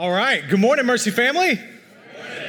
All 0.00 0.10
right. 0.10 0.48
Good 0.48 0.60
morning, 0.60 0.86
Mercy 0.86 1.10
family. 1.10 1.60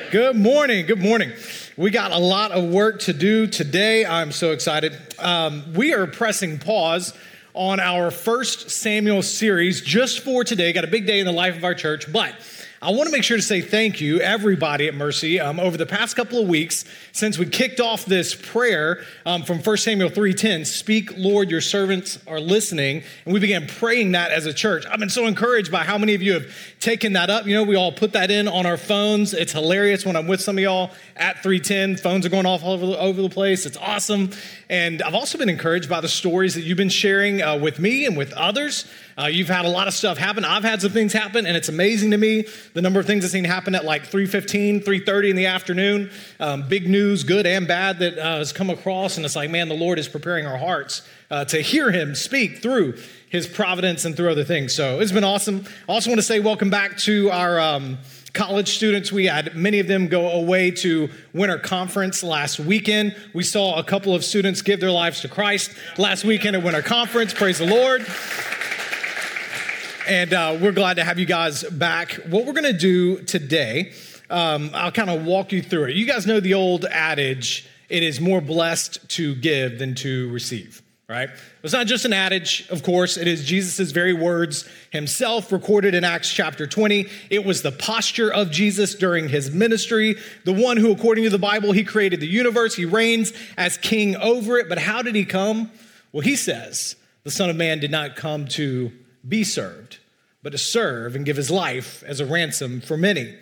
Good 0.10 0.38
morning. 0.38 0.86
Good 0.86 1.02
morning. 1.02 1.34
We 1.76 1.91
got 1.91 2.14
a 2.14 2.18
lot 2.18 2.54
of 2.54 2.64
work 2.70 3.02
to 3.02 3.14
do 3.14 3.46
today. 3.46 4.05
I'm 4.05 4.32
so 4.32 4.52
excited. 4.52 4.98
Um, 5.20 5.74
we 5.74 5.94
are 5.94 6.08
pressing 6.08 6.60
pause 6.60 7.14
on 7.54 7.82
our 7.82 8.10
first 8.10 8.70
Samuel 8.70 9.22
series 9.22 9.82
just 9.82 10.22
for 10.22 10.46
today. 10.46 10.72
Got 10.72 10.86
a 10.86 10.88
big 10.88 11.05
day 11.05 11.20
in 11.20 11.26
the 11.26 11.34
life 11.34 11.58
of 11.58 11.66
our 11.66 11.76
church, 11.76 12.10
but 12.14 12.34
I 12.84 12.90
want 12.90 13.03
to 13.03 13.12
make 13.12 13.23
sure 13.23 13.38
to 13.38 13.44
say 13.44 13.62
thank 13.62 14.02
you, 14.02 14.20
everybody 14.21 14.88
at 14.88 14.95
Mercy. 14.95 15.40
Um, 15.40 15.59
over 15.59 15.77
the 15.77 15.85
past 15.85 16.16
couple 16.16 16.41
of 16.41 16.48
weeks, 16.48 16.84
since 17.12 17.38
we 17.38 17.45
kicked 17.45 17.80
off 17.80 18.05
this 18.05 18.34
prayer 18.34 19.04
um, 19.23 19.43
from 19.43 19.60
1 19.60 19.77
Samuel 19.77 20.10
3.10, 20.10 20.65
Speak, 20.65 21.15
Lord, 21.15 21.51
your 21.51 21.62
servants 21.62 22.18
are 22.26 22.40
listening, 22.40 23.04
and 23.26 23.35
we 23.35 23.40
began 23.40 23.68
praying 23.68 24.13
that 24.13 24.32
as 24.32 24.48
a 24.48 24.54
church. 24.54 24.84
I've 24.90 24.98
been 24.98 25.12
so 25.12 25.27
encouraged 25.27 25.71
by 25.71 25.84
how 25.84 25.99
many 25.99 26.15
of 26.15 26.23
you 26.23 26.34
have 26.34 26.51
taken 26.79 27.13
that 27.13 27.29
up. 27.29 27.46
You 27.46 27.54
know, 27.54 27.62
we 27.62 27.76
all 27.76 27.91
put 27.91 28.13
that 28.13 28.32
in 28.32 28.48
on 28.48 28.65
our 28.65 28.77
phones. 28.77 29.35
It's 29.35 29.51
hilarious 29.51 30.04
when 30.04 30.16
I'm 30.16 30.26
with 30.26 30.41
some 30.41 30.57
of 30.57 30.63
y'all 30.63 30.90
at 31.16 31.43
310. 31.43 31.98
Phones 31.98 32.26
are 32.26 32.29
going 32.29 32.48
off 32.48 32.63
all 32.63 32.73
over 32.73 32.88
the, 32.88 32.98
over 32.98 33.21
the 33.21 33.29
place. 33.29 33.68
It's 33.68 33.77
awesome. 33.77 34.32
And 34.71 35.04
I've 35.04 35.13
also 35.13 35.38
been 35.38 35.49
encouraged 35.49 35.88
by 35.88 36.01
the 36.01 36.10
stories 36.10 36.55
that 36.55 36.62
you've 36.62 36.79
been 36.79 36.90
sharing 36.90 37.43
uh, 37.43 37.57
with 37.57 37.77
me 37.77 38.07
and 38.07 38.18
with 38.18 38.34
others. 38.34 38.91
Uh, 39.17 39.26
you've 39.26 39.48
had 39.48 39.65
a 39.65 39.70
lot 39.70 39.87
of 39.87 39.93
stuff 39.93 40.17
happen. 40.17 40.45
I've 40.45 40.63
had 40.63 40.81
some 40.81 40.91
things 40.91 41.13
happen, 41.13 41.45
and 41.45 41.55
it's 41.57 41.70
amazing 41.70 42.12
to 42.12 42.17
me 42.17 42.45
the 42.73 42.81
number 42.81 42.99
of 42.99 43.05
things 43.05 43.26
I've 43.26 43.31
seen 43.31 43.43
happen 43.43 43.76
at 43.76 43.85
like 43.85 44.04
3.15, 44.04 44.84
3.30 44.84 45.29
in 45.29 45.35
the 45.35 45.45
afternoon. 45.48 46.09
Um, 46.40 46.67
big 46.67 46.90
news, 46.90 47.23
good 47.23 47.45
and 47.45 47.67
bad, 47.67 47.99
that 47.99 48.17
uh, 48.17 48.37
has 48.37 48.54
come 48.54 48.70
across, 48.70 49.17
and 49.17 49.26
it's 49.26 49.35
like, 49.35 49.49
man, 49.49 49.70
the 49.70 49.76
Lord 49.76 49.99
is 49.99 50.07
preparing 50.07 50.45
our 50.45 50.57
hearts 50.57 51.01
uh, 51.29 51.45
to 51.45 51.62
hear 51.62 51.91
him 51.91 52.15
speak 52.15 52.62
through 52.62 52.98
his 53.29 53.48
providence 53.48 54.05
and 54.05 54.15
through 54.15 54.32
other 54.32 54.43
things. 54.43 54.73
So 54.73 54.99
it's 54.99 55.12
been 55.12 55.23
awesome. 55.23 55.65
I 55.87 55.93
also 55.93 56.09
want 56.09 56.20
to 56.20 56.23
say 56.23 56.39
welcome 56.39 56.70
back 56.70 56.98
to 56.99 57.29
our... 57.32 57.59
Um, 57.59 57.98
college 58.34 58.76
students. 58.76 59.12
We 59.12 59.26
had 59.26 59.55
many 59.55 59.79
of 59.79 59.87
them 59.87 60.07
go 60.07 60.29
away 60.29 60.71
to 60.71 61.09
winter 61.34 61.57
conference 61.57 62.23
last 62.23 62.59
weekend. 62.59 63.15
We 63.34 63.43
saw 63.43 63.77
a 63.77 63.84
couple 63.84 64.16
of 64.16 64.23
students 64.23 64.62
give 64.62 64.79
their 64.79 64.91
lives 64.91 65.22
to 65.22 65.28
Christ 65.28 65.72
last 65.97 66.23
weekend 66.23 66.56
at 66.56 66.63
winter 66.63 66.81
conference. 66.81 67.34
Praise 67.34 67.59
the 67.59 67.66
Lord. 67.66 68.06
And 70.12 70.34
uh, 70.34 70.57
we're 70.59 70.73
glad 70.73 70.95
to 70.95 71.06
have 71.06 71.19
you 71.19 71.25
guys 71.25 71.63
back. 71.63 72.16
What 72.28 72.45
we're 72.45 72.51
going 72.51 72.66
to 72.66 72.78
do 72.78 73.22
today, 73.22 73.94
um, 74.29 74.69
I'll 74.73 74.91
kind 74.91 75.09
of 75.09 75.23
walk 75.23 75.53
you 75.53 75.62
through 75.62 75.85
it. 75.85 75.95
You 75.95 76.06
guys 76.06 76.28
know 76.28 76.41
the 76.41 76.53
old 76.53 76.84
adage 76.84 77.66
it 77.88 78.03
is 78.03 78.19
more 78.19 78.41
blessed 78.41 79.07
to 79.12 79.35
give 79.35 79.79
than 79.79 79.95
to 79.95 80.29
receive, 80.31 80.81
right? 81.07 81.29
It's 81.63 81.72
not 81.72 81.88
just 81.88 82.03
an 82.03 82.12
adage, 82.12 82.67
of 82.69 82.83
course, 82.83 83.16
it 83.16 83.25
is 83.25 83.45
Jesus' 83.45 83.91
very 83.91 84.11
words 84.11 84.67
himself 84.89 85.50
recorded 85.50 85.95
in 85.95 86.03
Acts 86.03 86.29
chapter 86.29 86.67
20. 86.67 87.07
It 87.29 87.45
was 87.45 87.61
the 87.61 87.71
posture 87.71 88.33
of 88.33 88.51
Jesus 88.51 88.95
during 88.95 89.29
his 89.29 89.50
ministry, 89.50 90.17
the 90.44 90.51
one 90.51 90.75
who, 90.75 90.91
according 90.91 91.23
to 91.23 91.29
the 91.29 91.39
Bible, 91.39 91.71
he 91.71 91.85
created 91.85 92.19
the 92.19 92.27
universe, 92.27 92.75
he 92.75 92.83
reigns 92.83 93.31
as 93.55 93.77
king 93.77 94.17
over 94.17 94.57
it. 94.57 94.67
But 94.67 94.79
how 94.79 95.03
did 95.03 95.16
he 95.16 95.23
come? 95.23 95.71
Well, 96.11 96.19
he 96.19 96.35
says, 96.35 96.97
the 97.23 97.31
Son 97.31 97.50
of 97.50 97.55
Man 97.55 97.79
did 97.79 97.91
not 97.91 98.17
come 98.17 98.45
to 98.50 98.91
be 99.27 99.44
served, 99.44 100.00
but 100.44 100.52
to 100.52 100.57
serve 100.57 101.16
and 101.16 101.25
give 101.25 101.38
his 101.38 101.52
life 101.52 102.03
as 102.06 102.19
a 102.19 102.25
ransom 102.25 102.81
for 102.81 102.97
many. 102.97 103.35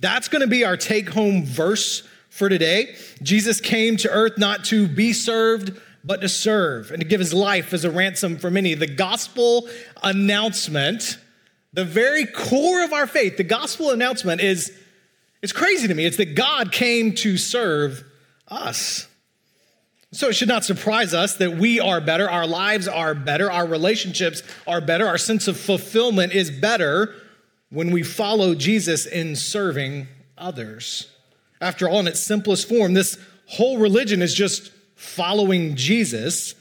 That's 0.00 0.28
going 0.28 0.42
to 0.42 0.48
be 0.48 0.64
our 0.64 0.76
take 0.76 1.10
home 1.10 1.44
verse 1.44 2.02
for 2.28 2.48
today. 2.48 2.96
Jesus 3.22 3.60
came 3.60 3.96
to 3.98 4.10
earth 4.10 4.38
not 4.38 4.64
to 4.66 4.88
be 4.88 5.12
served, 5.12 5.78
but 6.04 6.20
to 6.22 6.28
serve 6.28 6.90
and 6.90 7.00
to 7.00 7.06
give 7.06 7.20
his 7.20 7.32
life 7.32 7.72
as 7.72 7.84
a 7.84 7.90
ransom 7.90 8.38
for 8.38 8.50
many. 8.50 8.74
The 8.74 8.86
gospel 8.86 9.68
announcement, 10.02 11.18
the 11.72 11.84
very 11.84 12.26
core 12.26 12.82
of 12.82 12.92
our 12.92 13.06
faith, 13.06 13.36
the 13.36 13.44
gospel 13.44 13.90
announcement 13.90 14.40
is 14.40 14.76
it's 15.42 15.52
crazy 15.52 15.88
to 15.88 15.94
me. 15.94 16.04
It's 16.04 16.16
that 16.16 16.34
God 16.34 16.72
came 16.72 17.14
to 17.16 17.36
serve 17.36 18.04
us. 18.48 19.08
So 20.14 20.28
it 20.28 20.34
should 20.34 20.48
not 20.48 20.64
surprise 20.64 21.14
us 21.14 21.36
that 21.36 21.56
we 21.56 21.80
are 21.80 21.98
better, 22.00 22.28
our 22.28 22.46
lives 22.46 22.86
are 22.86 23.14
better, 23.14 23.50
our 23.50 23.66
relationships 23.66 24.42
are 24.66 24.82
better, 24.82 25.06
our 25.06 25.16
sense 25.16 25.48
of 25.48 25.58
fulfillment 25.58 26.34
is 26.34 26.50
better 26.50 27.14
when 27.70 27.90
we 27.90 28.02
follow 28.02 28.54
Jesus 28.54 29.06
in 29.06 29.34
serving 29.34 30.06
others. 30.36 31.10
After 31.62 31.88
all, 31.88 32.00
in 32.00 32.06
its 32.06 32.20
simplest 32.20 32.68
form, 32.68 32.92
this 32.92 33.18
whole 33.46 33.78
religion 33.78 34.20
is 34.20 34.34
just 34.34 34.70
following 34.96 35.76
Jesus. 35.76 36.54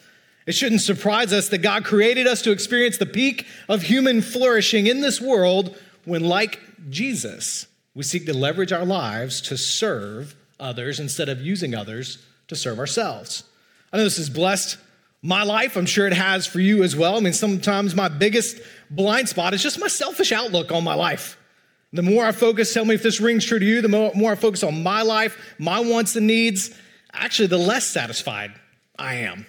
It 0.48 0.54
shouldn't 0.54 0.82
surprise 0.82 1.34
us 1.34 1.50
that 1.50 1.58
God 1.58 1.84
created 1.84 2.28
us 2.28 2.42
to 2.44 2.52
experience 2.52 2.98
the 2.98 3.06
peak 3.06 3.46
of 3.68 3.82
human 3.82 4.22
flourishing 4.22 4.88
in 4.88 5.02
this 5.02 5.20
world 5.20 5.78
when, 6.06 6.24
like 6.24 6.58
Jesus, 6.90 7.68
we 7.94 8.04
seek 8.04 8.26
to 8.28 8.34
leverage 8.34 8.72
our 8.72 8.86
lives 8.86 9.42
to 9.42 9.58
serve 9.58 10.36
others 10.58 11.02
instead 11.02 11.28
of 11.28 11.42
using 11.42 11.76
others 11.76 12.26
to 12.52 12.56
serve 12.58 12.80
ourselves. 12.80 13.46
I 13.92 13.98
know 13.98 14.04
this 14.04 14.18
has 14.18 14.30
blessed 14.30 14.78
my 15.22 15.44
life. 15.44 15.78
I'm 15.78 15.86
sure 15.86 16.06
it 16.06 16.14
has 16.14 16.46
for 16.46 16.60
you 16.60 16.84
as 16.84 16.96
well. 16.96 17.16
I 17.16 17.22
mean, 17.22 17.32
sometimes 17.32 17.96
my 17.96 18.10
biggest 18.10 18.60
blind 18.90 19.30
spot 19.30 19.54
is 19.54 19.64
just 19.64 19.80
my 19.80 19.88
selfish 19.88 20.34
outlook 20.34 20.70
on 20.72 20.84
my 20.84 20.94
life. 20.94 21.38
The 21.94 22.02
more 22.02 22.26
I 22.26 22.34
focus, 22.34 22.74
tell 22.74 22.84
me 22.84 22.96
if 22.96 23.04
this 23.04 23.22
rings 23.22 23.46
true 23.46 23.60
to 23.60 23.66
you, 23.66 23.82
the 23.82 23.88
more, 23.88 24.32
I 24.32 24.36
focus 24.36 24.64
on 24.64 24.84
my 24.84 25.02
life, 25.02 25.56
my 25.60 25.80
wants 25.80 26.16
and 26.16 26.28
needs, 26.28 26.72
actually, 27.14 27.48
the 27.48 27.58
less 27.58 27.88
satisfied 27.88 28.52
I 29.00 29.16
am. 29.16 29.46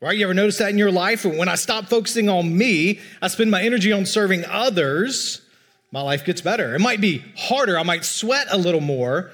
Right? 0.00 0.16
You 0.16 0.24
ever 0.24 0.34
notice 0.34 0.58
that 0.58 0.70
in 0.70 0.78
your 0.78 0.92
life? 0.92 1.24
When 1.24 1.48
I 1.48 1.56
stop 1.56 1.86
focusing 1.86 2.28
on 2.28 2.56
me, 2.56 3.00
I 3.20 3.28
spend 3.28 3.50
my 3.50 3.62
energy 3.62 3.92
on 3.92 4.06
serving 4.06 4.44
others, 4.46 5.42
my 5.90 6.00
life 6.00 6.24
gets 6.24 6.40
better. 6.40 6.74
It 6.74 6.80
might 6.80 7.00
be 7.00 7.24
harder, 7.36 7.78
I 7.78 7.82
might 7.82 8.04
sweat 8.04 8.46
a 8.50 8.56
little 8.58 8.80
more, 8.80 9.30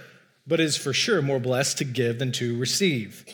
but 0.46 0.60
is 0.60 0.76
for 0.76 0.92
sure 0.92 1.22
more 1.22 1.40
blessed 1.40 1.78
to 1.78 1.84
give 1.84 2.18
than 2.18 2.32
to 2.32 2.56
receive. 2.58 3.24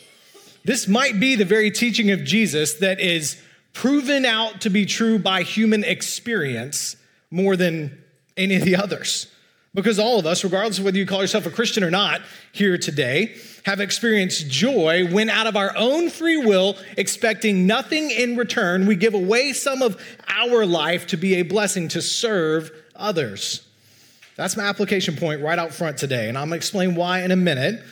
This 0.65 0.87
might 0.87 1.19
be 1.19 1.37
the 1.37 1.45
very 1.45 1.71
teaching 1.71 2.11
of 2.11 2.25
Jesus 2.25 2.75
that 2.75 3.01
is 3.01 3.41
proven 3.73 4.25
out 4.25 4.61
to 4.63 4.71
be 4.71 4.85
true 4.87 5.19
by 5.19 5.43
human 5.43 5.85
experience 5.85 6.97
more 7.31 7.57
than 7.57 8.03
any 8.37 8.57
of 8.57 8.65
the 8.65 8.77
others. 8.77 9.27
Because 9.73 10.01
all 10.01 10.19
of 10.19 10.27
us, 10.27 10.43
regardless 10.43 10.79
of 10.79 10.85
whether 10.85 10.99
you 10.99 11.07
call 11.07 11.21
yourself 11.21 11.47
a 11.47 11.51
Christian 11.51 11.85
or 11.85 11.93
not 11.93 12.23
here 12.51 12.77
today, 12.77 13.37
have 13.65 13.81
experienced 13.81 14.49
joy 14.49 15.07
when 15.13 15.31
out 15.31 15.47
of 15.47 15.57
our 15.57 15.73
own 15.77 16.11
free 16.11 16.37
will, 16.37 16.77
expecting 16.97 17.67
nothing 17.67 18.11
in 18.11 18.37
return, 18.37 18.87
we 18.87 18.97
give 18.97 19.15
away 19.15 19.53
some 19.53 19.81
of 19.81 20.03
our 20.29 20.67
life 20.67 21.07
to 21.09 21.17
be 21.17 21.35
a 21.35 21.43
blessing 21.43 21.87
to 21.89 22.03
serve 22.03 22.73
others. 22.97 23.65
That's 24.41 24.57
my 24.57 24.63
application 24.63 25.17
point 25.17 25.43
right 25.43 25.59
out 25.59 25.71
front 25.75 25.99
today, 25.99 26.31
and 26.31 26.39
I'm 26.39 26.47
gonna 26.47 26.57
explain 26.57 26.95
why 26.95 27.21
in 27.21 27.31
a 27.31 27.37
minute, 27.37 27.85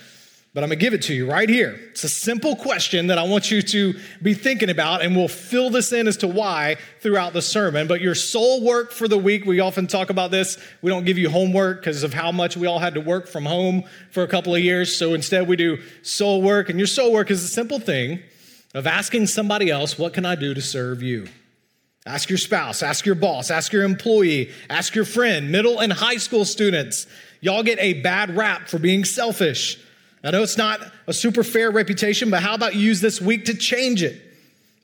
but 0.55 0.65
I'm 0.65 0.71
gonna 0.71 0.81
give 0.81 0.95
it 0.95 1.03
to 1.03 1.15
you 1.15 1.31
right 1.31 1.47
here. 1.47 1.79
It's 1.91 2.05
a 2.05 2.09
simple 2.09 2.57
question 2.57 3.09
that 3.09 3.19
I 3.19 3.25
want 3.25 3.51
you 3.51 3.61
to 3.61 3.95
be 4.23 4.33
thinking 4.33 4.71
about, 4.71 5.03
and 5.03 5.15
we'll 5.15 5.29
fill 5.29 5.69
this 5.69 5.93
in 5.93 6.09
as 6.09 6.17
to 6.17 6.27
why 6.27 6.77
throughout 7.01 7.35
the 7.35 7.43
sermon. 7.43 7.87
But 7.87 8.01
your 8.01 8.15
soul 8.15 8.65
work 8.65 8.93
for 8.93 9.09
the 9.09 9.19
week, 9.19 9.45
we 9.45 9.61
often 9.61 9.87
talk 9.87 10.09
about 10.09 10.31
this. 10.31 10.57
We 10.81 10.91
don't 10.91 11.05
give 11.05 11.19
you 11.19 11.29
homework 11.29 11.81
because 11.81 12.03
of 12.03 12.15
how 12.15 12.33
much 12.33 12.57
we 12.57 12.67
all 12.67 12.79
had 12.79 12.95
to 12.95 13.03
work 13.03 13.29
from 13.29 13.45
home 13.45 13.85
for 14.11 14.23
a 14.23 14.27
couple 14.27 14.55
of 14.55 14.63
years. 14.63 14.97
So 14.97 15.13
instead, 15.13 15.49
we 15.49 15.57
do 15.57 15.83
soul 16.01 16.41
work, 16.41 16.71
and 16.71 16.79
your 16.79 16.87
soul 16.87 17.13
work 17.13 17.31
is 17.31 17.45
a 17.45 17.49
simple 17.49 17.79
thing 17.79 18.21
of 18.73 18.87
asking 18.87 19.27
somebody 19.27 19.71
else, 19.71 19.99
What 19.99 20.15
can 20.15 20.25
I 20.25 20.35
do 20.35 20.55
to 20.55 20.63
serve 20.63 21.03
you? 21.03 21.29
Ask 22.09 22.31
your 22.31 22.39
spouse, 22.39 22.83
ask 22.83 23.05
your 23.05 23.15
boss, 23.15 23.51
ask 23.51 23.71
your 23.71 23.85
employee, 23.85 24.51
ask 24.71 24.95
your 24.95 25.05
friend, 25.05 25.53
middle 25.53 25.79
and 25.79 25.93
high 25.93 26.17
school 26.17 26.47
students. 26.47 27.07
Y'all 27.43 27.63
get 27.63 27.79
a 27.81 28.01
bad 28.01 28.35
rap 28.35 28.67
for 28.67 28.79
being 28.79 29.05
selfish. 29.05 29.79
I 30.25 30.31
know 30.31 30.43
it's 30.43 30.57
not 30.57 30.81
a 31.07 31.13
super 31.13 31.45
fair 31.45 31.71
reputation, 31.71 32.31
but 32.31 32.43
how 32.43 32.55
about 32.55 32.75
you 32.75 32.81
use 32.81 33.03
this 33.03 33.21
week 33.21 33.45
to 33.45 33.55
change 33.55 34.03
it? 34.03 34.23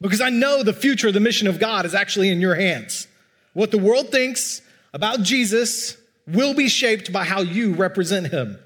Because 0.02 0.20
I 0.20 0.28
know 0.28 0.62
the 0.62 0.74
future 0.74 1.08
of 1.08 1.14
the 1.14 1.20
mission 1.20 1.48
of 1.48 1.58
God 1.58 1.86
is 1.86 1.94
actually 1.94 2.28
in 2.28 2.42
your 2.42 2.56
hands. 2.56 3.08
What 3.54 3.70
the 3.70 3.78
world 3.78 4.10
thinks 4.10 4.60
about 4.92 5.22
Jesus 5.22 5.96
will 6.26 6.52
be 6.52 6.68
shaped 6.68 7.10
by 7.10 7.24
how 7.24 7.40
you 7.40 7.72
represent 7.72 8.26
him. 8.26 8.58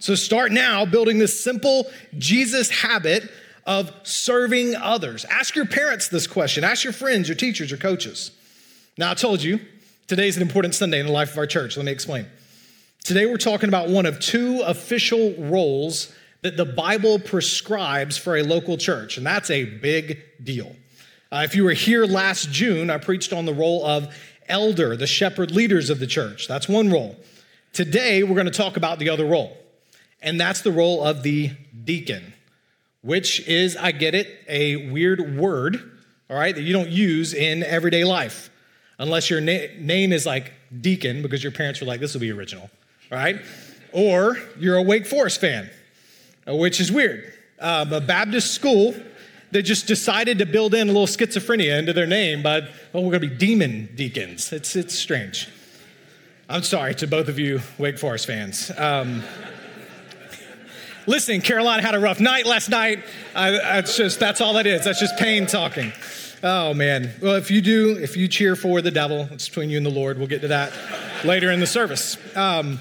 So 0.00 0.16
start 0.16 0.50
now 0.50 0.84
building 0.84 1.18
this 1.18 1.42
simple 1.42 1.86
Jesus 2.18 2.70
habit 2.70 3.30
of 3.70 3.92
serving 4.02 4.74
others. 4.74 5.24
Ask 5.26 5.54
your 5.54 5.64
parents 5.64 6.08
this 6.08 6.26
question, 6.26 6.64
ask 6.64 6.82
your 6.82 6.92
friends, 6.92 7.28
your 7.28 7.36
teachers, 7.36 7.70
your 7.70 7.78
coaches. 7.78 8.32
Now, 8.98 9.12
I 9.12 9.14
told 9.14 9.44
you, 9.44 9.60
today's 10.08 10.34
an 10.34 10.42
important 10.42 10.74
Sunday 10.74 10.98
in 10.98 11.06
the 11.06 11.12
life 11.12 11.30
of 11.30 11.38
our 11.38 11.46
church. 11.46 11.76
Let 11.76 11.86
me 11.86 11.92
explain. 11.92 12.26
Today, 13.04 13.26
we're 13.26 13.36
talking 13.36 13.68
about 13.68 13.88
one 13.88 14.06
of 14.06 14.18
two 14.18 14.60
official 14.62 15.34
roles 15.38 16.12
that 16.42 16.56
the 16.56 16.64
Bible 16.64 17.20
prescribes 17.20 18.18
for 18.18 18.36
a 18.36 18.42
local 18.42 18.76
church, 18.76 19.16
and 19.16 19.24
that's 19.24 19.50
a 19.50 19.64
big 19.64 20.18
deal. 20.42 20.74
Uh, 21.30 21.42
if 21.44 21.54
you 21.54 21.62
were 21.62 21.72
here 21.72 22.06
last 22.06 22.50
June, 22.50 22.90
I 22.90 22.98
preached 22.98 23.32
on 23.32 23.44
the 23.44 23.54
role 23.54 23.86
of 23.86 24.12
elder, 24.48 24.96
the 24.96 25.06
shepherd 25.06 25.52
leaders 25.52 25.90
of 25.90 26.00
the 26.00 26.08
church. 26.08 26.48
That's 26.48 26.68
one 26.68 26.90
role. 26.90 27.16
Today, 27.72 28.24
we're 28.24 28.34
going 28.34 28.46
to 28.46 28.52
talk 28.52 28.76
about 28.76 28.98
the 28.98 29.10
other 29.10 29.26
role, 29.26 29.56
and 30.20 30.40
that's 30.40 30.62
the 30.62 30.72
role 30.72 31.04
of 31.04 31.22
the 31.22 31.52
deacon, 31.84 32.34
which 33.02 33.46
is, 33.48 33.76
I 33.76 33.92
get 33.92 34.14
it, 34.14 34.28
a 34.48 34.90
weird 34.90 35.38
word, 35.38 36.00
all 36.28 36.36
right, 36.36 36.54
that 36.54 36.62
you 36.62 36.72
don't 36.72 36.90
use 36.90 37.34
in 37.34 37.62
everyday 37.62 38.04
life, 38.04 38.50
unless 38.98 39.30
your 39.30 39.40
na- 39.40 39.68
name 39.78 40.12
is 40.12 40.26
like 40.26 40.52
deacon 40.80 41.22
because 41.22 41.42
your 41.42 41.52
parents 41.52 41.80
were 41.80 41.86
like, 41.86 42.00
this 42.00 42.14
will 42.14 42.20
be 42.20 42.30
original 42.30 42.70
right? 43.10 43.40
Or 43.92 44.38
you're 44.58 44.76
a 44.76 44.82
Wake 44.82 45.06
Forest 45.06 45.40
fan, 45.40 45.68
uh, 46.48 46.54
which 46.54 46.80
is 46.80 46.90
weird. 46.90 47.32
Um, 47.58 47.92
a 47.92 48.00
Baptist 48.00 48.54
school 48.54 48.94
that 49.50 49.62
just 49.62 49.86
decided 49.86 50.38
to 50.38 50.46
build 50.46 50.74
in 50.74 50.88
a 50.88 50.92
little 50.92 51.08
schizophrenia 51.08 51.78
into 51.78 51.92
their 51.92 52.06
name, 52.06 52.42
but 52.42 52.70
oh, 52.94 53.00
we're 53.00 53.18
to 53.20 53.20
be 53.20 53.28
demon 53.28 53.90
deacons. 53.96 54.52
It's, 54.52 54.76
it's 54.76 54.94
strange. 54.94 55.48
I'm 56.48 56.62
sorry 56.62 56.94
to 56.96 57.06
both 57.06 57.28
of 57.28 57.38
you 57.38 57.60
Wake 57.78 57.98
Forest 57.98 58.26
fans. 58.26 58.70
Um, 58.76 59.22
listen, 61.10 61.40
Carolina 61.40 61.82
had 61.82 61.96
a 61.96 61.98
rough 61.98 62.20
night 62.20 62.46
last 62.46 62.70
night. 62.70 63.04
that's 63.34 63.96
just 63.96 64.20
that's 64.20 64.40
all 64.40 64.54
that 64.54 64.66
is. 64.66 64.84
That's 64.84 65.00
just 65.00 65.18
pain 65.18 65.46
talking. 65.46 65.92
Oh 66.42 66.72
man. 66.72 67.12
Well, 67.20 67.34
if 67.34 67.50
you 67.50 67.60
do, 67.60 67.98
if 67.98 68.16
you 68.16 68.28
cheer 68.28 68.56
for 68.56 68.80
the 68.80 68.92
devil, 68.92 69.28
it's 69.32 69.48
between 69.48 69.70
you 69.70 69.76
and 69.76 69.84
the 69.84 69.90
Lord. 69.90 70.18
We'll 70.18 70.28
get 70.28 70.40
to 70.42 70.48
that 70.48 70.72
later 71.24 71.50
in 71.50 71.60
the 71.60 71.66
service. 71.66 72.16
Um, 72.36 72.78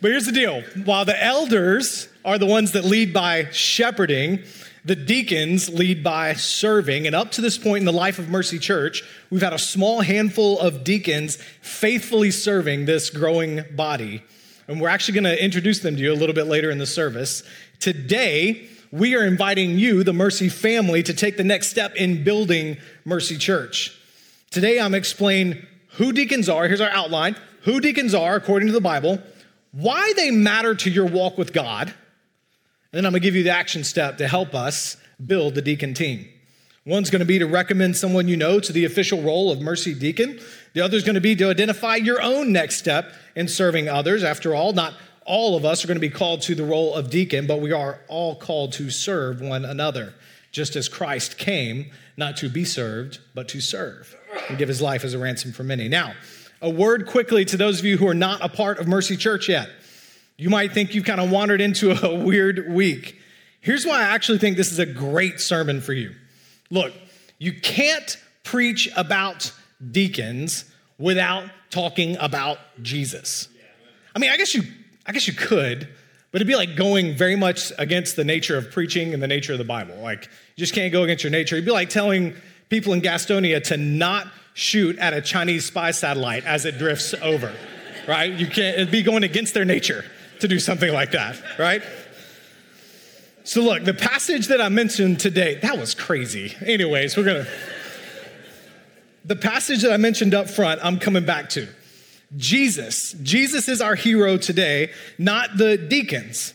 but 0.00 0.12
here's 0.12 0.26
the 0.26 0.32
deal 0.32 0.62
while 0.84 1.04
the 1.04 1.22
elders 1.22 2.08
are 2.24 2.38
the 2.38 2.46
ones 2.46 2.72
that 2.72 2.84
lead 2.84 3.12
by 3.12 3.50
shepherding, 3.50 4.44
the 4.84 4.96
deacons 4.96 5.68
lead 5.68 6.04
by 6.04 6.34
serving. 6.34 7.06
And 7.06 7.16
up 7.16 7.32
to 7.32 7.40
this 7.40 7.58
point 7.58 7.80
in 7.80 7.84
the 7.84 7.92
life 7.92 8.18
of 8.20 8.28
Mercy 8.28 8.60
Church, 8.60 9.02
we've 9.28 9.42
had 9.42 9.52
a 9.52 9.58
small 9.58 10.02
handful 10.02 10.58
of 10.60 10.84
deacons 10.84 11.36
faithfully 11.60 12.30
serving 12.30 12.86
this 12.86 13.10
growing 13.10 13.64
body. 13.72 14.22
And 14.70 14.80
we're 14.80 14.88
actually 14.88 15.14
going 15.14 15.36
to 15.36 15.44
introduce 15.44 15.80
them 15.80 15.96
to 15.96 16.00
you 16.00 16.12
a 16.12 16.14
little 16.14 16.34
bit 16.34 16.46
later 16.46 16.70
in 16.70 16.78
the 16.78 16.86
service. 16.86 17.42
Today, 17.80 18.68
we 18.92 19.16
are 19.16 19.26
inviting 19.26 19.80
you, 19.80 20.04
the 20.04 20.12
Mercy 20.12 20.48
family, 20.48 21.02
to 21.02 21.12
take 21.12 21.36
the 21.36 21.42
next 21.42 21.70
step 21.70 21.96
in 21.96 22.22
building 22.22 22.76
Mercy 23.04 23.36
Church. 23.36 24.00
Today, 24.52 24.78
I'm 24.78 24.94
explaining 24.94 25.66
who 25.94 26.12
deacons 26.12 26.48
are. 26.48 26.68
Here's 26.68 26.80
our 26.80 26.90
outline 26.90 27.34
who 27.62 27.80
deacons 27.80 28.14
are 28.14 28.36
according 28.36 28.68
to 28.68 28.72
the 28.72 28.80
Bible 28.80 29.20
why 29.72 30.12
they 30.14 30.30
matter 30.30 30.76
to 30.76 30.88
your 30.88 31.06
walk 31.06 31.36
with 31.36 31.52
God. 31.52 31.88
And 31.88 31.94
then 32.92 33.06
I'm 33.06 33.10
going 33.10 33.22
to 33.22 33.26
give 33.26 33.34
you 33.34 33.42
the 33.42 33.50
action 33.50 33.82
step 33.82 34.18
to 34.18 34.28
help 34.28 34.54
us 34.54 34.96
build 35.24 35.56
the 35.56 35.62
deacon 35.62 35.94
team. 35.94 36.28
One's 36.86 37.10
going 37.10 37.20
to 37.20 37.26
be 37.26 37.38
to 37.38 37.46
recommend 37.46 37.96
someone 37.96 38.26
you 38.26 38.38
know 38.38 38.58
to 38.58 38.72
the 38.72 38.86
official 38.86 39.20
role 39.20 39.52
of 39.52 39.60
mercy 39.60 39.94
deacon. 39.94 40.40
The 40.72 40.80
other 40.80 40.96
is 40.96 41.04
going 41.04 41.14
to 41.14 41.20
be 41.20 41.36
to 41.36 41.50
identify 41.50 41.96
your 41.96 42.22
own 42.22 42.52
next 42.52 42.76
step 42.76 43.12
in 43.36 43.48
serving 43.48 43.88
others. 43.88 44.24
After 44.24 44.54
all, 44.54 44.72
not 44.72 44.94
all 45.26 45.56
of 45.56 45.64
us 45.66 45.84
are 45.84 45.88
going 45.88 45.96
to 45.96 46.00
be 46.00 46.08
called 46.08 46.40
to 46.42 46.54
the 46.54 46.64
role 46.64 46.94
of 46.94 47.10
deacon, 47.10 47.46
but 47.46 47.60
we 47.60 47.70
are 47.70 48.00
all 48.08 48.34
called 48.34 48.72
to 48.72 48.88
serve 48.88 49.42
one 49.42 49.66
another, 49.66 50.14
just 50.52 50.74
as 50.74 50.88
Christ 50.88 51.36
came 51.36 51.90
not 52.16 52.38
to 52.38 52.48
be 52.48 52.64
served, 52.64 53.18
but 53.34 53.46
to 53.48 53.60
serve 53.60 54.16
and 54.48 54.56
give 54.56 54.68
his 54.68 54.80
life 54.80 55.04
as 55.04 55.12
a 55.12 55.18
ransom 55.18 55.52
for 55.52 55.62
many. 55.62 55.86
Now, 55.86 56.14
a 56.62 56.70
word 56.70 57.06
quickly 57.06 57.44
to 57.46 57.58
those 57.58 57.78
of 57.78 57.84
you 57.84 57.98
who 57.98 58.08
are 58.08 58.14
not 58.14 58.42
a 58.42 58.48
part 58.48 58.78
of 58.78 58.88
Mercy 58.88 59.16
Church 59.18 59.50
yet. 59.50 59.68
You 60.38 60.48
might 60.48 60.72
think 60.72 60.94
you've 60.94 61.04
kind 61.04 61.20
of 61.20 61.30
wandered 61.30 61.60
into 61.60 61.90
a 61.90 62.14
weird 62.24 62.72
week. 62.72 63.18
Here's 63.60 63.84
why 63.84 64.00
I 64.00 64.14
actually 64.14 64.38
think 64.38 64.56
this 64.56 64.72
is 64.72 64.78
a 64.78 64.86
great 64.86 65.40
sermon 65.40 65.82
for 65.82 65.92
you. 65.92 66.14
Look, 66.70 66.92
you 67.38 67.52
can't 67.52 68.16
preach 68.44 68.88
about 68.96 69.52
deacons 69.90 70.64
without 70.98 71.44
talking 71.70 72.16
about 72.18 72.58
Jesus. 72.82 73.48
I 74.14 74.18
mean, 74.18 74.30
I 74.30 74.36
guess 74.36 74.54
you 74.54 74.62
I 75.06 75.12
guess 75.12 75.26
you 75.26 75.34
could, 75.34 75.88
but 76.30 76.40
it'd 76.40 76.46
be 76.46 76.56
like 76.56 76.76
going 76.76 77.16
very 77.16 77.36
much 77.36 77.72
against 77.78 78.16
the 78.16 78.24
nature 78.24 78.56
of 78.56 78.70
preaching 78.70 79.14
and 79.14 79.22
the 79.22 79.26
nature 79.26 79.52
of 79.52 79.58
the 79.58 79.64
Bible. 79.64 79.96
Like 80.00 80.24
you 80.56 80.60
just 80.60 80.74
can't 80.74 80.92
go 80.92 81.02
against 81.02 81.24
your 81.24 81.30
nature. 81.30 81.56
It'd 81.56 81.64
be 81.64 81.72
like 81.72 81.90
telling 81.90 82.34
people 82.68 82.92
in 82.92 83.00
Gastonia 83.00 83.62
to 83.64 83.76
not 83.76 84.28
shoot 84.54 84.98
at 84.98 85.12
a 85.12 85.20
Chinese 85.20 85.64
spy 85.64 85.90
satellite 85.90 86.44
as 86.44 86.64
it 86.64 86.78
drifts 86.78 87.14
over, 87.22 87.52
right? 88.06 88.32
You 88.32 88.46
can't, 88.46 88.76
it'd 88.76 88.90
be 88.90 89.02
going 89.02 89.24
against 89.24 89.54
their 89.54 89.64
nature 89.64 90.04
to 90.40 90.48
do 90.48 90.58
something 90.58 90.92
like 90.92 91.12
that, 91.12 91.40
right? 91.58 91.82
So, 93.42 93.62
look, 93.62 93.84
the 93.84 93.94
passage 93.94 94.48
that 94.48 94.60
I 94.60 94.68
mentioned 94.68 95.18
today, 95.18 95.56
that 95.62 95.78
was 95.78 95.94
crazy. 95.94 96.54
Anyways, 96.64 97.16
we're 97.16 97.24
gonna, 97.24 97.46
the 99.24 99.36
passage 99.36 99.82
that 99.82 99.92
I 99.92 99.96
mentioned 99.96 100.34
up 100.34 100.48
front, 100.48 100.80
I'm 100.84 100.98
coming 100.98 101.24
back 101.24 101.48
to. 101.50 101.66
Jesus. 102.36 103.12
Jesus 103.22 103.68
is 103.68 103.80
our 103.80 103.94
hero 103.94 104.36
today, 104.36 104.92
not 105.18 105.56
the 105.56 105.76
deacons. 105.76 106.54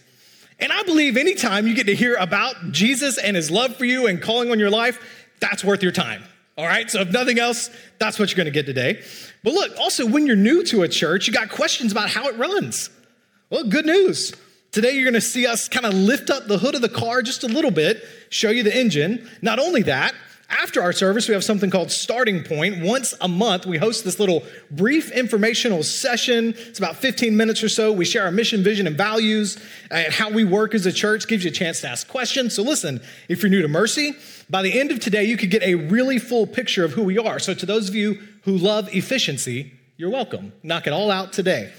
And 0.60 0.72
I 0.72 0.84
believe 0.84 1.18
anytime 1.18 1.68
you 1.68 1.74
get 1.76 1.88
to 1.88 1.96
hear 1.96 2.16
about 2.16 2.72
Jesus 2.72 3.18
and 3.18 3.36
his 3.36 3.52
love 3.52 3.76
for 3.76 3.84
you 3.84 4.08
and 4.08 4.22
calling 4.22 4.52
on 4.52 4.60
your 4.60 4.70
life, 4.70 5.00
that's 5.42 5.64
worth 5.64 5.84
your 5.84 5.92
time. 5.92 6.24
All 6.58 6.66
right, 6.66 6.90
so 6.90 7.02
if 7.02 7.12
nothing 7.12 7.40
else, 7.40 7.70
that's 8.00 8.18
what 8.18 8.30
you're 8.30 8.38
gonna 8.38 8.52
get 8.52 8.66
today. 8.66 9.04
But 9.44 9.54
look, 9.54 9.78
also, 9.78 10.06
when 10.06 10.26
you're 10.26 10.38
new 10.38 10.64
to 10.66 10.84
a 10.84 10.88
church, 10.88 11.28
you 11.28 11.34
got 11.34 11.50
questions 11.50 11.92
about 11.92 12.10
how 12.10 12.30
it 12.30 12.38
runs. 12.38 12.90
Well, 13.50 13.66
good 13.66 13.86
news. 13.86 14.34
Today, 14.76 14.92
you're 14.92 15.06
gonna 15.06 15.22
see 15.22 15.48
us 15.48 15.70
kind 15.70 15.86
of 15.86 15.94
lift 15.94 16.30
up 16.30 16.48
the 16.50 16.58
hood 16.58 16.76
of 16.76 16.82
the 16.82 16.90
car 16.90 17.22
just 17.22 17.46
a 17.46 17.48
little 17.48 17.72
bit, 17.72 18.06
show 18.30 18.50
you 18.50 18.62
the 18.62 18.78
engine. 18.78 19.26
Not 19.42 19.58
only 19.58 19.84
that, 19.84 20.14
after 20.50 20.82
our 20.82 20.92
service, 20.92 21.30
we 21.30 21.34
have 21.34 21.46
something 21.46 21.70
called 21.70 21.92
Starting 21.92 22.44
Point. 22.44 22.84
Once 22.84 23.14
a 23.22 23.28
month, 23.30 23.66
we 23.66 23.78
host 23.78 24.04
this 24.04 24.20
little 24.20 24.44
brief 24.70 25.14
informational 25.14 25.82
session. 25.82 26.54
It's 26.58 26.78
about 26.78 26.98
15 26.98 27.38
minutes 27.38 27.64
or 27.64 27.70
so. 27.70 27.94
We 27.94 28.04
share 28.04 28.26
our 28.26 28.34
mission, 28.34 28.64
vision, 28.64 28.86
and 28.86 28.98
values 28.98 29.58
and 29.92 30.14
how 30.14 30.30
we 30.30 30.44
work 30.44 30.76
as 30.76 30.86
a 30.86 30.92
church. 30.92 31.26
Gives 31.30 31.46
you 31.46 31.52
a 31.52 31.54
chance 31.54 31.80
to 31.80 31.88
ask 31.88 32.06
questions. 32.10 32.54
So, 32.54 32.62
listen, 32.62 33.00
if 33.30 33.42
you're 33.42 33.50
new 33.50 33.62
to 33.62 33.70
Mercy, 33.70 34.18
by 34.50 34.62
the 34.62 34.78
end 34.78 34.92
of 34.92 35.00
today, 35.00 35.24
you 35.24 35.38
could 35.38 35.52
get 35.52 35.64
a 35.64 35.76
really 35.76 36.20
full 36.20 36.46
picture 36.46 36.84
of 36.84 36.92
who 36.92 37.04
we 37.04 37.18
are. 37.18 37.40
So, 37.40 37.54
to 37.54 37.66
those 37.66 37.88
of 37.88 37.96
you 37.96 38.22
who 38.44 38.58
love 38.58 38.94
efficiency, 38.94 39.72
you're 39.96 40.10
welcome. 40.10 40.52
Knock 40.64 40.86
it 40.86 40.92
all 40.92 41.12
out 41.12 41.32
today. 41.32 41.72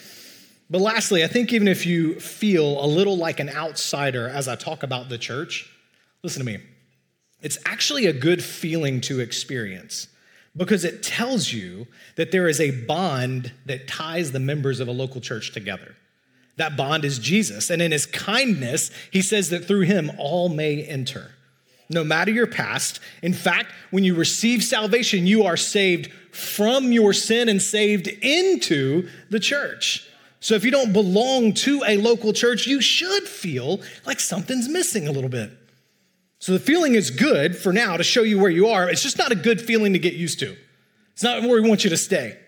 But 0.68 0.80
lastly, 0.80 1.22
I 1.22 1.28
think 1.28 1.52
even 1.52 1.68
if 1.68 1.86
you 1.86 2.18
feel 2.18 2.84
a 2.84 2.86
little 2.86 3.16
like 3.16 3.40
an 3.40 3.48
outsider 3.48 4.28
as 4.28 4.48
I 4.48 4.56
talk 4.56 4.82
about 4.82 5.08
the 5.08 5.18
church, 5.18 5.70
listen 6.22 6.40
to 6.40 6.46
me. 6.46 6.58
It's 7.40 7.58
actually 7.66 8.06
a 8.06 8.12
good 8.12 8.42
feeling 8.42 9.00
to 9.02 9.20
experience 9.20 10.08
because 10.56 10.84
it 10.84 11.02
tells 11.02 11.52
you 11.52 11.86
that 12.16 12.32
there 12.32 12.48
is 12.48 12.60
a 12.60 12.70
bond 12.86 13.52
that 13.66 13.86
ties 13.86 14.32
the 14.32 14.40
members 14.40 14.80
of 14.80 14.88
a 14.88 14.92
local 14.92 15.20
church 15.20 15.52
together. 15.52 15.94
That 16.56 16.76
bond 16.76 17.04
is 17.04 17.18
Jesus. 17.18 17.70
And 17.70 17.82
in 17.82 17.92
his 17.92 18.06
kindness, 18.06 18.90
he 19.12 19.22
says 19.22 19.50
that 19.50 19.66
through 19.66 19.82
him 19.82 20.10
all 20.18 20.48
may 20.48 20.82
enter 20.82 21.32
no 21.88 22.04
matter 22.04 22.30
your 22.30 22.46
past. 22.46 23.00
In 23.22 23.32
fact, 23.32 23.72
when 23.90 24.04
you 24.04 24.14
receive 24.14 24.62
salvation, 24.62 25.26
you 25.26 25.44
are 25.44 25.56
saved 25.56 26.10
from 26.32 26.92
your 26.92 27.12
sin 27.12 27.48
and 27.48 27.62
saved 27.62 28.08
into 28.08 29.08
the 29.30 29.40
church. 29.40 30.08
So 30.46 30.54
if 30.54 30.64
you 30.64 30.70
don't 30.70 30.92
belong 30.92 31.54
to 31.54 31.82
a 31.88 31.96
local 31.96 32.32
church, 32.32 32.68
you 32.68 32.80
should 32.80 33.24
feel 33.24 33.80
like 34.04 34.20
something's 34.20 34.68
missing 34.68 35.08
a 35.08 35.10
little 35.10 35.28
bit. 35.28 35.50
So 36.38 36.52
the 36.52 36.60
feeling 36.60 36.94
is 36.94 37.10
good 37.10 37.56
for 37.56 37.72
now 37.72 37.96
to 37.96 38.04
show 38.04 38.22
you 38.22 38.38
where 38.38 38.48
you 38.48 38.68
are. 38.68 38.88
It's 38.88 39.02
just 39.02 39.18
not 39.18 39.32
a 39.32 39.34
good 39.34 39.60
feeling 39.60 39.94
to 39.94 39.98
get 39.98 40.14
used 40.14 40.38
to. 40.38 40.56
It's 41.14 41.24
not 41.24 41.42
where 41.42 41.60
we 41.60 41.68
want 41.68 41.82
you 41.82 41.90
to 41.90 41.96
stay. 41.96 42.38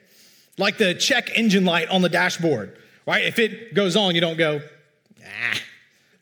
Like 0.59 0.79
the 0.79 0.95
check 0.95 1.37
engine 1.37 1.65
light 1.65 1.89
on 1.89 2.03
the 2.03 2.09
dashboard, 2.09 2.79
right? 3.05 3.25
If 3.25 3.41
it 3.41 3.75
goes 3.75 3.97
on, 3.97 4.15
you 4.15 4.21
don't 4.21 4.39
go, 4.39 4.61
ah, 5.21 5.61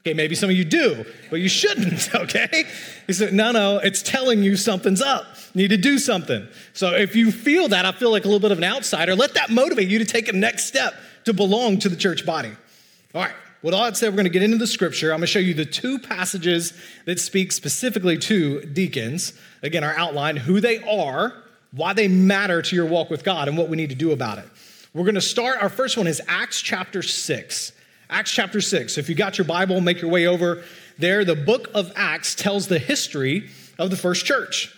Okay, 0.00 0.14
maybe 0.14 0.34
some 0.36 0.48
of 0.48 0.56
you 0.56 0.64
do, 0.64 1.04
but 1.28 1.40
you 1.40 1.48
shouldn't, 1.50 2.14
okay? 2.14 2.64
He 3.06 3.12
said, 3.12 3.34
no, 3.34 3.50
no, 3.50 3.78
it's 3.78 4.00
telling 4.00 4.42
you 4.42 4.56
something's 4.56 5.02
up. 5.02 5.26
You 5.52 5.62
need 5.62 5.70
to 5.70 5.76
do 5.76 5.98
something. 5.98 6.48
So 6.72 6.94
if 6.94 7.16
you 7.16 7.32
feel 7.32 7.68
that, 7.68 7.84
I 7.84 7.92
feel 7.92 8.12
like 8.12 8.24
a 8.24 8.28
little 8.28 8.40
bit 8.40 8.52
of 8.52 8.58
an 8.58 8.64
outsider, 8.64 9.14
let 9.14 9.34
that 9.34 9.50
motivate 9.50 9.88
you 9.88 9.98
to 9.98 10.06
take 10.06 10.28
a 10.28 10.32
next 10.32 10.66
step 10.66 10.94
to 11.26 11.34
belong 11.34 11.78
to 11.80 11.88
the 11.88 11.96
church 11.96 12.24
body. 12.24 12.52
All 13.14 13.22
right, 13.22 13.34
with 13.62 13.74
all 13.74 13.84
that 13.84 13.96
said, 13.96 14.08
we're 14.08 14.16
going 14.16 14.24
to 14.24 14.30
get 14.30 14.42
into 14.42 14.58
the 14.58 14.66
scripture. 14.66 15.12
I'm 15.12 15.18
going 15.18 15.22
to 15.22 15.26
show 15.26 15.38
you 15.38 15.54
the 15.54 15.64
two 15.64 15.98
passages 15.98 16.72
that 17.04 17.20
speak 17.20 17.52
specifically 17.52 18.16
to 18.18 18.62
deacons. 18.62 19.32
Again, 19.62 19.84
our 19.84 19.96
outline, 19.96 20.36
who 20.36 20.60
they 20.60 20.82
are, 20.84 21.34
why 21.72 21.92
they 21.92 22.08
matter 22.08 22.62
to 22.62 22.76
your 22.76 22.86
walk 22.86 23.10
with 23.10 23.24
God, 23.24 23.48
and 23.48 23.58
what 23.58 23.68
we 23.68 23.76
need 23.76 23.90
to 23.90 23.96
do 23.96 24.12
about 24.12 24.38
it. 24.38 24.44
We're 24.94 25.04
going 25.04 25.16
to 25.16 25.20
start, 25.20 25.60
our 25.60 25.68
first 25.68 25.96
one 25.96 26.06
is 26.06 26.22
Acts 26.28 26.60
chapter 26.60 27.02
6. 27.02 27.72
Acts 28.08 28.30
chapter 28.30 28.60
6. 28.60 28.96
If 28.96 29.08
you 29.08 29.14
got 29.14 29.36
your 29.36 29.46
Bible, 29.46 29.80
make 29.80 30.00
your 30.00 30.10
way 30.10 30.26
over 30.26 30.62
there. 30.96 31.24
The 31.24 31.34
book 31.34 31.68
of 31.74 31.92
Acts 31.96 32.36
tells 32.36 32.68
the 32.68 32.78
history 32.78 33.50
of 33.78 33.90
the 33.90 33.96
first 33.96 34.24
church. 34.24 34.72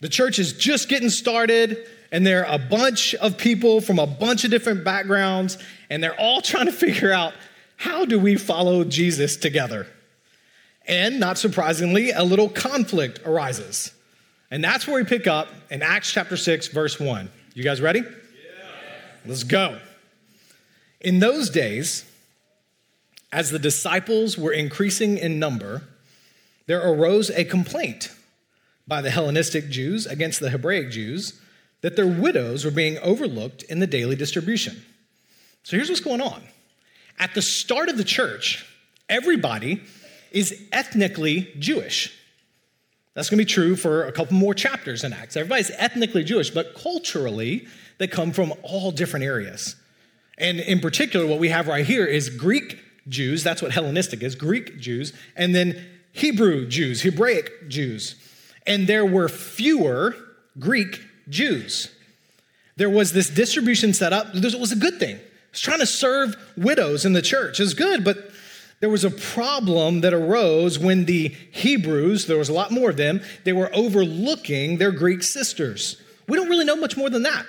The 0.00 0.08
church 0.08 0.38
is 0.38 0.52
just 0.52 0.88
getting 0.88 1.10
started, 1.10 1.84
and 2.14 2.24
they're 2.24 2.46
a 2.48 2.58
bunch 2.58 3.12
of 3.16 3.36
people 3.36 3.80
from 3.80 3.98
a 3.98 4.06
bunch 4.06 4.44
of 4.44 4.50
different 4.52 4.84
backgrounds, 4.84 5.58
and 5.90 6.00
they're 6.00 6.14
all 6.14 6.40
trying 6.40 6.66
to 6.66 6.72
figure 6.72 7.10
out 7.10 7.34
how 7.74 8.04
do 8.04 8.20
we 8.20 8.36
follow 8.36 8.84
Jesus 8.84 9.36
together? 9.36 9.88
And 10.86 11.18
not 11.18 11.38
surprisingly, 11.38 12.12
a 12.12 12.22
little 12.22 12.48
conflict 12.48 13.18
arises. 13.26 13.92
And 14.48 14.62
that's 14.62 14.86
where 14.86 14.94
we 14.94 15.02
pick 15.02 15.26
up 15.26 15.48
in 15.72 15.82
Acts 15.82 16.12
chapter 16.12 16.36
6, 16.36 16.68
verse 16.68 17.00
1. 17.00 17.28
You 17.52 17.64
guys 17.64 17.80
ready? 17.80 18.02
Yeah. 18.02 18.06
Let's 19.26 19.42
go. 19.42 19.80
In 21.00 21.18
those 21.18 21.50
days, 21.50 22.04
as 23.32 23.50
the 23.50 23.58
disciples 23.58 24.38
were 24.38 24.52
increasing 24.52 25.18
in 25.18 25.40
number, 25.40 25.82
there 26.66 26.80
arose 26.80 27.30
a 27.30 27.44
complaint 27.44 28.14
by 28.86 29.02
the 29.02 29.10
Hellenistic 29.10 29.68
Jews 29.68 30.06
against 30.06 30.38
the 30.38 30.50
Hebraic 30.50 30.92
Jews 30.92 31.40
that 31.84 31.96
their 31.96 32.06
widows 32.06 32.64
were 32.64 32.70
being 32.70 32.96
overlooked 33.00 33.62
in 33.64 33.78
the 33.78 33.86
daily 33.86 34.16
distribution. 34.16 34.82
So 35.64 35.76
here's 35.76 35.90
what's 35.90 36.00
going 36.00 36.22
on. 36.22 36.42
At 37.18 37.34
the 37.34 37.42
start 37.42 37.90
of 37.90 37.98
the 37.98 38.04
church, 38.04 38.64
everybody 39.10 39.82
is 40.32 40.66
ethnically 40.72 41.52
Jewish. 41.58 42.18
That's 43.12 43.28
going 43.28 43.36
to 43.36 43.44
be 43.44 43.50
true 43.50 43.76
for 43.76 44.06
a 44.06 44.12
couple 44.12 44.34
more 44.34 44.54
chapters 44.54 45.04
in 45.04 45.12
Acts. 45.12 45.36
Everybody's 45.36 45.70
ethnically 45.72 46.24
Jewish, 46.24 46.48
but 46.48 46.74
culturally, 46.74 47.68
they 47.98 48.06
come 48.06 48.32
from 48.32 48.54
all 48.62 48.90
different 48.90 49.26
areas. 49.26 49.76
And 50.38 50.60
in 50.60 50.80
particular, 50.80 51.26
what 51.26 51.38
we 51.38 51.50
have 51.50 51.68
right 51.68 51.84
here 51.84 52.06
is 52.06 52.30
Greek 52.30 52.78
Jews, 53.10 53.44
that's 53.44 53.60
what 53.60 53.72
Hellenistic 53.72 54.22
is, 54.22 54.34
Greek 54.34 54.80
Jews, 54.80 55.12
and 55.36 55.54
then 55.54 55.84
Hebrew 56.12 56.66
Jews, 56.66 57.02
Hebraic 57.02 57.68
Jews. 57.68 58.14
And 58.66 58.86
there 58.86 59.04
were 59.04 59.28
fewer 59.28 60.16
Greek 60.58 61.02
Jews. 61.28 61.90
There 62.76 62.90
was 62.90 63.12
this 63.12 63.30
distribution 63.30 63.92
set 63.92 64.12
up. 64.12 64.34
It 64.34 64.58
was 64.58 64.72
a 64.72 64.76
good 64.76 64.98
thing. 64.98 65.16
It 65.16 65.52
was 65.52 65.60
trying 65.60 65.80
to 65.80 65.86
serve 65.86 66.36
widows 66.56 67.04
in 67.04 67.12
the 67.12 67.22
church. 67.22 67.60
It 67.60 67.62
was 67.62 67.74
good, 67.74 68.04
but 68.04 68.30
there 68.80 68.90
was 68.90 69.04
a 69.04 69.10
problem 69.10 70.00
that 70.00 70.12
arose 70.12 70.78
when 70.78 71.04
the 71.04 71.28
Hebrews, 71.52 72.26
there 72.26 72.36
was 72.36 72.48
a 72.48 72.52
lot 72.52 72.70
more 72.70 72.90
of 72.90 72.96
them, 72.96 73.20
they 73.44 73.52
were 73.52 73.70
overlooking 73.74 74.78
their 74.78 74.90
Greek 74.90 75.22
sisters. 75.22 76.02
We 76.28 76.36
don't 76.36 76.48
really 76.48 76.64
know 76.64 76.76
much 76.76 76.96
more 76.96 77.10
than 77.10 77.22
that. 77.22 77.46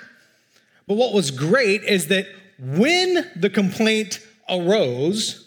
But 0.86 0.94
what 0.94 1.12
was 1.12 1.30
great 1.30 1.82
is 1.82 2.06
that 2.08 2.26
when 2.58 3.30
the 3.34 3.50
complaint 3.50 4.20
arose, 4.48 5.46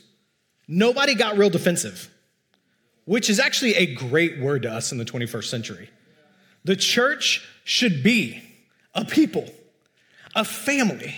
Nobody 0.71 1.15
got 1.15 1.35
real 1.35 1.49
defensive, 1.49 2.11
which 3.05 3.27
is 3.27 3.39
actually 3.39 3.73
a 3.73 3.95
great 3.95 4.39
word 4.39 4.61
to 4.61 4.71
us 4.71 4.91
in 4.91 4.99
the 4.99 5.03
21st 5.03 5.45
century. 5.45 5.89
The 6.63 6.75
church 6.75 7.43
should 7.69 8.01
be 8.01 8.41
a 8.95 9.05
people, 9.05 9.47
a 10.35 10.43
family 10.43 11.13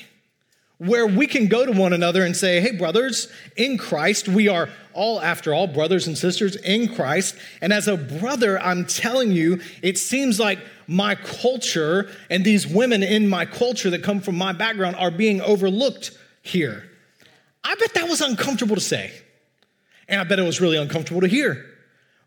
where 0.80 1.08
we 1.08 1.26
can 1.26 1.48
go 1.48 1.66
to 1.66 1.72
one 1.72 1.94
another 1.94 2.26
and 2.26 2.36
say, 2.36 2.60
hey, 2.60 2.76
brothers, 2.76 3.32
in 3.56 3.78
Christ, 3.78 4.28
we 4.28 4.50
are 4.50 4.68
all, 4.92 5.22
after 5.22 5.54
all, 5.54 5.66
brothers 5.66 6.08
and 6.08 6.18
sisters 6.18 6.58
in 6.58 6.94
Christ. 6.94 7.38
And 7.62 7.72
as 7.72 7.88
a 7.88 7.96
brother, 7.96 8.60
I'm 8.60 8.86
telling 8.86 9.32
you, 9.32 9.62
it 9.82 9.98
seems 9.98 10.42
like 10.42 10.60
my 10.88 11.16
culture 11.16 12.12
and 12.30 12.44
these 12.44 12.68
women 12.68 13.02
in 13.02 13.30
my 13.30 13.46
culture 13.46 13.90
that 13.90 14.04
come 14.04 14.20
from 14.20 14.36
my 14.36 14.52
background 14.52 14.98
are 14.98 15.12
being 15.12 15.40
overlooked 15.40 16.12
here. 16.42 16.84
I 17.64 17.76
bet 17.76 17.94
that 17.94 18.10
was 18.10 18.20
uncomfortable 18.20 18.76
to 18.76 18.82
say. 18.82 19.14
And 20.10 20.20
I 20.20 20.26
bet 20.26 20.38
it 20.38 20.44
was 20.44 20.60
really 20.60 20.78
uncomfortable 20.78 21.22
to 21.22 21.30
hear. 21.30 21.66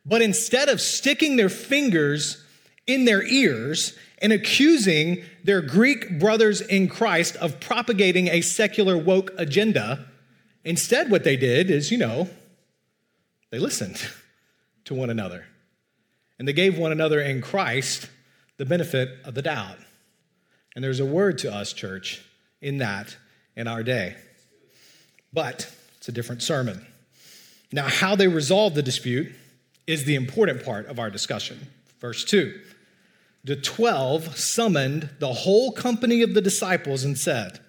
But 0.07 0.23
instead 0.23 0.71
of 0.71 0.81
sticking 0.81 1.37
their 1.37 1.51
fingers 1.51 2.43
in 2.87 3.05
their 3.05 3.23
ears 3.23 3.97
and 4.25 4.33
accusing 4.33 5.23
their 5.45 5.61
Greek 5.61 6.19
brothers 6.19 6.63
in 6.63 6.89
Christ 6.89 7.37
of 7.37 7.61
propagating 7.61 8.29
a 8.29 8.41
secular 8.41 8.97
woke 8.97 9.31
agenda, 9.37 10.07
instead, 10.65 11.11
what 11.11 11.25
they 11.25 11.37
did 11.37 11.71
is, 11.71 11.91
you 11.91 11.99
know, 11.99 12.31
they 13.51 13.59
listened 13.59 14.03
to 14.87 14.95
one 14.95 15.11
another. 15.11 15.45
And 16.39 16.49
they 16.49 16.55
gave 16.55 16.79
one 16.79 16.91
another 16.91 17.21
in 17.21 17.43
Christ 17.43 18.09
the 18.57 18.65
benefit 18.65 19.11
of 19.27 19.35
the 19.35 19.43
doubt. 19.43 19.77
And 20.75 20.83
there's 20.83 21.01
a 21.01 21.05
word 21.05 21.37
to 21.41 21.55
us, 21.55 21.75
church, 21.75 22.25
in 22.63 22.79
that 22.79 23.19
in 23.55 23.69
our 23.69 23.83
day. 23.83 24.17
But 25.35 25.71
it's 25.99 26.09
a 26.09 26.13
different 26.13 26.43
sermon. 26.43 26.87
Now, 27.73 27.89
how 27.89 28.17
they 28.17 28.29
resolved 28.29 28.75
the 28.75 28.83
dispute 28.83 29.35
is 29.87 30.05
the 30.05 30.15
important 30.15 30.65
part 30.65 30.87
of 30.87 30.99
our 30.99 31.11
discussion. 31.11 31.69
Verse 32.01 32.25
2 32.25 32.59
The 33.45 33.57
12 33.57 34.39
summoned 34.39 35.11
the 35.19 35.33
whole 35.33 35.71
company 35.71 36.23
of 36.23 36.35
the 36.35 36.41
disciples 36.41 37.05
and 37.05 37.19
said, 37.19 37.61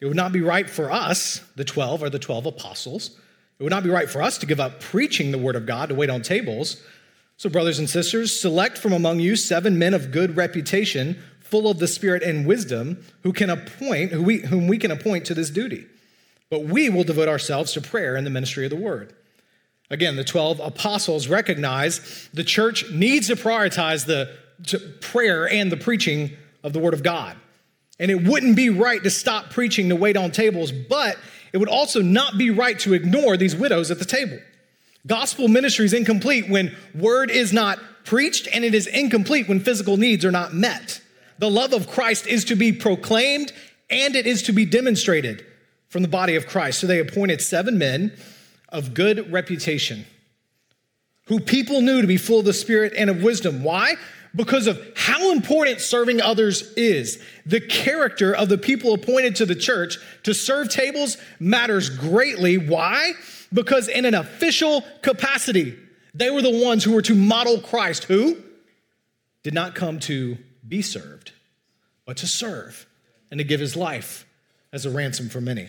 It 0.00 0.06
would 0.06 0.16
not 0.16 0.32
be 0.32 0.40
right 0.40 0.68
for 0.68 0.90
us, 0.90 1.40
the 1.54 1.64
12 1.64 2.02
or 2.02 2.10
the 2.10 2.18
12 2.18 2.46
apostles, 2.46 3.16
it 3.58 3.64
would 3.64 3.70
not 3.70 3.82
be 3.82 3.90
right 3.90 4.08
for 4.08 4.22
us 4.22 4.38
to 4.38 4.46
give 4.46 4.60
up 4.60 4.80
preaching 4.80 5.32
the 5.32 5.38
word 5.38 5.56
of 5.56 5.66
God 5.66 5.88
to 5.88 5.94
wait 5.94 6.10
on 6.10 6.22
tables. 6.22 6.82
So, 7.36 7.48
brothers 7.48 7.78
and 7.78 7.90
sisters, 7.90 8.38
select 8.38 8.78
from 8.78 8.92
among 8.92 9.20
you 9.20 9.36
seven 9.36 9.78
men 9.78 9.94
of 9.94 10.12
good 10.12 10.36
reputation, 10.36 11.20
full 11.40 11.68
of 11.68 11.78
the 11.78 11.88
Spirit 11.88 12.22
and 12.22 12.46
wisdom, 12.46 13.04
who 13.22 13.32
can 13.32 13.50
appoint, 13.50 14.12
who 14.12 14.22
we, 14.22 14.38
whom 14.38 14.68
we 14.68 14.78
can 14.78 14.90
appoint 14.90 15.24
to 15.26 15.34
this 15.34 15.50
duty. 15.50 15.86
But 16.50 16.64
we 16.64 16.88
will 16.88 17.04
devote 17.04 17.28
ourselves 17.28 17.72
to 17.72 17.80
prayer 17.80 18.16
and 18.16 18.26
the 18.26 18.30
ministry 18.30 18.64
of 18.64 18.70
the 18.70 18.76
word. 18.76 19.12
Again, 19.90 20.16
the 20.16 20.24
12 20.24 20.60
apostles 20.60 21.28
recognize 21.28 22.28
the 22.32 22.44
church 22.44 22.90
needs 22.90 23.28
to 23.28 23.36
prioritize 23.36 24.06
the 24.06 24.36
to 24.66 24.78
prayer 24.78 25.48
and 25.48 25.70
the 25.70 25.76
preaching 25.76 26.30
of 26.62 26.72
the 26.72 26.78
word 26.78 26.94
of 26.94 27.02
God. 27.02 27.36
And 27.98 28.10
it 28.10 28.24
wouldn't 28.24 28.56
be 28.56 28.70
right 28.70 29.02
to 29.02 29.10
stop 29.10 29.50
preaching 29.50 29.88
to 29.88 29.96
wait 29.96 30.16
on 30.16 30.30
tables, 30.30 30.70
but 30.72 31.16
it 31.52 31.58
would 31.58 31.68
also 31.68 32.02
not 32.02 32.38
be 32.38 32.50
right 32.50 32.78
to 32.80 32.94
ignore 32.94 33.36
these 33.36 33.56
widows 33.56 33.90
at 33.90 33.98
the 33.98 34.04
table. 34.04 34.38
Gospel 35.06 35.48
ministry 35.48 35.86
is 35.86 35.92
incomplete 35.92 36.48
when 36.48 36.76
word 36.94 37.30
is 37.30 37.52
not 37.52 37.78
preached, 38.04 38.48
and 38.52 38.64
it 38.64 38.74
is 38.74 38.86
incomplete 38.86 39.48
when 39.48 39.60
physical 39.60 39.96
needs 39.96 40.24
are 40.24 40.30
not 40.30 40.52
met. 40.52 41.00
The 41.38 41.50
love 41.50 41.72
of 41.72 41.88
Christ 41.88 42.26
is 42.26 42.44
to 42.46 42.56
be 42.56 42.72
proclaimed 42.72 43.52
and 43.90 44.16
it 44.16 44.26
is 44.26 44.42
to 44.44 44.52
be 44.52 44.64
demonstrated 44.64 45.46
from 45.88 46.02
the 46.02 46.08
body 46.08 46.36
of 46.36 46.46
Christ. 46.46 46.80
So 46.80 46.86
they 46.86 46.98
appointed 46.98 47.40
seven 47.40 47.78
men 47.78 48.12
of 48.68 48.92
good 48.92 49.32
reputation, 49.32 50.04
who 51.26 51.40
people 51.40 51.80
knew 51.80 52.02
to 52.02 52.06
be 52.06 52.18
full 52.18 52.40
of 52.40 52.44
the 52.44 52.52
Spirit 52.52 52.92
and 52.96 53.08
of 53.08 53.22
wisdom. 53.22 53.62
Why? 53.62 53.94
Because 54.34 54.66
of 54.66 54.80
how 54.96 55.32
important 55.32 55.80
serving 55.80 56.20
others 56.20 56.72
is. 56.74 57.22
The 57.46 57.60
character 57.60 58.34
of 58.34 58.48
the 58.48 58.58
people 58.58 58.92
appointed 58.92 59.36
to 59.36 59.46
the 59.46 59.54
church 59.54 59.98
to 60.24 60.34
serve 60.34 60.68
tables 60.68 61.16
matters 61.40 61.88
greatly. 61.88 62.58
Why? 62.58 63.12
Because 63.52 63.88
in 63.88 64.04
an 64.04 64.14
official 64.14 64.84
capacity, 65.02 65.78
they 66.14 66.30
were 66.30 66.42
the 66.42 66.64
ones 66.64 66.84
who 66.84 66.92
were 66.92 67.02
to 67.02 67.14
model 67.14 67.60
Christ, 67.60 68.04
who 68.04 68.36
did 69.42 69.54
not 69.54 69.74
come 69.74 69.98
to 70.00 70.36
be 70.66 70.82
served, 70.82 71.32
but 72.04 72.16
to 72.18 72.26
serve 72.26 72.86
and 73.30 73.38
to 73.38 73.44
give 73.44 73.60
his 73.60 73.76
life 73.76 74.26
as 74.72 74.84
a 74.84 74.90
ransom 74.90 75.28
for 75.28 75.40
many. 75.40 75.68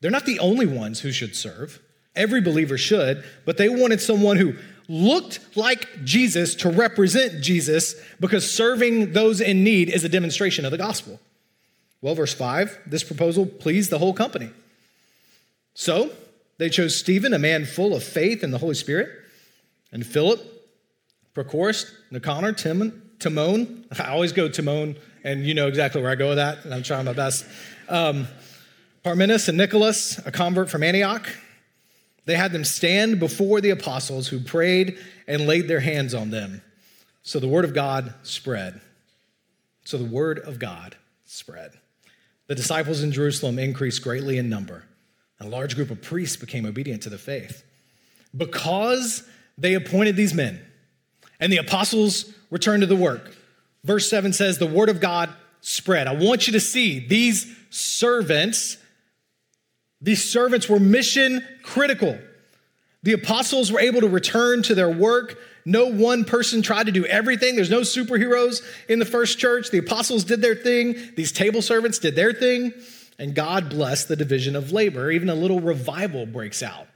They're 0.00 0.10
not 0.10 0.26
the 0.26 0.40
only 0.40 0.66
ones 0.66 1.00
who 1.00 1.12
should 1.12 1.36
serve. 1.36 1.80
Every 2.16 2.40
believer 2.40 2.78
should, 2.78 3.24
but 3.44 3.56
they 3.56 3.68
wanted 3.68 4.00
someone 4.00 4.36
who 4.36 4.56
looked 4.88 5.56
like 5.56 6.04
Jesus 6.04 6.54
to 6.56 6.70
represent 6.70 7.40
Jesus 7.40 7.94
because 8.20 8.50
serving 8.50 9.12
those 9.12 9.40
in 9.40 9.64
need 9.64 9.88
is 9.88 10.04
a 10.04 10.08
demonstration 10.08 10.64
of 10.64 10.70
the 10.70 10.78
gospel. 10.78 11.20
Well, 12.02 12.14
verse 12.14 12.34
5 12.34 12.80
this 12.86 13.02
proposal 13.02 13.46
pleased 13.46 13.90
the 13.90 13.98
whole 13.98 14.12
company. 14.12 14.50
So 15.74 16.10
they 16.58 16.68
chose 16.68 16.96
Stephen, 16.96 17.32
a 17.32 17.38
man 17.38 17.64
full 17.64 17.94
of 17.94 18.04
faith 18.04 18.42
and 18.42 18.52
the 18.52 18.58
Holy 18.58 18.74
Spirit, 18.74 19.08
and 19.90 20.06
Philip, 20.06 20.40
Prochorus, 21.34 21.90
Nicanor, 22.10 22.52
Timon, 22.52 23.02
Timon. 23.18 23.86
I 23.98 24.10
always 24.10 24.32
go 24.32 24.48
Timon, 24.48 24.96
and 25.24 25.44
you 25.44 25.54
know 25.54 25.66
exactly 25.66 26.00
where 26.00 26.10
I 26.10 26.14
go 26.14 26.28
with 26.28 26.36
that, 26.36 26.64
and 26.64 26.72
I'm 26.72 26.82
trying 26.82 27.06
my 27.06 27.12
best. 27.12 27.44
Um, 27.88 28.28
Parmenas 29.04 29.48
and 29.48 29.58
Nicholas, 29.58 30.18
a 30.24 30.30
convert 30.30 30.70
from 30.70 30.82
Antioch. 30.82 31.28
They 32.26 32.36
had 32.36 32.52
them 32.52 32.64
stand 32.64 33.20
before 33.20 33.60
the 33.60 33.70
apostles 33.70 34.28
who 34.28 34.40
prayed 34.40 34.98
and 35.26 35.46
laid 35.46 35.68
their 35.68 35.80
hands 35.80 36.14
on 36.14 36.30
them. 36.30 36.62
So 37.22 37.38
the 37.38 37.48
word 37.48 37.64
of 37.64 37.74
God 37.74 38.14
spread. 38.22 38.80
So 39.84 39.98
the 39.98 40.04
word 40.04 40.38
of 40.38 40.58
God 40.58 40.96
spread. 41.24 41.72
The 42.46 42.54
disciples 42.54 43.02
in 43.02 43.12
Jerusalem 43.12 43.58
increased 43.58 44.02
greatly 44.02 44.38
in 44.38 44.48
number. 44.48 44.84
and 45.38 45.48
A 45.48 45.50
large 45.50 45.74
group 45.74 45.90
of 45.90 46.02
priests 46.02 46.36
became 46.36 46.66
obedient 46.66 47.02
to 47.02 47.10
the 47.10 47.18
faith. 47.18 47.64
Because 48.36 49.26
they 49.56 49.74
appointed 49.74 50.16
these 50.16 50.34
men, 50.34 50.60
and 51.40 51.52
the 51.52 51.58
apostles 51.58 52.32
returned 52.50 52.80
to 52.80 52.86
the 52.86 52.96
work. 52.96 53.34
Verse 53.84 54.08
7 54.10 54.32
says, 54.32 54.58
The 54.58 54.66
word 54.66 54.88
of 54.88 55.00
God 55.00 55.30
spread. 55.60 56.06
I 56.06 56.14
want 56.14 56.46
you 56.46 56.52
to 56.54 56.60
see 56.60 57.06
these 57.06 57.54
servants 57.70 58.76
These 60.04 60.22
servants 60.22 60.68
were 60.68 60.78
mission 60.78 61.42
critical. 61.62 62.18
The 63.02 63.14
apostles 63.14 63.72
were 63.72 63.80
able 63.80 64.02
to 64.02 64.08
return 64.08 64.62
to 64.64 64.74
their 64.74 64.90
work. 64.90 65.38
No 65.64 65.86
one 65.86 66.24
person 66.24 66.60
tried 66.60 66.86
to 66.86 66.92
do 66.92 67.06
everything. 67.06 67.56
There's 67.56 67.70
no 67.70 67.80
superheroes 67.80 68.62
in 68.86 68.98
the 68.98 69.06
first 69.06 69.38
church. 69.38 69.70
The 69.70 69.78
apostles 69.78 70.22
did 70.24 70.42
their 70.42 70.54
thing, 70.54 70.96
these 71.16 71.32
table 71.32 71.62
servants 71.62 71.98
did 71.98 72.16
their 72.16 72.34
thing, 72.34 72.74
and 73.18 73.34
God 73.34 73.70
blessed 73.70 74.08
the 74.08 74.16
division 74.16 74.56
of 74.56 74.72
labor. 74.72 75.10
Even 75.10 75.30
a 75.30 75.34
little 75.34 75.60
revival 75.60 76.26
breaks 76.26 76.62
out 76.62 76.86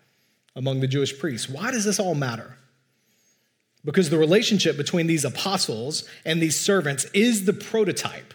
among 0.54 0.80
the 0.80 0.86
Jewish 0.86 1.18
priests. 1.18 1.48
Why 1.48 1.70
does 1.70 1.86
this 1.86 1.98
all 1.98 2.14
matter? 2.14 2.58
Because 3.86 4.10
the 4.10 4.18
relationship 4.18 4.76
between 4.76 5.06
these 5.06 5.24
apostles 5.24 6.06
and 6.26 6.42
these 6.42 6.60
servants 6.60 7.06
is 7.14 7.46
the 7.46 7.54
prototype 7.54 8.34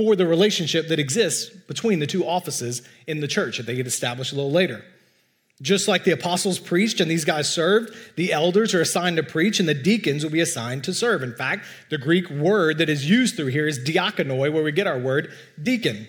for 0.00 0.16
the 0.16 0.26
relationship 0.26 0.88
that 0.88 0.98
exists 0.98 1.50
between 1.50 1.98
the 1.98 2.06
two 2.06 2.26
offices 2.26 2.80
in 3.06 3.20
the 3.20 3.28
church 3.28 3.58
that 3.58 3.66
they 3.66 3.74
get 3.74 3.86
established 3.86 4.32
a 4.32 4.34
little 4.34 4.50
later. 4.50 4.82
Just 5.60 5.88
like 5.88 6.04
the 6.04 6.12
apostles 6.12 6.58
preached 6.58 7.00
and 7.00 7.10
these 7.10 7.26
guys 7.26 7.52
served, 7.52 7.94
the 8.16 8.32
elders 8.32 8.72
are 8.72 8.80
assigned 8.80 9.18
to 9.18 9.22
preach 9.22 9.60
and 9.60 9.68
the 9.68 9.74
deacons 9.74 10.24
will 10.24 10.30
be 10.30 10.40
assigned 10.40 10.84
to 10.84 10.94
serve. 10.94 11.22
In 11.22 11.34
fact, 11.34 11.66
the 11.90 11.98
Greek 11.98 12.30
word 12.30 12.78
that 12.78 12.88
is 12.88 13.10
used 13.10 13.36
through 13.36 13.48
here 13.48 13.68
is 13.68 13.78
diakonoi, 13.78 14.50
where 14.50 14.62
we 14.62 14.72
get 14.72 14.86
our 14.86 14.98
word 14.98 15.30
deacon. 15.62 16.08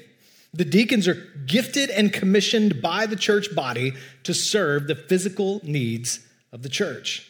The 0.54 0.64
deacons 0.64 1.06
are 1.06 1.28
gifted 1.46 1.90
and 1.90 2.14
commissioned 2.14 2.82
by 2.82 3.08
the 3.08 3.18
church 3.18 3.54
body 3.54 3.92
to 4.24 4.34
serve 4.34 4.88
the 4.88 4.96
physical 4.96 5.60
needs 5.64 6.26
of 6.54 6.62
the 6.62 6.70
church. 6.70 7.30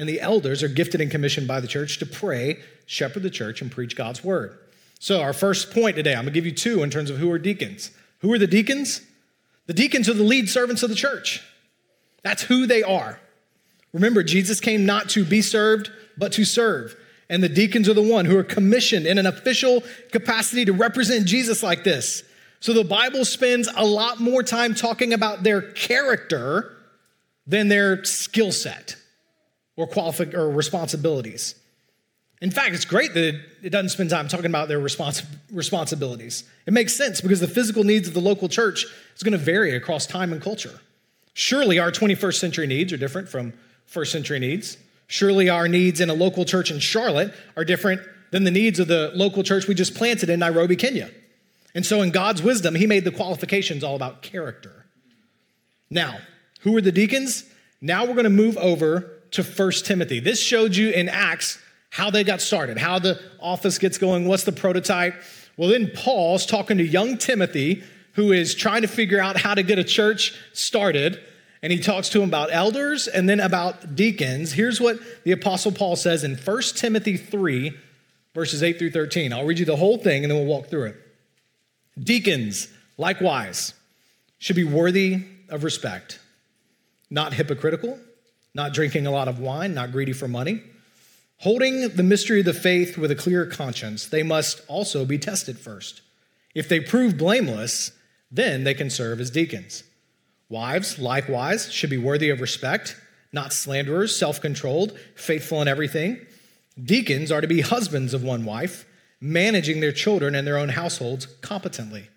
And 0.00 0.08
the 0.08 0.20
elders 0.20 0.64
are 0.64 0.68
gifted 0.68 1.00
and 1.00 1.10
commissioned 1.10 1.46
by 1.46 1.60
the 1.60 1.68
church 1.68 2.00
to 2.00 2.06
pray, 2.06 2.58
shepherd 2.86 3.22
the 3.22 3.30
church, 3.30 3.62
and 3.62 3.70
preach 3.70 3.94
God's 3.94 4.24
word. 4.24 4.58
So, 5.02 5.22
our 5.22 5.32
first 5.32 5.70
point 5.70 5.96
today, 5.96 6.12
I'm 6.12 6.24
going 6.24 6.26
to 6.26 6.30
give 6.32 6.44
you 6.44 6.52
two 6.52 6.82
in 6.82 6.90
terms 6.90 7.08
of 7.08 7.16
who 7.16 7.30
are 7.32 7.38
deacons. 7.38 7.90
Who 8.18 8.30
are 8.34 8.38
the 8.38 8.46
deacons? 8.46 9.00
The 9.64 9.72
deacons 9.72 10.10
are 10.10 10.14
the 10.14 10.22
lead 10.22 10.50
servants 10.50 10.82
of 10.82 10.90
the 10.90 10.94
church. 10.94 11.42
That's 12.22 12.42
who 12.42 12.66
they 12.66 12.82
are. 12.82 13.18
Remember, 13.94 14.22
Jesus 14.22 14.60
came 14.60 14.84
not 14.84 15.08
to 15.10 15.24
be 15.24 15.40
served, 15.40 15.90
but 16.18 16.32
to 16.32 16.44
serve. 16.44 16.94
And 17.30 17.42
the 17.42 17.48
deacons 17.48 17.88
are 17.88 17.94
the 17.94 18.02
one 18.02 18.26
who 18.26 18.36
are 18.36 18.44
commissioned 18.44 19.06
in 19.06 19.16
an 19.16 19.24
official 19.24 19.82
capacity 20.12 20.66
to 20.66 20.74
represent 20.74 21.26
Jesus 21.26 21.62
like 21.62 21.82
this. 21.82 22.22
So 22.60 22.74
the 22.74 22.84
Bible 22.84 23.24
spends 23.24 23.70
a 23.74 23.86
lot 23.86 24.20
more 24.20 24.42
time 24.42 24.74
talking 24.74 25.14
about 25.14 25.42
their 25.42 25.62
character 25.62 26.76
than 27.46 27.68
their 27.68 28.04
skill 28.04 28.52
set 28.52 28.96
or 29.76 29.88
qualifi- 29.88 30.34
or 30.34 30.50
responsibilities. 30.50 31.54
In 32.40 32.50
fact, 32.50 32.74
it's 32.74 32.86
great 32.86 33.12
that 33.14 33.40
it 33.62 33.70
doesn't 33.70 33.90
spend 33.90 34.08
time 34.08 34.26
talking 34.26 34.46
about 34.46 34.68
their 34.68 34.80
respons- 34.80 35.26
responsibilities. 35.52 36.44
It 36.66 36.72
makes 36.72 36.94
sense 36.94 37.20
because 37.20 37.40
the 37.40 37.48
physical 37.48 37.84
needs 37.84 38.08
of 38.08 38.14
the 38.14 38.20
local 38.20 38.48
church 38.48 38.86
is 39.14 39.22
going 39.22 39.32
to 39.32 39.38
vary 39.38 39.74
across 39.74 40.06
time 40.06 40.32
and 40.32 40.40
culture. 40.40 40.80
Surely 41.34 41.78
our 41.78 41.90
21st 41.90 42.38
century 42.38 42.66
needs 42.66 42.92
are 42.92 42.96
different 42.96 43.28
from 43.28 43.52
first 43.84 44.10
century 44.10 44.38
needs. 44.38 44.78
Surely 45.06 45.50
our 45.50 45.68
needs 45.68 46.00
in 46.00 46.08
a 46.08 46.14
local 46.14 46.44
church 46.44 46.70
in 46.70 46.78
Charlotte 46.78 47.34
are 47.56 47.64
different 47.64 48.00
than 48.30 48.44
the 48.44 48.50
needs 48.50 48.78
of 48.78 48.88
the 48.88 49.10
local 49.14 49.42
church 49.42 49.66
we 49.66 49.74
just 49.74 49.94
planted 49.94 50.30
in 50.30 50.40
Nairobi, 50.40 50.76
Kenya. 50.76 51.10
And 51.74 51.84
so, 51.84 52.00
in 52.02 52.10
God's 52.10 52.42
wisdom, 52.42 52.74
He 52.74 52.86
made 52.86 53.04
the 53.04 53.10
qualifications 53.10 53.84
all 53.84 53.96
about 53.96 54.22
character. 54.22 54.86
Now, 55.90 56.18
who 56.60 56.76
are 56.76 56.80
the 56.80 56.92
deacons? 56.92 57.44
Now 57.80 58.04
we're 58.04 58.14
going 58.14 58.24
to 58.24 58.30
move 58.30 58.56
over 58.58 59.10
to 59.32 59.42
First 59.42 59.86
Timothy. 59.86 60.20
This 60.20 60.40
showed 60.40 60.76
you 60.76 60.90
in 60.90 61.08
Acts 61.08 61.58
how 61.90 62.08
they 62.10 62.24
got 62.24 62.40
started, 62.40 62.78
how 62.78 62.98
the 62.98 63.20
office 63.40 63.78
gets 63.78 63.98
going, 63.98 64.26
what's 64.26 64.44
the 64.44 64.52
prototype. 64.52 65.14
Well, 65.56 65.68
then 65.68 65.90
Paul's 65.94 66.46
talking 66.46 66.78
to 66.78 66.84
young 66.84 67.18
Timothy, 67.18 67.82
who 68.14 68.32
is 68.32 68.54
trying 68.54 68.82
to 68.82 68.88
figure 68.88 69.20
out 69.20 69.36
how 69.36 69.54
to 69.54 69.62
get 69.62 69.78
a 69.78 69.84
church 69.84 70.34
started. 70.52 71.20
And 71.62 71.72
he 71.72 71.78
talks 71.78 72.08
to 72.10 72.22
him 72.22 72.28
about 72.28 72.48
elders 72.52 73.06
and 73.06 73.28
then 73.28 73.40
about 73.40 73.94
deacons. 73.94 74.52
Here's 74.52 74.80
what 74.80 74.98
the 75.24 75.32
Apostle 75.32 75.72
Paul 75.72 75.96
says 75.96 76.24
in 76.24 76.36
1 76.36 76.62
Timothy 76.76 77.16
3, 77.16 77.72
verses 78.34 78.62
8 78.62 78.78
through 78.78 78.92
13. 78.92 79.32
I'll 79.32 79.44
read 79.44 79.58
you 79.58 79.66
the 79.66 79.76
whole 79.76 79.98
thing 79.98 80.24
and 80.24 80.30
then 80.30 80.38
we'll 80.38 80.48
walk 80.48 80.68
through 80.68 80.86
it. 80.86 80.96
Deacons, 82.02 82.68
likewise, 82.96 83.74
should 84.38 84.56
be 84.56 84.64
worthy 84.64 85.24
of 85.50 85.64
respect, 85.64 86.20
not 87.10 87.34
hypocritical, 87.34 87.98
not 88.54 88.72
drinking 88.72 89.06
a 89.06 89.10
lot 89.10 89.28
of 89.28 89.38
wine, 89.38 89.74
not 89.74 89.92
greedy 89.92 90.12
for 90.12 90.28
money 90.28 90.62
Holding 91.40 91.88
the 91.88 92.02
mystery 92.02 92.40
of 92.40 92.44
the 92.44 92.52
faith 92.52 92.98
with 92.98 93.10
a 93.10 93.14
clear 93.14 93.46
conscience, 93.46 94.06
they 94.06 94.22
must 94.22 94.60
also 94.68 95.06
be 95.06 95.16
tested 95.16 95.58
first. 95.58 96.02
If 96.54 96.68
they 96.68 96.80
prove 96.80 97.16
blameless, 97.16 97.92
then 98.30 98.64
they 98.64 98.74
can 98.74 98.90
serve 98.90 99.20
as 99.20 99.30
deacons. 99.30 99.82
Wives, 100.50 100.98
likewise, 100.98 101.72
should 101.72 101.88
be 101.88 101.96
worthy 101.96 102.28
of 102.28 102.42
respect, 102.42 102.94
not 103.32 103.54
slanderers, 103.54 104.14
self 104.14 104.38
controlled, 104.42 104.98
faithful 105.14 105.62
in 105.62 105.68
everything. 105.68 106.18
Deacons 106.82 107.32
are 107.32 107.40
to 107.40 107.46
be 107.46 107.62
husbands 107.62 108.12
of 108.12 108.22
one 108.22 108.44
wife, 108.44 108.84
managing 109.18 109.80
their 109.80 109.92
children 109.92 110.34
and 110.34 110.46
their 110.46 110.58
own 110.58 110.68
households 110.68 111.24
competently. 111.40 112.08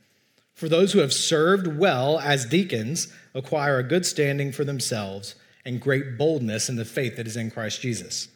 For 0.54 0.68
those 0.68 0.92
who 0.92 1.00
have 1.00 1.14
served 1.14 1.68
well 1.68 2.20
as 2.20 2.46
deacons 2.46 3.08
acquire 3.34 3.80
a 3.80 3.84
good 3.84 4.06
standing 4.06 4.52
for 4.52 4.66
themselves 4.66 5.36
and 5.64 5.80
great 5.80 6.18
boldness 6.18 6.68
in 6.68 6.76
the 6.76 6.84
faith 6.84 7.16
that 7.16 7.28
is 7.28 7.38
in 7.38 7.52
Christ 7.52 7.80
Jesus. 7.80 8.28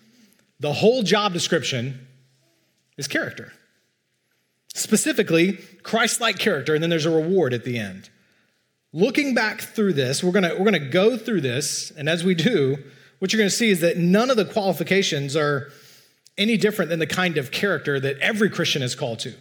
The 0.59 0.73
whole 0.73 1.03
job 1.03 1.33
description 1.33 2.07
is 2.97 3.07
character. 3.07 3.53
Specifically, 4.73 5.53
Christ 5.83 6.21
like 6.21 6.37
character, 6.39 6.73
and 6.73 6.83
then 6.83 6.89
there's 6.89 7.05
a 7.05 7.11
reward 7.11 7.53
at 7.53 7.63
the 7.63 7.77
end. 7.77 8.09
Looking 8.93 9.33
back 9.33 9.61
through 9.61 9.93
this, 9.93 10.23
we're 10.23 10.31
gonna, 10.31 10.55
we're 10.57 10.65
gonna 10.65 10.79
go 10.79 11.17
through 11.17 11.41
this, 11.41 11.91
and 11.91 12.07
as 12.07 12.23
we 12.23 12.35
do, 12.35 12.77
what 13.19 13.33
you're 13.33 13.39
gonna 13.39 13.49
see 13.49 13.69
is 13.69 13.81
that 13.81 13.97
none 13.97 14.29
of 14.29 14.37
the 14.37 14.45
qualifications 14.45 15.35
are 15.35 15.71
any 16.37 16.57
different 16.57 16.89
than 16.89 16.99
the 16.99 17.07
kind 17.07 17.37
of 17.37 17.51
character 17.51 17.99
that 17.99 18.17
every 18.19 18.49
Christian 18.49 18.81
is 18.81 18.95
called 18.95 19.19
to, 19.19 19.33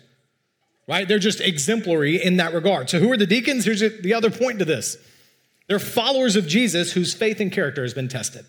right? 0.88 1.06
They're 1.06 1.18
just 1.18 1.40
exemplary 1.40 2.22
in 2.22 2.38
that 2.38 2.54
regard. 2.54 2.88
So, 2.90 2.98
who 2.98 3.12
are 3.12 3.16
the 3.16 3.26
deacons? 3.26 3.64
Here's 3.64 3.80
the 3.80 4.14
other 4.14 4.30
point 4.30 4.58
to 4.58 4.64
this 4.64 4.96
they're 5.68 5.78
followers 5.78 6.36
of 6.36 6.46
Jesus 6.46 6.92
whose 6.92 7.14
faith 7.14 7.40
and 7.40 7.50
character 7.50 7.82
has 7.82 7.94
been 7.94 8.08
tested. 8.08 8.46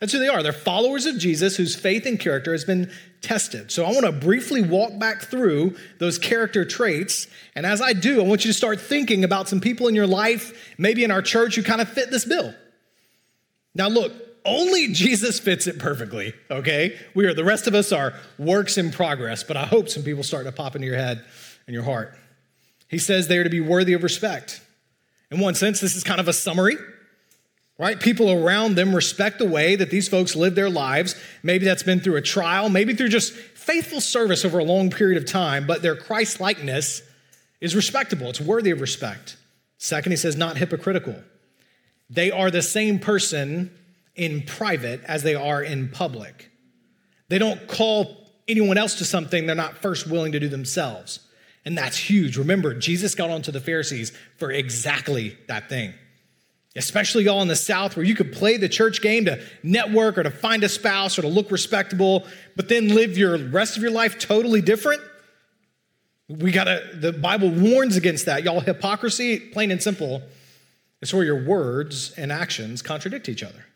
That's 0.00 0.12
who 0.12 0.18
they 0.18 0.28
are. 0.28 0.42
They're 0.42 0.52
followers 0.52 1.06
of 1.06 1.18
Jesus 1.18 1.56
whose 1.56 1.76
faith 1.76 2.04
and 2.04 2.18
character 2.18 2.52
has 2.52 2.64
been 2.64 2.90
tested. 3.22 3.70
So 3.70 3.84
I 3.84 3.92
want 3.92 4.04
to 4.04 4.12
briefly 4.12 4.60
walk 4.60 4.98
back 4.98 5.22
through 5.22 5.76
those 5.98 6.18
character 6.18 6.64
traits. 6.64 7.26
And 7.54 7.64
as 7.64 7.80
I 7.80 7.92
do, 7.92 8.20
I 8.20 8.24
want 8.24 8.44
you 8.44 8.50
to 8.50 8.56
start 8.56 8.80
thinking 8.80 9.24
about 9.24 9.48
some 9.48 9.60
people 9.60 9.88
in 9.88 9.94
your 9.94 10.06
life, 10.06 10.74
maybe 10.78 11.04
in 11.04 11.10
our 11.10 11.22
church, 11.22 11.54
who 11.54 11.62
kind 11.62 11.80
of 11.80 11.88
fit 11.88 12.10
this 12.10 12.24
bill. 12.24 12.54
Now, 13.74 13.88
look, 13.88 14.12
only 14.44 14.92
Jesus 14.92 15.40
fits 15.40 15.66
it 15.66 15.78
perfectly, 15.78 16.34
okay? 16.50 16.98
We 17.14 17.24
are, 17.24 17.32
the 17.32 17.44
rest 17.44 17.66
of 17.66 17.74
us 17.74 17.92
are 17.92 18.12
works 18.36 18.76
in 18.76 18.90
progress, 18.90 19.42
but 19.42 19.56
I 19.56 19.64
hope 19.64 19.88
some 19.88 20.02
people 20.02 20.22
start 20.22 20.44
to 20.44 20.52
pop 20.52 20.74
into 20.76 20.86
your 20.86 20.96
head 20.98 21.24
and 21.66 21.72
your 21.72 21.84
heart. 21.84 22.14
He 22.88 22.98
says 22.98 23.26
they 23.26 23.38
are 23.38 23.44
to 23.44 23.50
be 23.50 23.60
worthy 23.60 23.94
of 23.94 24.02
respect. 24.02 24.60
In 25.30 25.40
one 25.40 25.54
sense, 25.54 25.80
this 25.80 25.96
is 25.96 26.04
kind 26.04 26.20
of 26.20 26.28
a 26.28 26.32
summary 26.32 26.76
right? 27.78 27.98
People 27.98 28.30
around 28.30 28.76
them 28.76 28.94
respect 28.94 29.38
the 29.38 29.48
way 29.48 29.76
that 29.76 29.90
these 29.90 30.08
folks 30.08 30.36
live 30.36 30.54
their 30.54 30.70
lives. 30.70 31.16
Maybe 31.42 31.64
that's 31.64 31.82
been 31.82 32.00
through 32.00 32.16
a 32.16 32.22
trial, 32.22 32.68
maybe 32.68 32.94
through 32.94 33.08
just 33.08 33.32
faithful 33.32 34.00
service 34.00 34.44
over 34.44 34.58
a 34.58 34.64
long 34.64 34.90
period 34.90 35.20
of 35.20 35.28
time, 35.28 35.66
but 35.66 35.82
their 35.82 35.96
Christ 35.96 36.40
likeness 36.40 37.02
is 37.60 37.74
respectable. 37.74 38.28
It's 38.28 38.40
worthy 38.40 38.70
of 38.70 38.80
respect. 38.80 39.36
Second, 39.78 40.12
he 40.12 40.16
says, 40.16 40.36
not 40.36 40.56
hypocritical. 40.56 41.16
They 42.10 42.30
are 42.30 42.50
the 42.50 42.62
same 42.62 42.98
person 42.98 43.76
in 44.14 44.42
private 44.42 45.02
as 45.04 45.22
they 45.22 45.34
are 45.34 45.62
in 45.62 45.88
public. 45.88 46.50
They 47.28 47.38
don't 47.38 47.66
call 47.66 48.16
anyone 48.46 48.78
else 48.78 48.96
to 48.96 49.04
something 49.04 49.46
they're 49.46 49.56
not 49.56 49.78
first 49.78 50.06
willing 50.06 50.32
to 50.32 50.40
do 50.40 50.48
themselves. 50.48 51.20
And 51.64 51.76
that's 51.76 51.96
huge. 51.96 52.36
Remember, 52.36 52.74
Jesus 52.74 53.14
got 53.14 53.30
onto 53.30 53.50
the 53.50 53.60
Pharisees 53.60 54.12
for 54.36 54.50
exactly 54.50 55.36
that 55.48 55.68
thing 55.68 55.94
especially 56.76 57.24
y'all 57.24 57.42
in 57.42 57.48
the 57.48 57.56
South, 57.56 57.96
where 57.96 58.04
you 58.04 58.14
could 58.14 58.32
play 58.32 58.56
the 58.56 58.68
church 58.68 59.00
game 59.00 59.24
to 59.26 59.42
network 59.62 60.18
or 60.18 60.24
to 60.24 60.30
find 60.30 60.64
a 60.64 60.68
spouse 60.68 61.18
or 61.18 61.22
to 61.22 61.28
look 61.28 61.50
respectable, 61.50 62.26
but 62.56 62.68
then 62.68 62.88
live 62.88 63.16
your 63.16 63.38
rest 63.38 63.76
of 63.76 63.82
your 63.82 63.92
life 63.92 64.18
totally 64.18 64.60
different. 64.60 65.00
We 66.28 66.52
gotta, 66.52 66.82
the 66.94 67.12
Bible 67.12 67.50
warns 67.50 67.96
against 67.96 68.26
that. 68.26 68.42
Y'all, 68.44 68.60
hypocrisy, 68.60 69.38
plain 69.38 69.70
and 69.70 69.82
simple, 69.82 70.22
is 71.00 71.12
where 71.12 71.24
your 71.24 71.44
words 71.44 72.12
and 72.16 72.32
actions 72.32 72.82
contradict 72.82 73.28
each 73.28 73.42
other. 73.42 73.66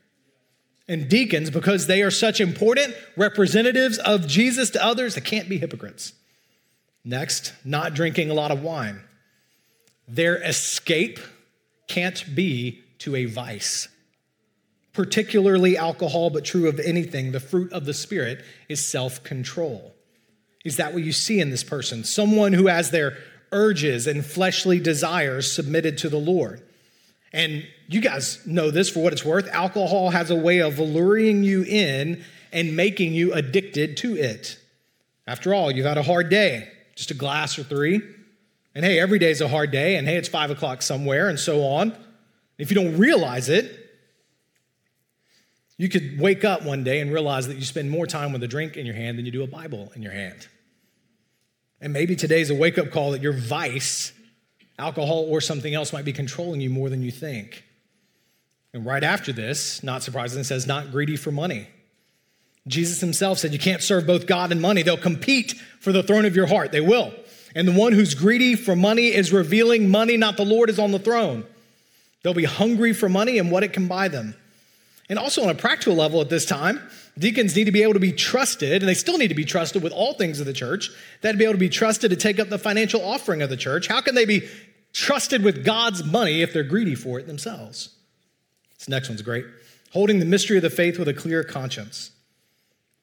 And 0.89 1.09
deacons, 1.09 1.51
because 1.51 1.87
they 1.87 2.01
are 2.03 2.11
such 2.11 2.41
important 2.41 2.95
representatives 3.17 3.99
of 3.99 4.27
Jesus 4.27 4.71
to 4.71 4.83
others, 4.83 5.15
they 5.15 5.21
can't 5.21 5.49
be 5.49 5.59
hypocrites. 5.59 6.15
Next, 7.05 7.53
not 7.65 7.95
drinking 7.95 8.31
a 8.31 8.35
lot 8.35 8.51
of 8.51 8.63
wine. 8.63 9.03
Their 10.09 10.43
escape 10.43 11.21
can't 11.87 12.25
be 12.35 12.83
to 12.99 13.17
a 13.17 13.25
vice. 13.25 13.89
Particularly 14.93 15.77
alcohol, 15.77 16.31
but 16.31 16.45
true 16.45 16.69
of 16.69 16.81
anything, 16.81 17.33
the 17.33 17.41
fruit 17.41 17.73
of 17.73 17.85
the 17.85 17.95
Spirit 17.95 18.45
is 18.69 18.85
self 18.85 19.23
control. 19.23 19.95
Is 20.65 20.77
that 20.77 20.93
what 20.93 21.05
you 21.05 21.13
see 21.13 21.41
in 21.41 21.51
this 21.51 21.65
person? 21.65 22.05
Someone 22.05 22.53
who 22.53 22.67
has 22.67 22.91
their 22.91 23.17
urges 23.53 24.07
and 24.07 24.25
fleshly 24.25 24.81
desires 24.81 25.51
submitted 25.51 25.99
to 25.99 26.09
the 26.09 26.19
Lord. 26.19 26.63
And 27.33 27.67
you 27.87 28.01
guys 28.01 28.45
know 28.47 28.71
this 28.71 28.91
for 28.91 29.01
what 29.01 29.13
it's 29.13 29.25
worth. 29.25 29.49
Alcohol 29.49 30.11
has 30.11 30.31
a 30.31 30.35
way 30.35 30.61
of 30.61 30.79
luring 30.79 31.45
you 31.45 31.63
in 31.63 32.25
and 32.53 32.77
making 32.77 33.13
you 33.13 33.33
addicted 33.33 33.97
to 33.99 34.17
it. 34.17 34.59
After 35.27 35.53
all, 35.53 35.71
you've 35.71 35.87
had 35.87 35.99
a 35.99 36.03
hard 36.03 36.31
day, 36.31 36.69
just 36.97 37.11
a 37.11 37.15
glass 37.15 37.59
or 37.59 37.63
three. 37.63 38.01
And 38.75 38.85
hey, 38.85 38.99
every 38.99 39.19
day 39.19 39.31
is 39.31 39.41
a 39.41 39.49
hard 39.49 39.71
day, 39.71 39.97
and 39.97 40.07
hey, 40.07 40.17
it's 40.17 40.29
five 40.29 40.51
o'clock 40.51 40.83
somewhere, 40.83 41.29
and 41.29 41.39
so 41.39 41.63
on. 41.65 41.97
If 42.59 42.71
you 42.71 42.75
don't 42.75 42.99
realize 42.99 43.49
it, 43.49 43.87
you 45.77 45.89
could 45.89 46.21
wake 46.21 46.45
up 46.45 46.65
one 46.65 46.83
day 46.83 47.01
and 47.01 47.13
realize 47.13 47.47
that 47.47 47.57
you 47.57 47.65
spend 47.65 47.89
more 47.91 48.07
time 48.07 48.33
with 48.33 48.43
a 48.43 48.49
drink 48.49 48.77
in 48.77 48.85
your 48.85 48.97
hand 48.97 49.17
than 49.17 49.25
you 49.25 49.33
do 49.33 49.45
a 49.45 49.47
Bible 49.47 49.93
in 49.95 50.03
your 50.03 50.13
hand. 50.13 50.49
And 51.81 51.93
maybe 51.93 52.17
today's 52.17 52.51
a 52.51 52.55
wake 52.55 52.79
up 52.79 52.91
call 52.91 53.13
that 53.13 53.23
your 53.23 53.33
vice, 53.33 54.13
alcohol 54.77 55.27
or 55.29 55.41
something 55.41 55.73
else, 55.73 55.93
might 55.93 56.05
be 56.05 56.13
controlling 56.13 56.61
you 56.61 56.69
more 56.69 56.91
than 56.91 57.03
you 57.03 57.13
think. 57.13 57.65
And 58.75 58.85
right 58.85 59.05
after 59.05 59.33
this, 59.33 59.83
not 59.85 60.03
surprisingly, 60.03 60.43
says, 60.43 60.67
not 60.67 60.91
greedy 60.91 61.17
for 61.17 61.31
money. 61.31 61.69
Jesus 62.67 63.01
himself 63.01 63.39
said, 63.39 63.53
You 63.53 63.59
can't 63.59 63.83
serve 63.83 64.07
both 64.07 64.27
God 64.27 64.53
and 64.53 64.61
money. 64.61 64.83
They'll 64.83 64.97
compete 64.97 65.55
for 65.81 65.91
the 65.93 66.03
throne 66.03 66.25
of 66.27 66.37
your 66.37 66.47
heart. 66.47 66.71
They 66.71 66.81
will. 66.81 67.13
And 67.55 67.67
the 67.67 67.73
one 67.73 67.93
who's 67.93 68.15
greedy 68.15 68.57
for 68.57 68.77
money 68.77 69.07
is 69.07 69.33
revealing 69.33 69.89
money, 69.89 70.17
not 70.17 70.37
the 70.37 70.45
Lord, 70.45 70.69
is 70.69 70.79
on 70.79 70.91
the 70.91 70.99
throne. 70.99 71.47
They'll 72.29 72.35
be 72.35 72.45
hungry 72.45 72.93
for 72.93 73.09
money 73.09 73.39
and 73.39 73.51
what 73.51 73.63
it 73.63 73.73
can 73.73 73.89
buy 73.89 74.09
them. 74.09 74.35
And 75.09 75.19
also, 75.19 75.45
on 75.45 75.49
a 75.49 75.55
practical 75.55 75.95
level 75.95 76.21
at 76.21 76.29
this 76.29 76.45
time, 76.45 76.79
deacons 77.19 77.57
need 77.57 77.65
to 77.65 77.73
be 77.73 77.83
able 77.83 77.95
to 77.95 78.01
be 78.01 78.13
trusted, 78.13 78.83
and 78.83 78.87
they 78.87 78.93
still 78.93 79.17
need 79.17 79.29
to 79.29 79.35
be 79.35 79.47
trusted 79.47 79.83
with 79.83 79.95
all 79.95 80.13
things 80.13 80.39
of 80.39 80.45
the 80.45 80.53
church. 80.53 80.91
Would 81.23 81.39
be 81.39 81.45
able 81.45 81.55
to 81.55 81.59
be 81.59 81.71
trusted 81.71 82.11
to 82.11 82.19
take 82.19 82.39
up 82.39 82.51
the 82.51 82.59
financial 82.59 83.01
offering 83.03 83.41
of 83.41 83.49
the 83.49 83.57
church. 83.57 83.89
How 83.89 84.03
can 84.03 84.15
they 84.15 84.27
be 84.27 84.47
trusted 84.93 85.43
with 85.43 85.65
God's 85.65 86.05
money 86.05 86.43
if 86.43 86.53
they're 86.53 86.63
greedy 86.65 86.95
for 86.95 87.19
it 87.19 87.27
themselves? 87.27 87.97
This 88.79 88.91
next 88.91 89.09
one's 89.09 89.23
great. 89.23 89.47
Holding 89.95 90.19
the 90.19 90.27
mystery 90.27 90.59
of 90.59 90.63
the 90.63 90.69
faith 90.69 90.99
with 90.99 91.09
a 91.09 91.15
clear 91.15 91.43
conscience. 91.43 92.11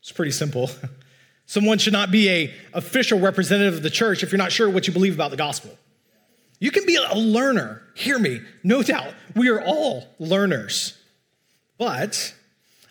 It's 0.02 0.12
pretty 0.12 0.34
simple. 0.34 0.70
Someone 1.48 1.80
should 1.80 1.94
not 1.94 2.12
be 2.12 2.30
a 2.30 2.54
official 2.76 3.20
representative 3.20 3.74
of 3.74 3.82
the 3.82 3.90
church 3.90 4.22
if 4.22 4.32
you're 4.32 4.38
not 4.38 4.52
sure 4.52 4.70
what 4.70 4.86
you 4.86 4.94
believe 4.94 5.16
about 5.16 5.32
the 5.32 5.38
gospel. 5.38 5.76
You 6.60 6.72
can 6.72 6.86
be 6.86 6.96
a 6.96 7.15
learner. 7.15 7.82
Hear 7.96 8.18
me. 8.20 8.41
No 8.63 8.82
doubt. 8.84 9.13
We 9.36 9.50
are 9.50 9.62
all 9.62 10.08
learners. 10.20 10.98
But 11.78 12.34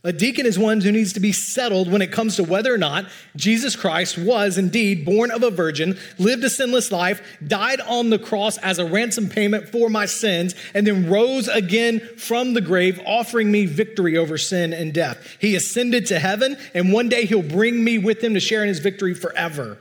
a 0.06 0.12
deacon 0.12 0.44
is 0.44 0.58
one 0.58 0.82
who 0.82 0.92
needs 0.92 1.14
to 1.14 1.20
be 1.20 1.32
settled 1.32 1.90
when 1.90 2.02
it 2.02 2.12
comes 2.12 2.36
to 2.36 2.44
whether 2.44 2.72
or 2.74 2.76
not 2.78 3.06
Jesus 3.36 3.74
Christ 3.74 4.18
was 4.18 4.58
indeed 4.58 5.06
born 5.06 5.30
of 5.30 5.42
a 5.42 5.50
virgin, 5.50 5.98
lived 6.18 6.44
a 6.44 6.50
sinless 6.50 6.92
life, 6.92 7.38
died 7.46 7.80
on 7.80 8.10
the 8.10 8.18
cross 8.18 8.58
as 8.58 8.78
a 8.78 8.84
ransom 8.84 9.30
payment 9.30 9.70
for 9.70 9.88
my 9.88 10.04
sins, 10.04 10.54
and 10.74 10.86
then 10.86 11.08
rose 11.08 11.48
again 11.48 12.00
from 12.18 12.52
the 12.52 12.60
grave, 12.60 13.00
offering 13.06 13.50
me 13.50 13.64
victory 13.64 14.18
over 14.18 14.36
sin 14.36 14.74
and 14.74 14.92
death. 14.92 15.38
He 15.40 15.56
ascended 15.56 16.04
to 16.06 16.18
heaven, 16.18 16.58
and 16.74 16.92
one 16.92 17.08
day 17.08 17.24
he'll 17.24 17.40
bring 17.40 17.82
me 17.82 17.96
with 17.96 18.22
him 18.22 18.34
to 18.34 18.40
share 18.40 18.60
in 18.60 18.68
his 18.68 18.80
victory 18.80 19.14
forever. 19.14 19.78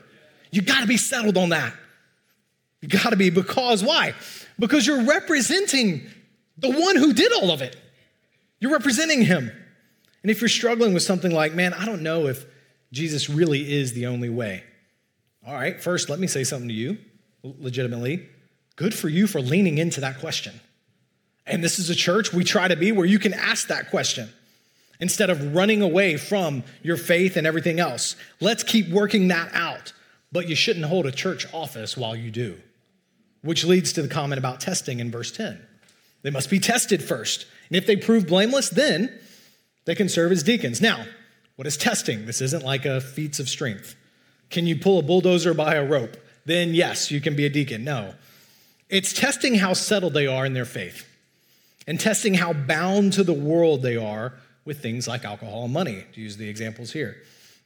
You 0.51 0.61
gotta 0.61 0.87
be 0.87 0.97
settled 0.97 1.37
on 1.37 1.49
that. 1.49 1.73
You 2.83 2.89
gotta 2.89 3.15
be, 3.15 3.29
because 3.29 3.81
why? 3.81 4.13
Because 4.59 4.85
you're 4.85 5.03
representing 5.03 6.05
the 6.57 6.69
one 6.69 6.97
who 6.97 7.13
did 7.13 7.31
all 7.31 7.49
of 7.49 7.61
it. 7.61 7.77
You're 8.59 8.73
representing 8.73 9.21
him. 9.21 9.49
And 10.21 10.29
if 10.29 10.41
you're 10.41 10.49
struggling 10.49 10.93
with 10.93 11.01
something 11.01 11.31
like, 11.31 11.53
man, 11.53 11.73
I 11.73 11.85
don't 11.85 12.01
know 12.01 12.27
if 12.27 12.45
Jesus 12.91 13.29
really 13.29 13.71
is 13.71 13.93
the 13.93 14.07
only 14.07 14.27
way. 14.27 14.65
All 15.47 15.53
right, 15.53 15.81
first, 15.81 16.09
let 16.09 16.19
me 16.19 16.27
say 16.27 16.43
something 16.43 16.67
to 16.67 16.73
you, 16.73 16.97
legitimately. 17.41 18.27
Good 18.75 18.93
for 18.93 19.07
you 19.07 19.27
for 19.27 19.39
leaning 19.39 19.77
into 19.77 20.01
that 20.01 20.19
question. 20.19 20.59
And 21.47 21.63
this 21.63 21.79
is 21.79 21.89
a 21.89 21.95
church 21.95 22.33
we 22.33 22.43
try 22.43 22.67
to 22.67 22.75
be 22.75 22.91
where 22.91 23.05
you 23.05 23.17
can 23.17 23.33
ask 23.33 23.69
that 23.69 23.89
question 23.91 24.27
instead 24.99 25.29
of 25.29 25.55
running 25.55 25.81
away 25.81 26.17
from 26.17 26.65
your 26.81 26.97
faith 26.97 27.37
and 27.37 27.47
everything 27.47 27.79
else. 27.79 28.17
Let's 28.41 28.61
keep 28.61 28.89
working 28.89 29.29
that 29.29 29.51
out. 29.53 29.93
But 30.33 30.49
you 30.49 30.55
shouldn't 30.55 30.85
hold 30.85 31.05
a 31.05 31.11
church 31.11 31.45
office 31.53 31.95
while 31.95 32.15
you 32.15 32.31
do, 32.31 32.59
which 33.43 33.63
leads 33.63 33.93
to 33.93 34.01
the 34.01 34.07
comment 34.07 34.39
about 34.39 34.59
testing 34.59 34.99
in 34.99 35.11
verse 35.11 35.31
10. 35.31 35.61
They 36.23 36.31
must 36.31 36.49
be 36.49 36.59
tested 36.59 37.03
first. 37.03 37.45
And 37.67 37.75
if 37.75 37.85
they 37.85 37.95
prove 37.95 38.27
blameless, 38.27 38.69
then 38.69 39.13
they 39.85 39.93
can 39.93 40.09
serve 40.09 40.31
as 40.31 40.41
deacons. 40.41 40.81
Now, 40.81 41.05
what 41.57 41.67
is 41.67 41.77
testing? 41.77 42.25
This 42.25 42.41
isn't 42.41 42.63
like 42.63 42.85
a 42.85 43.01
feats 43.01 43.39
of 43.39 43.49
strength. 43.49 43.95
Can 44.49 44.65
you 44.65 44.77
pull 44.77 44.99
a 44.99 45.03
bulldozer 45.03 45.53
by 45.53 45.75
a 45.75 45.85
rope? 45.85 46.17
Then, 46.45 46.73
yes, 46.73 47.11
you 47.11 47.21
can 47.21 47.35
be 47.35 47.45
a 47.45 47.49
deacon. 47.49 47.83
No. 47.83 48.15
It's 48.89 49.13
testing 49.13 49.55
how 49.55 49.73
settled 49.73 50.13
they 50.13 50.27
are 50.27 50.45
in 50.45 50.53
their 50.53 50.65
faith 50.65 51.07
and 51.85 51.99
testing 51.99 52.35
how 52.35 52.53
bound 52.53 53.13
to 53.13 53.23
the 53.23 53.33
world 53.33 53.81
they 53.81 53.97
are 53.97 54.33
with 54.65 54.81
things 54.81 55.07
like 55.07 55.25
alcohol 55.25 55.65
and 55.65 55.73
money, 55.73 56.05
to 56.13 56.21
use 56.21 56.37
the 56.37 56.47
examples 56.47 56.93
here. 56.93 57.17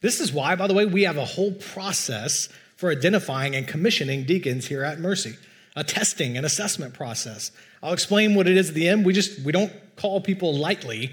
This 0.01 0.19
is 0.19 0.31
why, 0.31 0.55
by 0.55 0.67
the 0.67 0.73
way, 0.73 0.85
we 0.85 1.03
have 1.03 1.17
a 1.17 1.25
whole 1.25 1.51
process 1.51 2.49
for 2.75 2.91
identifying 2.91 3.55
and 3.55 3.67
commissioning 3.67 4.23
deacons 4.23 4.67
here 4.67 4.83
at 4.83 4.99
Mercy 4.99 5.35
a 5.77 5.83
testing 5.83 6.35
and 6.35 6.45
assessment 6.45 6.95
process. 6.95 7.51
I'll 7.83 7.93
explain 7.93 8.33
what 8.33 8.47
it 8.47 8.57
is 8.57 8.69
at 8.69 8.75
the 8.75 8.89
end. 8.89 9.05
We 9.05 9.13
just 9.13 9.39
we 9.45 9.51
don't 9.51 9.71
call 9.95 10.19
people 10.19 10.53
lightly 10.53 11.11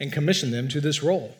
and 0.00 0.10
commission 0.10 0.50
them 0.50 0.68
to 0.68 0.80
this 0.80 1.02
role. 1.02 1.36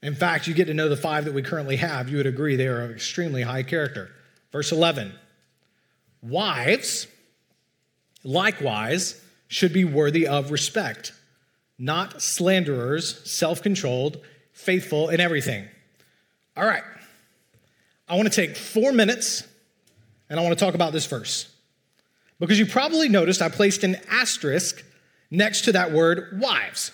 In 0.00 0.14
fact, 0.14 0.46
you 0.46 0.54
get 0.54 0.66
to 0.66 0.74
know 0.74 0.88
the 0.88 0.96
five 0.96 1.24
that 1.24 1.34
we 1.34 1.42
currently 1.42 1.74
have, 1.76 2.08
you 2.08 2.18
would 2.18 2.26
agree 2.26 2.54
they 2.54 2.68
are 2.68 2.82
of 2.82 2.92
extremely 2.92 3.42
high 3.42 3.64
character. 3.64 4.10
Verse 4.52 4.70
11 4.70 5.12
Wives, 6.22 7.08
likewise, 8.22 9.20
should 9.48 9.72
be 9.72 9.84
worthy 9.84 10.24
of 10.24 10.52
respect, 10.52 11.12
not 11.80 12.22
slanderers, 12.22 13.28
self 13.28 13.60
controlled, 13.60 14.18
faithful 14.52 15.08
in 15.08 15.18
everything. 15.18 15.66
All 16.56 16.64
right, 16.64 16.84
I 18.08 18.14
want 18.14 18.32
to 18.32 18.34
take 18.34 18.56
four 18.56 18.92
minutes 18.92 19.42
and 20.30 20.38
I 20.38 20.44
want 20.44 20.56
to 20.56 20.64
talk 20.64 20.76
about 20.76 20.92
this 20.92 21.06
verse. 21.06 21.52
Because 22.40 22.58
you 22.58 22.66
probably 22.66 23.08
noticed 23.08 23.42
I 23.42 23.48
placed 23.48 23.84
an 23.84 23.96
asterisk 24.10 24.84
next 25.30 25.62
to 25.62 25.72
that 25.72 25.92
word 25.92 26.40
wives. 26.40 26.92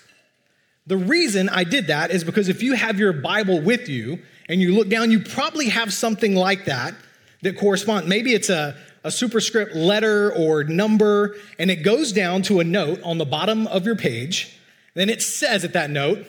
The 0.87 0.97
reason 0.97 1.49
I 1.49 1.63
did 1.63 1.87
that 1.87 2.11
is 2.11 2.23
because 2.23 2.47
if 2.47 2.61
you 2.61 2.73
have 2.73 2.99
your 2.99 3.13
Bible 3.13 3.61
with 3.61 3.89
you 3.89 4.19
and 4.47 4.61
you 4.61 4.75
look 4.75 4.89
down, 4.89 5.11
you 5.11 5.19
probably 5.19 5.69
have 5.69 5.93
something 5.93 6.35
like 6.35 6.65
that 6.65 6.93
that 7.41 7.57
corresponds. 7.57 8.07
Maybe 8.07 8.33
it's 8.33 8.49
a, 8.49 8.75
a 9.03 9.11
superscript 9.11 9.75
letter 9.75 10.31
or 10.31 10.63
number, 10.63 11.35
and 11.57 11.71
it 11.71 11.77
goes 11.77 12.11
down 12.11 12.43
to 12.43 12.59
a 12.59 12.63
note 12.63 13.01
on 13.03 13.17
the 13.17 13.25
bottom 13.25 13.67
of 13.67 13.85
your 13.85 13.95
page. 13.95 14.57
Then 14.93 15.09
it 15.09 15.21
says 15.21 15.63
at 15.63 15.73
that 15.73 15.89
note, 15.89 16.25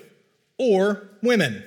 or 0.58 1.08
women. 1.22 1.62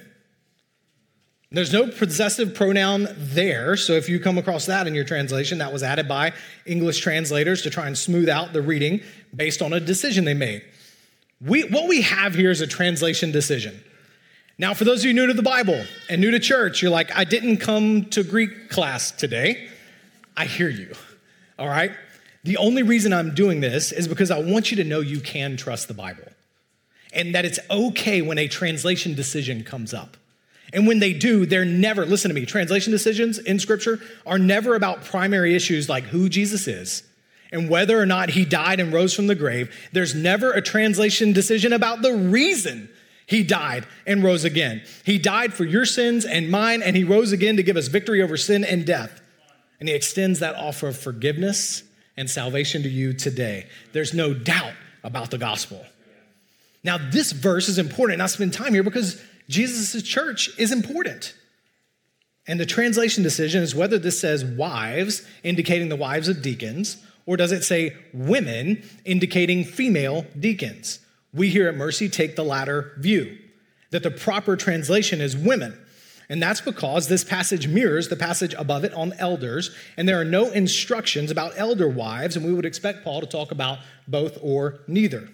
There's 1.51 1.73
no 1.73 1.87
possessive 1.87 2.53
pronoun 2.53 3.07
there, 3.17 3.75
so 3.75 3.93
if 3.93 4.07
you 4.07 4.19
come 4.19 4.37
across 4.37 4.67
that 4.67 4.85
in 4.85 4.93
your 4.93 5.03
translation, 5.03 5.57
that 5.57 5.73
was 5.73 5.81
added 5.81 6.07
by 6.07 6.33
English 6.67 6.99
translators 6.99 7.63
to 7.63 7.71
try 7.71 7.87
and 7.87 7.97
smooth 7.97 8.29
out 8.29 8.53
the 8.53 8.61
reading 8.61 9.01
based 9.35 9.63
on 9.63 9.73
a 9.73 9.79
decision 9.79 10.25
they 10.25 10.35
made. 10.35 10.63
We, 11.41 11.63
what 11.63 11.87
we 11.87 12.03
have 12.03 12.35
here 12.35 12.51
is 12.51 12.61
a 12.61 12.67
translation 12.67 13.31
decision. 13.31 13.83
Now, 14.59 14.75
for 14.75 14.83
those 14.83 14.99
of 14.99 15.05
you 15.05 15.13
new 15.13 15.25
to 15.25 15.33
the 15.33 15.41
Bible 15.41 15.85
and 16.07 16.21
new 16.21 16.29
to 16.29 16.39
church, 16.39 16.83
you're 16.83 16.91
like, 16.91 17.15
I 17.17 17.23
didn't 17.23 17.57
come 17.57 18.05
to 18.11 18.23
Greek 18.23 18.69
class 18.69 19.09
today. 19.09 19.69
I 20.37 20.45
hear 20.45 20.69
you, 20.69 20.93
all 21.57 21.67
right? 21.67 21.93
The 22.43 22.57
only 22.57 22.83
reason 22.83 23.11
I'm 23.11 23.33
doing 23.33 23.59
this 23.59 23.91
is 23.91 24.07
because 24.07 24.29
I 24.29 24.39
want 24.39 24.69
you 24.69 24.77
to 24.77 24.83
know 24.83 24.99
you 24.99 25.19
can 25.19 25.57
trust 25.57 25.87
the 25.87 25.95
Bible 25.95 26.27
and 27.11 27.33
that 27.33 27.43
it's 27.43 27.59
okay 27.71 28.21
when 28.21 28.37
a 28.37 28.47
translation 28.47 29.15
decision 29.15 29.63
comes 29.63 29.95
up. 29.95 30.15
And 30.71 30.85
when 30.85 30.99
they 30.99 31.13
do, 31.13 31.45
they're 31.45 31.65
never, 31.65 32.05
listen 32.05 32.29
to 32.29 32.35
me, 32.35 32.45
translation 32.45 32.91
decisions 32.91 33.39
in 33.39 33.59
scripture 33.59 33.99
are 34.25 34.37
never 34.37 34.75
about 34.75 35.03
primary 35.03 35.55
issues 35.55 35.89
like 35.89 36.03
who 36.05 36.29
Jesus 36.29 36.67
is 36.67 37.03
and 37.51 37.69
whether 37.69 37.99
or 37.99 38.05
not 38.05 38.29
he 38.31 38.45
died 38.45 38.79
and 38.79 38.93
rose 38.93 39.13
from 39.13 39.27
the 39.27 39.35
grave, 39.35 39.75
there's 39.91 40.13
never 40.13 40.51
a 40.51 40.61
translation 40.61 41.33
decision 41.33 41.73
about 41.73 42.01
the 42.01 42.13
reason 42.13 42.89
he 43.25 43.43
died 43.43 43.85
and 44.07 44.23
rose 44.23 44.43
again. 44.43 44.81
He 45.03 45.17
died 45.17 45.53
for 45.53 45.63
your 45.63 45.85
sins 45.85 46.25
and 46.25 46.49
mine, 46.49 46.81
and 46.81 46.95
he 46.95 47.03
rose 47.03 47.31
again 47.31 47.57
to 47.57 47.63
give 47.63 47.77
us 47.77 47.87
victory 47.87 48.21
over 48.21 48.37
sin 48.37 48.63
and 48.63 48.85
death. 48.85 49.21
And 49.79 49.87
he 49.87 49.95
extends 49.95 50.39
that 50.39 50.55
offer 50.55 50.87
of 50.87 50.97
forgiveness 50.97 51.83
and 52.17 52.29
salvation 52.29 52.83
to 52.83 52.89
you 52.89 53.13
today. 53.13 53.67
There's 53.93 54.13
no 54.13 54.33
doubt 54.33 54.73
about 55.03 55.31
the 55.31 55.37
gospel. 55.37 55.85
Now, 56.83 56.97
this 56.97 57.31
verse 57.31 57.69
is 57.69 57.77
important, 57.77 58.15
and 58.15 58.23
I 58.23 58.27
spend 58.27 58.53
time 58.53 58.73
here 58.73 58.83
because 58.83 59.21
Jesus' 59.49 60.01
church 60.03 60.51
is 60.57 60.71
important. 60.71 61.33
And 62.47 62.59
the 62.59 62.65
translation 62.65 63.23
decision 63.23 63.61
is 63.61 63.75
whether 63.75 63.99
this 63.99 64.19
says 64.19 64.45
wives, 64.45 65.27
indicating 65.43 65.89
the 65.89 65.95
wives 65.95 66.27
of 66.27 66.41
deacons, 66.41 66.97
or 67.25 67.35
does 67.35 67.51
it 67.51 67.63
say 67.63 67.95
women, 68.13 68.81
indicating 69.05 69.63
female 69.63 70.25
deacons? 70.39 70.99
We 71.33 71.49
here 71.49 71.67
at 71.67 71.75
Mercy 71.75 72.09
take 72.09 72.35
the 72.35 72.43
latter 72.43 72.93
view, 72.97 73.37
that 73.91 74.01
the 74.01 74.09
proper 74.09 74.55
translation 74.55 75.21
is 75.21 75.35
women. 75.35 75.77
And 76.27 76.41
that's 76.41 76.61
because 76.61 77.07
this 77.07 77.23
passage 77.23 77.67
mirrors 77.67 78.07
the 78.07 78.15
passage 78.15 78.53
above 78.55 78.83
it 78.83 78.93
on 78.93 79.13
elders, 79.13 79.75
and 79.97 80.07
there 80.07 80.19
are 80.19 80.25
no 80.25 80.49
instructions 80.51 81.31
about 81.31 81.53
elder 81.55 81.89
wives, 81.89 82.35
and 82.35 82.45
we 82.45 82.53
would 82.53 82.65
expect 82.65 83.03
Paul 83.03 83.21
to 83.21 83.27
talk 83.27 83.51
about 83.51 83.79
both 84.07 84.37
or 84.41 84.79
neither. 84.87 85.29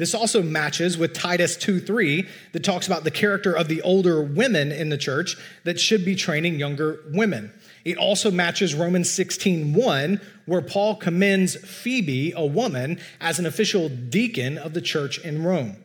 This 0.00 0.14
also 0.14 0.42
matches 0.42 0.96
with 0.96 1.12
Titus 1.12 1.58
2:3 1.58 2.26
that 2.52 2.64
talks 2.64 2.86
about 2.86 3.04
the 3.04 3.10
character 3.10 3.52
of 3.52 3.68
the 3.68 3.82
older 3.82 4.22
women 4.22 4.72
in 4.72 4.88
the 4.88 4.96
church 4.96 5.36
that 5.64 5.78
should 5.78 6.06
be 6.06 6.14
training 6.14 6.58
younger 6.58 7.00
women. 7.12 7.50
It 7.84 7.98
also 7.98 8.30
matches 8.30 8.72
Romans 8.72 9.10
16:1 9.10 10.18
where 10.46 10.62
Paul 10.62 10.94
commends 10.94 11.56
Phoebe, 11.56 12.32
a 12.34 12.46
woman, 12.46 12.98
as 13.20 13.38
an 13.38 13.44
official 13.44 13.90
deacon 13.90 14.56
of 14.56 14.72
the 14.72 14.80
church 14.80 15.18
in 15.18 15.42
Rome. 15.42 15.76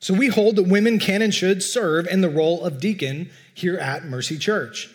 So 0.00 0.12
we 0.12 0.26
hold 0.26 0.56
that 0.56 0.64
women 0.64 0.98
can 0.98 1.22
and 1.22 1.32
should 1.32 1.62
serve 1.62 2.08
in 2.08 2.22
the 2.22 2.28
role 2.28 2.64
of 2.64 2.80
deacon 2.80 3.30
here 3.54 3.76
at 3.76 4.04
Mercy 4.04 4.38
Church. 4.38 4.88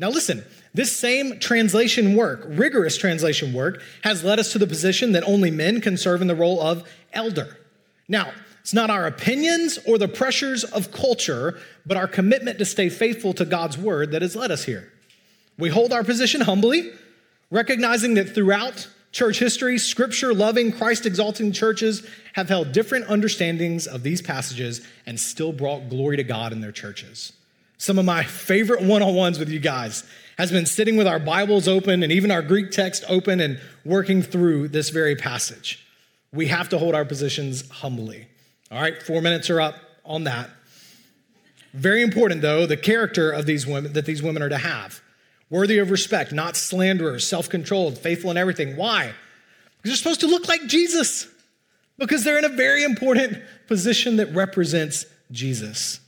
Now, 0.00 0.10
listen, 0.10 0.42
this 0.74 0.90
same 0.90 1.38
translation 1.38 2.16
work, 2.16 2.46
rigorous 2.48 2.96
translation 2.96 3.52
work, 3.52 3.80
has 4.02 4.24
led 4.24 4.40
us 4.40 4.50
to 4.50 4.58
the 4.58 4.66
position 4.66 5.12
that 5.12 5.22
only 5.22 5.52
men 5.52 5.80
can 5.80 5.96
serve 5.96 6.20
in 6.20 6.26
the 6.26 6.34
role 6.34 6.60
of 6.60 6.82
elder. 7.12 7.58
Now, 8.08 8.32
it's 8.60 8.74
not 8.74 8.90
our 8.90 9.06
opinions 9.06 9.78
or 9.86 9.98
the 9.98 10.08
pressures 10.08 10.64
of 10.64 10.92
culture, 10.92 11.58
but 11.84 11.96
our 11.96 12.06
commitment 12.06 12.58
to 12.58 12.64
stay 12.64 12.88
faithful 12.88 13.32
to 13.34 13.44
God's 13.44 13.76
word 13.76 14.12
that 14.12 14.22
has 14.22 14.36
led 14.36 14.50
us 14.50 14.64
here. 14.64 14.92
We 15.58 15.68
hold 15.68 15.92
our 15.92 16.04
position 16.04 16.42
humbly, 16.42 16.92
recognizing 17.50 18.14
that 18.14 18.34
throughout 18.34 18.88
church 19.10 19.38
history, 19.38 19.78
scripture 19.78 20.32
loving, 20.32 20.72
Christ 20.72 21.06
exalting 21.06 21.52
churches 21.52 22.06
have 22.34 22.48
held 22.48 22.72
different 22.72 23.10
understandings 23.10 23.86
of 23.86 24.02
these 24.02 24.22
passages 24.22 24.86
and 25.06 25.18
still 25.18 25.52
brought 25.52 25.88
glory 25.88 26.16
to 26.16 26.24
God 26.24 26.52
in 26.52 26.60
their 26.60 26.72
churches. 26.72 27.32
Some 27.78 27.98
of 27.98 28.04
my 28.04 28.22
favorite 28.22 28.82
one 28.82 29.02
on 29.02 29.14
ones 29.14 29.40
with 29.40 29.48
you 29.48 29.58
guys 29.58 30.04
has 30.38 30.52
been 30.52 30.66
sitting 30.66 30.96
with 30.96 31.06
our 31.06 31.18
Bibles 31.18 31.66
open 31.66 32.02
and 32.04 32.12
even 32.12 32.30
our 32.30 32.42
Greek 32.42 32.70
text 32.70 33.04
open 33.08 33.40
and 33.40 33.60
working 33.84 34.22
through 34.22 34.68
this 34.68 34.90
very 34.90 35.16
passage. 35.16 35.81
We 36.32 36.46
have 36.46 36.68
to 36.70 36.78
hold 36.78 36.94
our 36.94 37.04
positions 37.04 37.68
humbly. 37.70 38.26
All 38.70 38.80
right, 38.80 39.02
four 39.02 39.20
minutes 39.20 39.50
are 39.50 39.60
up 39.60 39.76
on 40.04 40.24
that. 40.24 40.50
Very 41.74 42.02
important, 42.02 42.42
though, 42.42 42.66
the 42.66 42.76
character 42.76 43.30
of 43.30 43.46
these 43.46 43.66
women 43.66 43.92
that 43.92 44.06
these 44.06 44.22
women 44.22 44.42
are 44.42 44.48
to 44.48 44.58
have 44.58 45.00
worthy 45.50 45.78
of 45.78 45.90
respect, 45.90 46.32
not 46.32 46.56
slanderers, 46.56 47.26
self 47.26 47.48
controlled, 47.48 47.98
faithful 47.98 48.30
in 48.30 48.36
everything. 48.36 48.76
Why? 48.76 49.12
Because 49.76 49.90
they're 49.90 49.96
supposed 49.96 50.20
to 50.20 50.26
look 50.26 50.48
like 50.48 50.66
Jesus, 50.66 51.28
because 51.98 52.24
they're 52.24 52.38
in 52.38 52.44
a 52.44 52.48
very 52.48 52.82
important 52.82 53.42
position 53.68 54.16
that 54.16 54.32
represents 54.34 55.04
Jesus. 55.30 56.00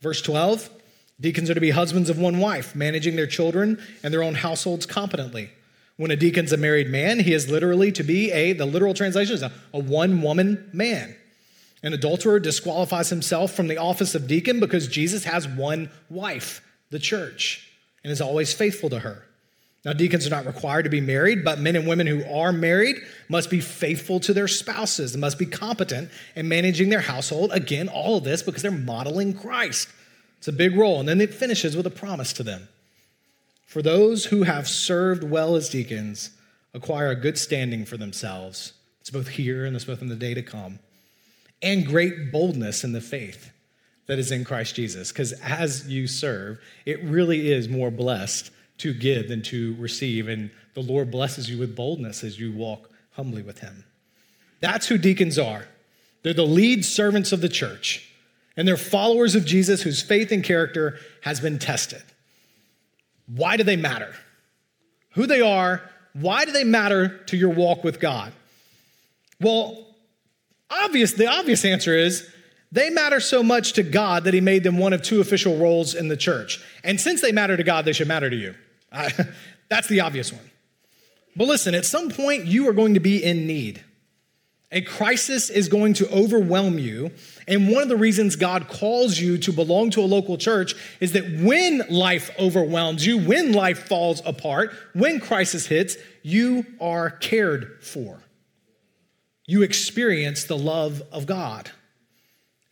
Verse 0.00 0.20
12 0.22 0.70
Deacons 1.18 1.48
are 1.48 1.54
to 1.54 1.60
be 1.60 1.70
husbands 1.70 2.10
of 2.10 2.18
one 2.18 2.38
wife, 2.38 2.74
managing 2.74 3.16
their 3.16 3.26
children 3.26 3.82
and 4.02 4.12
their 4.12 4.22
own 4.22 4.34
households 4.34 4.84
competently. 4.84 5.50
When 5.96 6.10
a 6.10 6.16
deacon's 6.16 6.52
a 6.52 6.56
married 6.56 6.88
man, 6.88 7.20
he 7.20 7.32
is 7.32 7.48
literally 7.48 7.90
to 7.92 8.02
be 8.02 8.30
a, 8.30 8.52
the 8.52 8.66
literal 8.66 8.94
translation 8.94 9.34
is 9.34 9.42
a, 9.42 9.52
a 9.72 9.78
one 9.78 10.20
woman 10.20 10.68
man. 10.72 11.16
An 11.82 11.92
adulterer 11.92 12.40
disqualifies 12.40 13.10
himself 13.10 13.52
from 13.52 13.68
the 13.68 13.78
office 13.78 14.14
of 14.14 14.26
deacon 14.26 14.60
because 14.60 14.88
Jesus 14.88 15.24
has 15.24 15.46
one 15.46 15.90
wife, 16.10 16.60
the 16.90 16.98
church, 16.98 17.70
and 18.02 18.12
is 18.12 18.20
always 18.20 18.52
faithful 18.52 18.90
to 18.90 18.98
her. 19.00 19.26
Now, 19.84 19.92
deacons 19.92 20.26
are 20.26 20.30
not 20.30 20.46
required 20.46 20.82
to 20.82 20.90
be 20.90 21.00
married, 21.00 21.44
but 21.44 21.60
men 21.60 21.76
and 21.76 21.86
women 21.86 22.08
who 22.08 22.24
are 22.28 22.52
married 22.52 22.96
must 23.28 23.50
be 23.50 23.60
faithful 23.60 24.18
to 24.20 24.34
their 24.34 24.48
spouses 24.48 25.14
and 25.14 25.20
must 25.20 25.38
be 25.38 25.46
competent 25.46 26.10
in 26.34 26.48
managing 26.48 26.88
their 26.88 27.00
household. 27.00 27.52
Again, 27.52 27.88
all 27.88 28.16
of 28.16 28.24
this 28.24 28.42
because 28.42 28.62
they're 28.62 28.72
modeling 28.72 29.32
Christ. 29.32 29.88
It's 30.38 30.48
a 30.48 30.52
big 30.52 30.76
role. 30.76 30.98
And 30.98 31.08
then 31.08 31.20
it 31.20 31.32
finishes 31.32 31.76
with 31.76 31.86
a 31.86 31.90
promise 31.90 32.32
to 32.32 32.42
them. 32.42 32.68
For 33.76 33.82
those 33.82 34.24
who 34.24 34.44
have 34.44 34.66
served 34.66 35.22
well 35.22 35.54
as 35.54 35.68
deacons 35.68 36.30
acquire 36.72 37.10
a 37.10 37.14
good 37.14 37.36
standing 37.36 37.84
for 37.84 37.98
themselves. 37.98 38.72
It's 39.02 39.10
both 39.10 39.28
here 39.28 39.66
and 39.66 39.76
it's 39.76 39.84
both 39.84 40.00
in 40.00 40.08
the 40.08 40.16
day 40.16 40.32
to 40.32 40.40
come. 40.40 40.78
And 41.60 41.84
great 41.86 42.32
boldness 42.32 42.84
in 42.84 42.92
the 42.92 43.02
faith 43.02 43.52
that 44.06 44.18
is 44.18 44.32
in 44.32 44.44
Christ 44.44 44.76
Jesus. 44.76 45.12
Because 45.12 45.32
as 45.42 45.86
you 45.90 46.06
serve, 46.06 46.58
it 46.86 47.04
really 47.04 47.52
is 47.52 47.68
more 47.68 47.90
blessed 47.90 48.50
to 48.78 48.94
give 48.94 49.28
than 49.28 49.42
to 49.42 49.76
receive. 49.78 50.26
And 50.26 50.50
the 50.72 50.80
Lord 50.80 51.10
blesses 51.10 51.50
you 51.50 51.58
with 51.58 51.76
boldness 51.76 52.24
as 52.24 52.40
you 52.40 52.52
walk 52.52 52.88
humbly 53.10 53.42
with 53.42 53.58
Him. 53.58 53.84
That's 54.60 54.86
who 54.86 54.96
deacons 54.96 55.38
are. 55.38 55.66
They're 56.22 56.32
the 56.32 56.46
lead 56.46 56.86
servants 56.86 57.30
of 57.30 57.42
the 57.42 57.50
church 57.50 58.10
and 58.56 58.66
they're 58.66 58.78
followers 58.78 59.34
of 59.34 59.44
Jesus 59.44 59.82
whose 59.82 60.00
faith 60.00 60.32
and 60.32 60.42
character 60.42 60.98
has 61.20 61.40
been 61.40 61.58
tested. 61.58 62.02
Why 63.26 63.56
do 63.56 63.62
they 63.62 63.76
matter? 63.76 64.14
Who 65.12 65.26
they 65.26 65.40
are, 65.40 65.82
why 66.12 66.44
do 66.44 66.52
they 66.52 66.64
matter 66.64 67.18
to 67.26 67.36
your 67.36 67.50
walk 67.50 67.84
with 67.84 68.00
God? 68.00 68.32
Well, 69.40 69.86
obvious, 70.70 71.12
the 71.12 71.26
obvious 71.26 71.64
answer 71.64 71.96
is 71.96 72.28
they 72.72 72.90
matter 72.90 73.20
so 73.20 73.42
much 73.42 73.74
to 73.74 73.82
God 73.82 74.24
that 74.24 74.34
He 74.34 74.40
made 74.40 74.62
them 74.62 74.78
one 74.78 74.92
of 74.92 75.02
two 75.02 75.20
official 75.20 75.56
roles 75.56 75.94
in 75.94 76.08
the 76.08 76.16
church. 76.16 76.62
And 76.84 77.00
since 77.00 77.20
they 77.20 77.32
matter 77.32 77.56
to 77.56 77.62
God, 77.62 77.84
they 77.84 77.92
should 77.92 78.08
matter 78.08 78.30
to 78.30 78.36
you. 78.36 78.54
that's 79.68 79.88
the 79.88 80.00
obvious 80.00 80.32
one. 80.32 80.50
But 81.36 81.48
listen, 81.48 81.74
at 81.74 81.84
some 81.84 82.10
point, 82.10 82.46
you 82.46 82.68
are 82.68 82.72
going 82.72 82.94
to 82.94 83.00
be 83.00 83.22
in 83.22 83.46
need. 83.46 83.84
A 84.72 84.80
crisis 84.80 85.48
is 85.48 85.68
going 85.68 85.94
to 85.94 86.10
overwhelm 86.10 86.78
you. 86.78 87.12
And 87.46 87.68
one 87.70 87.82
of 87.82 87.88
the 87.88 87.96
reasons 87.96 88.34
God 88.34 88.68
calls 88.68 89.18
you 89.18 89.38
to 89.38 89.52
belong 89.52 89.90
to 89.90 90.00
a 90.00 90.02
local 90.02 90.36
church 90.36 90.74
is 91.00 91.12
that 91.12 91.40
when 91.40 91.82
life 91.88 92.30
overwhelms 92.38 93.06
you, 93.06 93.18
when 93.18 93.52
life 93.52 93.86
falls 93.86 94.20
apart, 94.26 94.72
when 94.92 95.20
crisis 95.20 95.66
hits, 95.66 95.96
you 96.22 96.66
are 96.80 97.10
cared 97.10 97.78
for. 97.80 98.18
You 99.46 99.62
experience 99.62 100.44
the 100.44 100.58
love 100.58 101.02
of 101.12 101.26
God. 101.26 101.70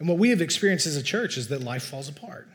And 0.01 0.09
what 0.09 0.19
we 0.19 0.31
have 0.31 0.43
experienced 0.43 0.87
as 0.87 0.97
a 0.97 1.03
church 1.03 1.37
is 1.37 1.49
that 1.49 1.63
life 1.63 1.85
falls 1.85 2.09
apart. 2.09 2.49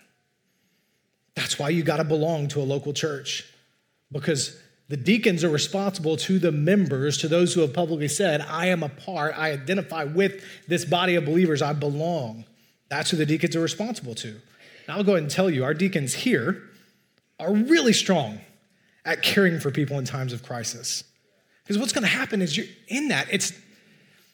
That's 1.35 1.57
why 1.57 1.69
you 1.69 1.83
got 1.83 1.97
to 1.97 2.03
belong 2.03 2.49
to 2.49 2.61
a 2.61 2.63
local 2.63 2.91
church 2.91 3.45
because 4.11 4.59
the 4.89 4.97
deacons 4.97 5.43
are 5.43 5.49
responsible 5.49 6.17
to 6.17 6.39
the 6.39 6.51
members, 6.51 7.17
to 7.19 7.27
those 7.27 7.53
who 7.53 7.61
have 7.61 7.73
publicly 7.73 8.07
said, 8.07 8.41
I 8.41 8.67
am 8.67 8.81
a 8.81 8.89
part, 8.89 9.35
I 9.37 9.51
identify 9.51 10.03
with 10.03 10.43
this 10.67 10.83
body 10.83 11.13
of 11.15 11.25
believers, 11.25 11.61
I 11.61 11.73
belong. 11.73 12.45
That's 12.89 13.11
who 13.11 13.17
the 13.17 13.25
deacons 13.25 13.55
are 13.55 13.61
responsible 13.61 14.15
to. 14.15 14.41
Now, 14.87 14.97
I'll 14.97 15.03
go 15.03 15.11
ahead 15.11 15.21
and 15.21 15.31
tell 15.31 15.49
you, 15.49 15.63
our 15.63 15.75
deacons 15.75 16.15
here 16.15 16.63
are 17.39 17.53
really 17.53 17.93
strong 17.93 18.39
at 19.05 19.21
caring 19.21 19.59
for 19.59 19.69
people 19.69 19.99
in 19.99 20.05
times 20.05 20.33
of 20.33 20.41
crisis. 20.41 21.03
Because 21.63 21.77
what's 21.77 21.93
going 21.93 22.03
to 22.03 22.09
happen 22.09 22.41
is 22.41 22.57
you're 22.57 22.65
in 22.87 23.09
that. 23.09 23.27
It's, 23.31 23.53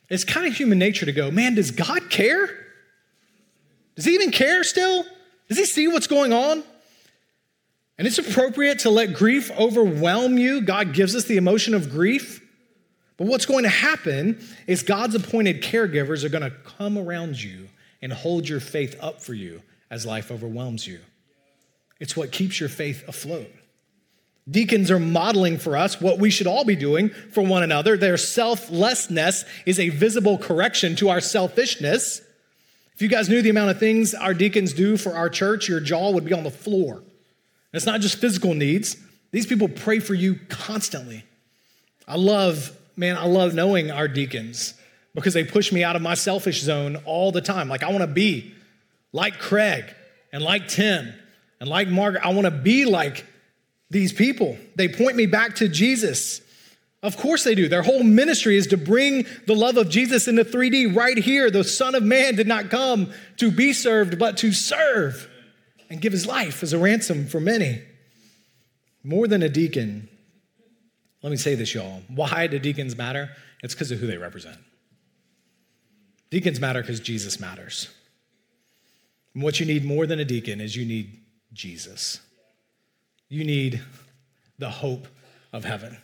it's 0.09 0.23
kind 0.23 0.47
of 0.47 0.55
human 0.55 0.79
nature 0.79 1.05
to 1.05 1.11
go, 1.11 1.31
man, 1.31 1.55
does 1.55 1.71
God 1.71 2.09
care? 2.09 2.47
Does 3.97 4.05
he 4.05 4.13
even 4.13 4.31
care 4.31 4.63
still? 4.63 5.05
Does 5.49 5.57
he 5.57 5.65
see 5.65 5.89
what's 5.89 6.07
going 6.07 6.31
on? 6.31 6.63
And 7.97 8.07
it's 8.07 8.17
appropriate 8.17 8.79
to 8.79 8.89
let 8.89 9.13
grief 9.13 9.51
overwhelm 9.51 10.37
you. 10.37 10.61
God 10.61 10.93
gives 10.93 11.15
us 11.15 11.25
the 11.25 11.37
emotion 11.37 11.73
of 11.73 11.89
grief. 11.89 12.41
But 13.17 13.27
what's 13.27 13.45
going 13.45 13.63
to 13.63 13.69
happen 13.69 14.45
is 14.67 14.83
God's 14.83 15.15
appointed 15.15 15.61
caregivers 15.61 16.23
are 16.23 16.29
going 16.29 16.43
to 16.43 16.55
come 16.77 16.97
around 16.97 17.41
you 17.41 17.69
and 18.01 18.11
hold 18.11 18.49
your 18.49 18.59
faith 18.59 18.97
up 19.01 19.21
for 19.21 19.33
you 19.33 19.61
as 19.89 20.05
life 20.05 20.31
overwhelms 20.31 20.85
you. 20.85 20.99
It's 21.99 22.17
what 22.17 22.31
keeps 22.31 22.59
your 22.59 22.67
faith 22.67 23.07
afloat. 23.07 23.49
Deacons 24.49 24.91
are 24.91 24.99
modeling 24.99 25.57
for 25.57 25.75
us 25.75 25.99
what 25.99 26.19
we 26.19 26.29
should 26.29 26.45
all 26.45 26.65
be 26.65 26.75
doing 26.75 27.09
for 27.09 27.41
one 27.41 27.63
another. 27.63 27.97
Their 27.97 28.17
selflessness 28.17 29.45
is 29.65 29.79
a 29.79 29.89
visible 29.89 30.37
correction 30.37 30.95
to 30.97 31.09
our 31.09 31.21
selfishness. 31.21 32.21
If 32.93 33.01
you 33.01 33.07
guys 33.07 33.27
knew 33.27 33.41
the 33.41 33.49
amount 33.49 33.71
of 33.71 33.79
things 33.79 34.13
our 34.13 34.33
deacons 34.33 34.73
do 34.73 34.97
for 34.97 35.15
our 35.15 35.29
church, 35.29 35.67
your 35.67 35.79
jaw 35.79 36.11
would 36.11 36.25
be 36.25 36.33
on 36.33 36.43
the 36.43 36.51
floor. 36.51 37.01
It's 37.75 37.85
not 37.85 38.01
just 38.01 38.17
physical 38.17 38.53
needs. 38.53 38.97
These 39.31 39.45
people 39.45 39.67
pray 39.67 39.99
for 39.99 40.13
you 40.13 40.39
constantly. 40.47 41.25
I 42.07 42.15
love, 42.15 42.71
man, 42.95 43.17
I 43.17 43.25
love 43.25 43.53
knowing 43.53 43.91
our 43.91 44.07
deacons 44.07 44.73
because 45.13 45.33
they 45.33 45.43
push 45.43 45.71
me 45.71 45.83
out 45.83 45.95
of 45.95 46.01
my 46.01 46.13
selfish 46.13 46.61
zone 46.61 46.97
all 47.05 47.31
the 47.31 47.41
time. 47.41 47.67
Like 47.67 47.83
I 47.83 47.89
want 47.89 48.01
to 48.01 48.07
be 48.07 48.53
like 49.11 49.39
Craig 49.39 49.85
and 50.31 50.43
like 50.43 50.67
Tim 50.67 51.13
and 51.59 51.69
like 51.69 51.87
Margaret. 51.87 52.25
I 52.25 52.29
want 52.29 52.45
to 52.45 52.51
be 52.51 52.85
like 52.85 53.25
these 53.89 54.13
people. 54.13 54.57
They 54.75 54.87
point 54.87 55.15
me 55.15 55.25
back 55.25 55.55
to 55.55 55.67
Jesus. 55.67 56.41
Of 57.03 57.17
course 57.17 57.43
they 57.43 57.55
do. 57.55 57.67
Their 57.67 57.83
whole 57.83 58.03
ministry 58.03 58.57
is 58.57 58.67
to 58.67 58.77
bring 58.77 59.25
the 59.47 59.53
love 59.53 59.77
of 59.77 59.89
Jesus 59.89 60.27
into 60.27 60.43
3D 60.43 60.95
right 60.95 61.17
here. 61.17 61.51
The 61.51 61.63
Son 61.63 61.93
of 61.93 62.03
Man 62.03 62.35
did 62.35 62.47
not 62.47 62.69
come 62.69 63.11
to 63.37 63.51
be 63.51 63.73
served, 63.73 64.17
but 64.17 64.37
to 64.37 64.51
serve 64.51 65.29
and 65.89 66.01
give 66.01 66.11
his 66.11 66.25
life 66.25 66.63
as 66.63 66.73
a 66.73 66.77
ransom 66.77 67.27
for 67.27 67.39
many. 67.39 67.81
More 69.03 69.27
than 69.27 69.43
a 69.43 69.49
deacon, 69.49 70.09
let 71.21 71.29
me 71.29 71.37
say 71.37 71.55
this, 71.55 71.73
y'all. 71.73 72.01
Why 72.07 72.47
do 72.47 72.59
deacons 72.59 72.95
matter? 72.95 73.29
It's 73.63 73.73
because 73.73 73.91
of 73.91 73.99
who 73.99 74.07
they 74.07 74.17
represent. 74.17 74.57
Deacons 76.29 76.59
matter 76.59 76.81
because 76.81 76.99
Jesus 76.99 77.39
matters. 77.39 77.89
And 79.33 79.43
what 79.43 79.59
you 79.59 79.65
need 79.65 79.85
more 79.85 80.05
than 80.07 80.19
a 80.19 80.25
deacon 80.25 80.61
is 80.61 80.75
you 80.75 80.85
need 80.85 81.19
Jesus. 81.53 82.19
You 83.29 83.43
need 83.43 83.81
the 84.57 84.69
hope 84.69 85.07
of 85.51 85.65
heaven. 85.65 85.97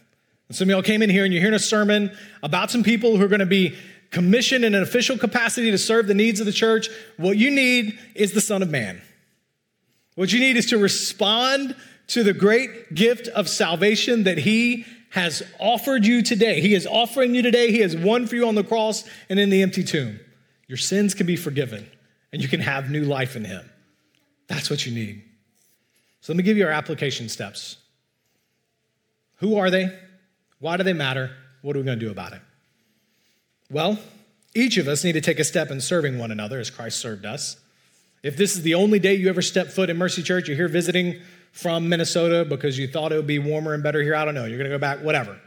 And 0.48 0.56
some 0.56 0.68
of 0.68 0.72
y'all 0.72 0.84
came 0.84 1.02
in 1.02 1.10
here 1.10 1.24
and 1.24 1.34
you're 1.34 1.42
hearing 1.42 1.56
a 1.56 1.60
sermon 1.60 2.16
about 2.44 2.72
some 2.72 2.84
people 2.84 3.16
who 3.16 3.24
are 3.24 3.30
going 3.30 3.40
to 3.40 3.46
be 3.46 3.76
commissioned 4.12 4.66
in 4.66 4.76
an 4.76 4.84
official 4.84 5.18
capacity 5.18 5.72
to 5.72 5.78
serve 5.78 6.08
the 6.08 6.14
needs 6.14 6.40
of 6.40 6.46
the 6.46 6.52
church. 6.52 6.90
What 7.18 7.38
you 7.38 7.50
need 7.50 7.98
is 8.16 8.34
the 8.34 8.42
Son 8.42 8.62
of 8.62 8.70
Man. 8.70 9.02
What 10.16 10.34
you 10.34 10.40
need 10.40 10.58
is 10.58 10.68
to 10.68 10.78
respond 10.78 11.76
to 12.08 12.24
the 12.24 12.34
great 12.34 12.94
gift 12.94 13.28
of 13.30 13.48
salvation 13.48 14.24
that 14.24 14.40
He 14.40 14.86
has 15.12 15.44
offered 15.60 16.06
you 16.06 16.22
today. 16.22 16.62
He 16.62 16.74
is 16.74 16.88
offering 16.88 17.36
you 17.36 17.42
today. 17.42 17.72
He 17.72 17.80
has 17.80 17.96
won 17.96 18.28
for 18.28 18.36
you 18.36 18.48
on 18.48 18.56
the 18.56 18.64
cross 18.64 19.04
and 19.30 19.40
in 19.40 19.50
the 19.50 19.62
empty 19.62 19.84
tomb. 19.84 20.20
Your 20.68 20.78
sins 20.78 21.14
can 21.14 21.28
be 21.28 21.36
forgiven 21.36 21.90
and 22.32 22.42
you 22.42 22.48
can 22.48 22.62
have 22.62 22.90
new 22.90 23.04
life 23.04 23.36
in 23.36 23.46
Him. 23.46 23.70
That's 24.48 24.70
what 24.70 24.86
you 24.86 24.94
need. 24.94 25.24
So 26.22 26.34
let 26.34 26.38
me 26.38 26.44
give 26.44 26.58
you 26.58 26.66
our 26.66 26.72
application 26.72 27.30
steps. 27.30 27.78
Who 29.38 29.58
are 29.58 29.70
they? 29.70 29.98
Why 30.60 30.78
do 30.78 30.84
they 30.84 30.94
matter? 30.94 31.32
What 31.62 31.76
are 31.76 31.80
we 31.80 31.86
going 31.86 32.00
to 32.00 32.06
do 32.06 32.12
about 32.12 32.34
it? 32.34 32.42
Well, 33.70 34.00
each 34.54 34.78
of 34.78 34.88
us 34.88 35.04
need 35.04 35.14
to 35.14 35.22
take 35.22 35.40
a 35.40 35.44
step 35.44 35.72
in 35.72 35.82
serving 35.82 36.20
one 36.20 36.32
another 36.32 36.60
as 36.60 36.70
Christ 36.70 37.00
served 37.00 37.26
us. 37.26 37.58
If 38.24 38.38
this 38.38 38.56
is 38.56 38.62
the 38.62 38.76
only 38.76 39.00
day 39.00 39.16
you 39.16 39.30
ever 39.30 39.42
step 39.42 39.68
foot 39.68 39.90
in 39.90 39.98
Mercy 39.98 40.22
Church, 40.22 40.48
you're 40.48 40.58
here 40.58 40.68
visiting 40.68 41.22
from 41.52 41.90
Minnesota 41.90 42.46
because 42.46 42.78
you 42.78 42.88
thought 42.88 43.12
it 43.12 43.16
would 43.16 43.28
be 43.28 43.40
warmer 43.40 43.74
and 43.74 43.84
better 43.84 44.02
here, 44.02 44.16
I 44.16 44.26
don't 44.26 44.36
know. 44.36 44.46
You're 44.46 44.58
going 44.58 44.70
to 44.70 44.76
go 44.76 44.80
back, 44.80 45.00
whatever. 45.00 45.40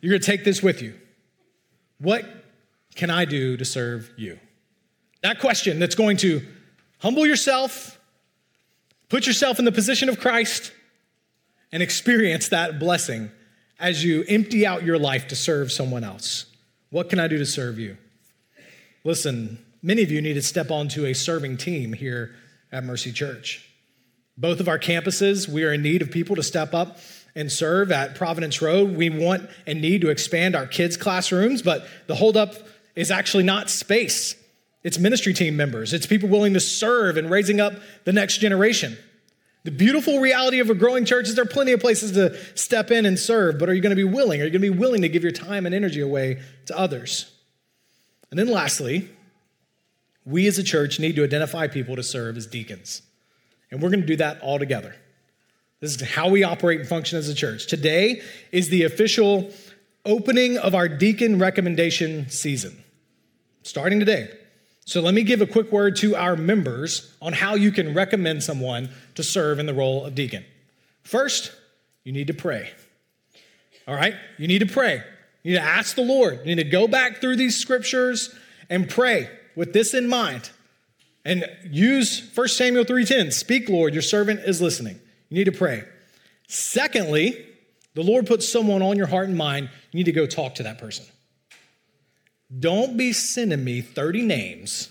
You're 0.00 0.10
going 0.10 0.20
to 0.20 0.26
take 0.26 0.44
this 0.44 0.62
with 0.62 0.82
you. 0.82 0.94
What 1.98 2.26
can 2.96 3.08
I 3.08 3.24
do 3.24 3.56
to 3.56 3.64
serve 3.64 4.10
you? 4.16 4.38
That 5.22 5.38
question 5.38 5.78
that's 5.78 5.94
going 5.94 6.16
to 6.18 6.42
humble 6.98 7.24
yourself, 7.24 7.98
put 9.08 9.26
yourself 9.26 9.58
in 9.58 9.64
the 9.64 9.72
position 9.72 10.08
of 10.08 10.18
Christ, 10.18 10.72
and 11.70 11.82
experience 11.82 12.48
that 12.48 12.78
blessing 12.78 13.30
as 13.78 14.04
you 14.04 14.24
empty 14.28 14.66
out 14.66 14.82
your 14.82 14.98
life 14.98 15.28
to 15.28 15.36
serve 15.36 15.72
someone 15.72 16.04
else. 16.04 16.46
What 16.90 17.08
can 17.08 17.18
I 17.18 17.28
do 17.28 17.38
to 17.38 17.46
serve 17.46 17.78
you? 17.78 17.96
Listen, 19.04 19.64
many 19.82 20.02
of 20.02 20.10
you 20.10 20.22
need 20.22 20.34
to 20.34 20.42
step 20.42 20.70
onto 20.70 21.04
a 21.04 21.14
serving 21.14 21.56
team 21.56 21.92
here 21.92 22.34
at 22.70 22.84
Mercy 22.84 23.12
Church. 23.12 23.68
Both 24.36 24.60
of 24.60 24.68
our 24.68 24.78
campuses, 24.78 25.48
we 25.48 25.64
are 25.64 25.72
in 25.72 25.82
need 25.82 26.02
of 26.02 26.10
people 26.10 26.36
to 26.36 26.42
step 26.42 26.72
up 26.72 26.98
and 27.34 27.50
serve 27.50 27.90
at 27.90 28.14
Providence 28.14 28.62
Road. 28.62 28.96
We 28.96 29.10
want 29.10 29.48
and 29.66 29.80
need 29.80 30.00
to 30.02 30.10
expand 30.10 30.54
our 30.54 30.66
kids' 30.66 30.96
classrooms, 30.96 31.62
but 31.62 31.86
the 32.06 32.14
holdup 32.14 32.54
is 32.94 33.10
actually 33.10 33.44
not 33.44 33.70
space. 33.70 34.36
It's 34.82 34.98
ministry 34.98 35.32
team 35.32 35.56
members. 35.56 35.92
It's 35.92 36.06
people 36.06 36.28
willing 36.28 36.54
to 36.54 36.60
serve 36.60 37.16
and 37.16 37.30
raising 37.30 37.60
up 37.60 37.74
the 38.04 38.12
next 38.12 38.38
generation. 38.38 38.96
The 39.64 39.70
beautiful 39.70 40.18
reality 40.18 40.58
of 40.58 40.70
a 40.70 40.74
growing 40.74 41.04
church 41.04 41.28
is 41.28 41.36
there 41.36 41.44
are 41.44 41.48
plenty 41.48 41.72
of 41.72 41.80
places 41.80 42.12
to 42.12 42.36
step 42.56 42.90
in 42.90 43.06
and 43.06 43.16
serve, 43.16 43.58
but 43.58 43.68
are 43.68 43.74
you 43.74 43.80
going 43.80 43.96
to 43.96 43.96
be 43.96 44.04
willing? 44.04 44.40
Are 44.40 44.44
you 44.44 44.50
going 44.50 44.62
to 44.62 44.70
be 44.72 44.78
willing 44.78 45.02
to 45.02 45.08
give 45.08 45.22
your 45.22 45.32
time 45.32 45.66
and 45.66 45.74
energy 45.74 46.00
away 46.00 46.40
to 46.66 46.76
others? 46.76 47.32
And 48.30 48.38
then 48.38 48.48
lastly, 48.48 49.08
we 50.24 50.46
as 50.46 50.58
a 50.58 50.62
church 50.62 51.00
need 51.00 51.16
to 51.16 51.24
identify 51.24 51.66
people 51.66 51.96
to 51.96 52.02
serve 52.02 52.36
as 52.36 52.46
deacons. 52.46 53.02
And 53.70 53.82
we're 53.82 53.90
going 53.90 54.02
to 54.02 54.06
do 54.06 54.16
that 54.16 54.40
all 54.40 54.58
together. 54.58 54.94
This 55.80 55.96
is 55.96 56.08
how 56.10 56.28
we 56.28 56.44
operate 56.44 56.80
and 56.80 56.88
function 56.88 57.18
as 57.18 57.28
a 57.28 57.34
church. 57.34 57.66
Today 57.66 58.22
is 58.52 58.68
the 58.68 58.84
official 58.84 59.50
opening 60.04 60.58
of 60.58 60.74
our 60.74 60.88
deacon 60.88 61.38
recommendation 61.38 62.28
season, 62.28 62.84
starting 63.62 63.98
today. 63.98 64.30
So 64.84 65.00
let 65.00 65.14
me 65.14 65.22
give 65.22 65.40
a 65.40 65.46
quick 65.46 65.72
word 65.72 65.96
to 65.96 66.14
our 66.14 66.36
members 66.36 67.14
on 67.20 67.32
how 67.32 67.54
you 67.54 67.72
can 67.72 67.94
recommend 67.94 68.42
someone 68.42 68.90
to 69.14 69.22
serve 69.22 69.58
in 69.58 69.66
the 69.66 69.74
role 69.74 70.04
of 70.04 70.14
deacon. 70.14 70.44
First, 71.02 71.52
you 72.04 72.12
need 72.12 72.28
to 72.28 72.34
pray. 72.34 72.70
All 73.88 73.94
right? 73.94 74.14
You 74.38 74.48
need 74.48 74.60
to 74.60 74.66
pray. 74.66 75.02
You 75.42 75.52
need 75.52 75.58
to 75.58 75.64
ask 75.64 75.96
the 75.96 76.02
Lord. 76.02 76.40
You 76.44 76.54
need 76.54 76.62
to 76.62 76.70
go 76.70 76.86
back 76.86 77.20
through 77.20 77.36
these 77.36 77.56
scriptures 77.56 78.34
and 78.68 78.88
pray 78.88 79.28
with 79.56 79.72
this 79.72 79.94
in 79.94 80.08
mind. 80.08 80.50
And 81.24 81.46
use 81.70 82.30
1 82.34 82.48
Samuel 82.48 82.84
3:10. 82.84 83.30
Speak, 83.30 83.68
Lord, 83.68 83.92
your 83.94 84.02
servant 84.02 84.40
is 84.40 84.60
listening. 84.60 85.00
You 85.28 85.38
need 85.38 85.44
to 85.44 85.52
pray. 85.52 85.84
Secondly, 86.48 87.46
the 87.94 88.02
Lord 88.02 88.26
puts 88.26 88.48
someone 88.48 88.82
on 88.82 88.96
your 88.96 89.06
heart 89.06 89.28
and 89.28 89.36
mind. 89.36 89.70
You 89.92 89.98
need 89.98 90.04
to 90.04 90.12
go 90.12 90.26
talk 90.26 90.56
to 90.56 90.62
that 90.64 90.78
person. 90.78 91.04
Don't 92.58 92.96
be 92.96 93.12
sending 93.12 93.64
me 93.64 93.80
30 93.80 94.22
names 94.22 94.90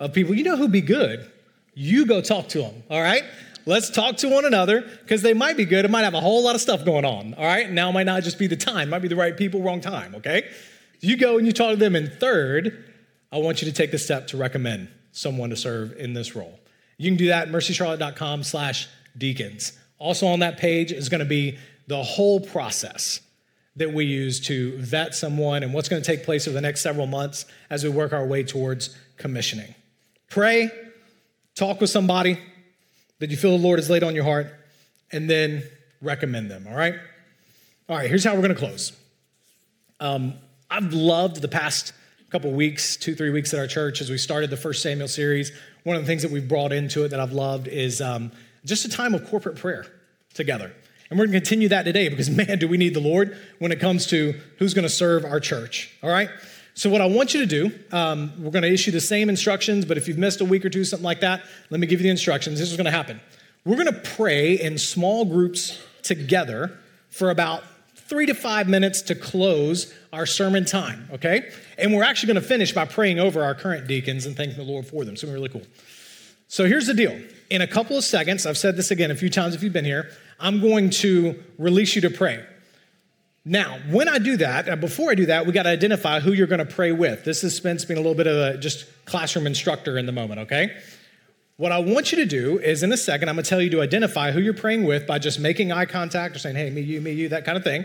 of 0.00 0.12
people. 0.12 0.34
You 0.34 0.44
know 0.44 0.56
who'd 0.56 0.72
be 0.72 0.80
good? 0.80 1.30
You 1.74 2.06
go 2.06 2.20
talk 2.20 2.48
to 2.48 2.58
them, 2.58 2.82
all 2.90 3.00
right? 3.00 3.22
Let's 3.66 3.90
talk 3.90 4.16
to 4.18 4.28
one 4.28 4.44
another 4.44 4.80
because 4.80 5.22
they 5.22 5.34
might 5.34 5.56
be 5.56 5.64
good. 5.64 5.84
It 5.84 5.90
might 5.90 6.02
have 6.02 6.14
a 6.14 6.20
whole 6.20 6.42
lot 6.42 6.54
of 6.54 6.60
stuff 6.60 6.84
going 6.84 7.04
on, 7.04 7.34
all 7.34 7.44
right? 7.44 7.70
Now 7.70 7.92
might 7.92 8.06
not 8.06 8.22
just 8.22 8.38
be 8.38 8.46
the 8.46 8.56
time, 8.56 8.88
might 8.88 9.02
be 9.02 9.08
the 9.08 9.16
right 9.16 9.36
people, 9.36 9.62
wrong 9.62 9.80
time, 9.80 10.14
okay? 10.16 10.48
You 11.00 11.16
go 11.16 11.38
and 11.38 11.46
you 11.46 11.52
talk 11.52 11.70
to 11.70 11.76
them. 11.76 11.94
And 11.94 12.10
third, 12.10 12.84
I 13.30 13.38
want 13.38 13.62
you 13.62 13.68
to 13.68 13.74
take 13.74 13.90
the 13.90 13.98
step 13.98 14.28
to 14.28 14.36
recommend 14.36 14.88
someone 15.12 15.50
to 15.50 15.56
serve 15.56 15.92
in 15.98 16.14
this 16.14 16.34
role. 16.34 16.58
You 16.96 17.10
can 17.10 17.16
do 17.16 17.28
that 17.28 17.48
at 17.48 17.54
mercycharlotte.com 17.54 18.42
slash 18.42 18.88
deacons. 19.16 19.78
Also 19.98 20.26
on 20.26 20.40
that 20.40 20.58
page 20.58 20.92
is 20.92 21.08
going 21.08 21.20
to 21.20 21.26
be 21.26 21.58
the 21.86 22.02
whole 22.02 22.40
process 22.40 23.20
that 23.76 23.92
we 23.92 24.04
use 24.04 24.40
to 24.40 24.76
vet 24.78 25.14
someone 25.14 25.62
and 25.62 25.72
what's 25.72 25.88
going 25.88 26.02
to 26.02 26.06
take 26.06 26.24
place 26.24 26.46
over 26.48 26.54
the 26.54 26.60
next 26.60 26.80
several 26.80 27.06
months 27.06 27.46
as 27.70 27.84
we 27.84 27.90
work 27.90 28.12
our 28.12 28.26
way 28.26 28.42
towards 28.42 28.96
commissioning. 29.16 29.74
Pray, 30.28 30.70
talk 31.54 31.80
with 31.80 31.90
somebody 31.90 32.38
that 33.18 33.30
you 33.30 33.36
feel 33.36 33.56
the 33.56 33.62
Lord 33.62 33.78
has 33.78 33.88
laid 33.88 34.02
on 34.02 34.14
your 34.14 34.24
heart, 34.24 34.54
and 35.10 35.28
then 35.28 35.62
recommend 36.00 36.50
them, 36.50 36.66
all 36.68 36.76
right? 36.76 36.94
All 37.88 37.96
right, 37.96 38.08
here's 38.08 38.24
how 38.24 38.34
we're 38.34 38.42
going 38.42 38.54
to 38.54 38.58
close. 38.58 38.92
Um, 40.00 40.34
I've 40.70 40.92
loved 40.92 41.40
the 41.40 41.48
past 41.48 41.92
couple 42.30 42.50
weeks, 42.52 42.96
two, 42.96 43.14
three 43.14 43.30
weeks 43.30 43.54
at 43.54 43.60
our 43.60 43.66
church 43.66 44.02
as 44.02 44.10
we 44.10 44.18
started 44.18 44.50
the 44.50 44.56
first 44.56 44.82
Samuel 44.82 45.08
series. 45.08 45.50
One 45.84 45.96
of 45.96 46.02
the 46.02 46.06
things 46.06 46.20
that 46.22 46.30
we've 46.30 46.46
brought 46.46 46.72
into 46.72 47.04
it 47.04 47.08
that 47.08 47.20
I've 47.20 47.32
loved 47.32 47.68
is 47.68 48.02
um, 48.02 48.32
just 48.66 48.84
a 48.84 48.90
time 48.90 49.14
of 49.14 49.26
corporate 49.28 49.56
prayer 49.56 49.86
together. 50.34 50.70
And 51.08 51.18
we're 51.18 51.24
going 51.24 51.32
to 51.32 51.40
continue 51.40 51.68
that 51.68 51.84
today 51.84 52.10
because, 52.10 52.28
man, 52.48 52.58
do 52.58 52.68
we 52.68 52.76
need 52.76 52.92
the 52.92 53.00
Lord 53.00 53.36
when 53.58 53.72
it 53.72 53.80
comes 53.80 54.06
to 54.08 54.38
who's 54.58 54.74
going 54.74 54.82
to 54.82 54.90
serve 54.90 55.24
our 55.24 55.40
church. 55.40 55.96
All 56.02 56.10
right? 56.10 56.28
So, 56.74 56.90
what 56.90 57.00
I 57.00 57.06
want 57.06 57.32
you 57.32 57.40
to 57.40 57.46
do, 57.46 57.72
um, 57.92 58.32
we're 58.38 58.50
going 58.50 58.62
to 58.62 58.72
issue 58.72 58.90
the 58.90 59.00
same 59.00 59.30
instructions, 59.30 59.86
but 59.86 59.96
if 59.96 60.06
you've 60.06 60.18
missed 60.18 60.42
a 60.42 60.44
week 60.44 60.64
or 60.66 60.70
two, 60.70 60.84
something 60.84 61.04
like 61.04 61.20
that, 61.20 61.42
let 61.70 61.80
me 61.80 61.86
give 61.86 61.98
you 62.00 62.04
the 62.04 62.10
instructions. 62.10 62.58
This 62.58 62.70
is 62.70 62.76
going 62.76 62.84
to 62.84 62.90
happen. 62.90 63.20
We're 63.64 63.82
going 63.82 63.92
to 63.92 64.00
pray 64.00 64.54
in 64.54 64.76
small 64.76 65.24
groups 65.24 65.80
together 66.02 66.78
for 67.08 67.30
about 67.30 67.64
three 68.08 68.26
to 68.26 68.34
five 68.34 68.68
minutes 68.68 69.02
to 69.02 69.14
close 69.14 69.94
our 70.12 70.26
sermon 70.26 70.64
time, 70.64 71.08
okay? 71.12 71.50
And 71.76 71.94
we're 71.94 72.04
actually 72.04 72.32
going 72.32 72.42
to 72.42 72.48
finish 72.48 72.72
by 72.72 72.86
praying 72.86 73.18
over 73.18 73.44
our 73.44 73.54
current 73.54 73.86
deacons 73.86 74.26
and 74.26 74.36
thanking 74.36 74.56
the 74.56 74.64
Lord 74.64 74.86
for 74.86 75.04
them. 75.04 75.16
So, 75.16 75.30
really 75.30 75.48
cool. 75.48 75.62
So, 76.48 76.64
here's 76.64 76.86
the 76.86 76.94
deal. 76.94 77.20
In 77.50 77.60
a 77.60 77.66
couple 77.66 77.96
of 77.96 78.04
seconds, 78.04 78.46
I've 78.46 78.58
said 78.58 78.76
this 78.76 78.90
again 78.90 79.10
a 79.10 79.14
few 79.14 79.30
times 79.30 79.54
if 79.54 79.62
you've 79.62 79.72
been 79.72 79.84
here, 79.84 80.10
I'm 80.40 80.60
going 80.60 80.90
to 80.90 81.42
release 81.58 81.94
you 81.94 82.02
to 82.02 82.10
pray. 82.10 82.44
Now, 83.44 83.78
when 83.90 84.08
I 84.08 84.18
do 84.18 84.36
that, 84.38 84.68
uh, 84.68 84.76
before 84.76 85.10
I 85.10 85.14
do 85.14 85.26
that, 85.26 85.46
we 85.46 85.52
got 85.52 85.62
to 85.62 85.70
identify 85.70 86.20
who 86.20 86.32
you're 86.32 86.46
going 86.46 86.58
to 86.58 86.66
pray 86.66 86.92
with. 86.92 87.24
This 87.24 87.42
is 87.44 87.56
Spence 87.56 87.84
being 87.84 87.96
a 87.96 88.00
little 88.02 88.16
bit 88.16 88.26
of 88.26 88.36
a 88.36 88.58
just 88.58 88.86
classroom 89.06 89.46
instructor 89.46 89.96
in 89.96 90.04
the 90.04 90.12
moment, 90.12 90.40
okay? 90.40 90.76
What 91.58 91.72
I 91.72 91.80
want 91.80 92.12
you 92.12 92.18
to 92.18 92.24
do 92.24 92.60
is 92.60 92.84
in 92.84 92.92
a 92.92 92.96
second, 92.96 93.28
I'm 93.28 93.34
to 93.34 93.42
tell 93.42 93.60
you 93.60 93.68
to 93.70 93.82
identify 93.82 94.30
who 94.30 94.38
you're 94.38 94.54
praying 94.54 94.84
with 94.84 95.08
by 95.08 95.18
just 95.18 95.40
making 95.40 95.72
eye 95.72 95.86
contact 95.86 96.36
or 96.36 96.38
saying, 96.38 96.54
hey, 96.54 96.70
me, 96.70 96.82
you, 96.82 97.00
me, 97.00 97.10
you, 97.10 97.30
that 97.30 97.44
kind 97.44 97.58
of 97.58 97.64
thing. 97.64 97.84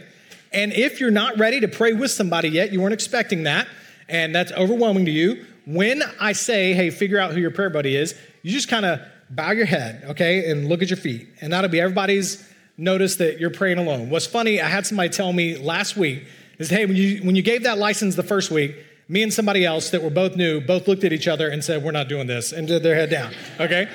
And 0.51 0.71
if 0.73 0.99
you're 0.99 1.09
not 1.09 1.39
ready 1.39 1.59
to 1.59 1.67
pray 1.67 1.91
with 1.91 2.11
somebody 2.11 2.49
yet, 2.49 2.71
you 2.71 2.79
weren't 2.79 2.93
expecting 2.93 3.43
that, 3.43 3.67
and 4.07 4.35
that's 4.35 4.51
overwhelming 4.51 5.05
to 5.05 5.11
you, 5.11 5.47
when 5.65 6.03
I 6.21 6.33
say, 6.33 6.73
hey, 6.73 6.91
figure 6.91 7.17
out 7.17 7.31
who 7.31 7.39
your 7.39 7.49
prayer 7.49 7.71
buddy 7.71 7.95
is, 7.95 8.13
you 8.43 8.51
just 8.51 8.69
kind 8.69 8.85
of 8.85 8.99
bow 9.31 9.49
your 9.49 9.65
head, 9.65 10.03
okay, 10.09 10.51
and 10.51 10.69
look 10.69 10.83
at 10.83 10.91
your 10.91 10.97
feet. 10.97 11.29
And 11.41 11.51
that'll 11.51 11.71
be 11.71 11.81
everybody's 11.81 12.47
notice 12.77 13.15
that 13.15 13.39
you're 13.39 13.49
praying 13.49 13.79
alone. 13.79 14.11
What's 14.11 14.27
funny, 14.27 14.61
I 14.61 14.67
had 14.67 14.85
somebody 14.85 15.09
tell 15.09 15.33
me 15.33 15.57
last 15.57 15.97
week 15.97 16.27
is, 16.59 16.69
hey, 16.69 16.85
when 16.85 16.95
you, 16.95 17.23
when 17.23 17.35
you 17.35 17.41
gave 17.41 17.63
that 17.63 17.79
license 17.79 18.13
the 18.13 18.21
first 18.21 18.51
week, 18.51 18.75
me 19.13 19.21
and 19.21 19.31
somebody 19.31 19.63
else 19.63 19.91
that 19.91 20.01
were 20.01 20.09
both 20.09 20.35
new 20.35 20.59
both 20.59 20.87
looked 20.87 21.03
at 21.03 21.13
each 21.13 21.27
other 21.27 21.47
and 21.47 21.63
said, 21.63 21.83
we're 21.83 21.91
not 21.91 22.09
doing 22.09 22.25
this, 22.25 22.51
and 22.51 22.67
did 22.67 22.81
their 22.81 22.95
head 22.95 23.11
down, 23.11 23.31
okay? 23.59 23.87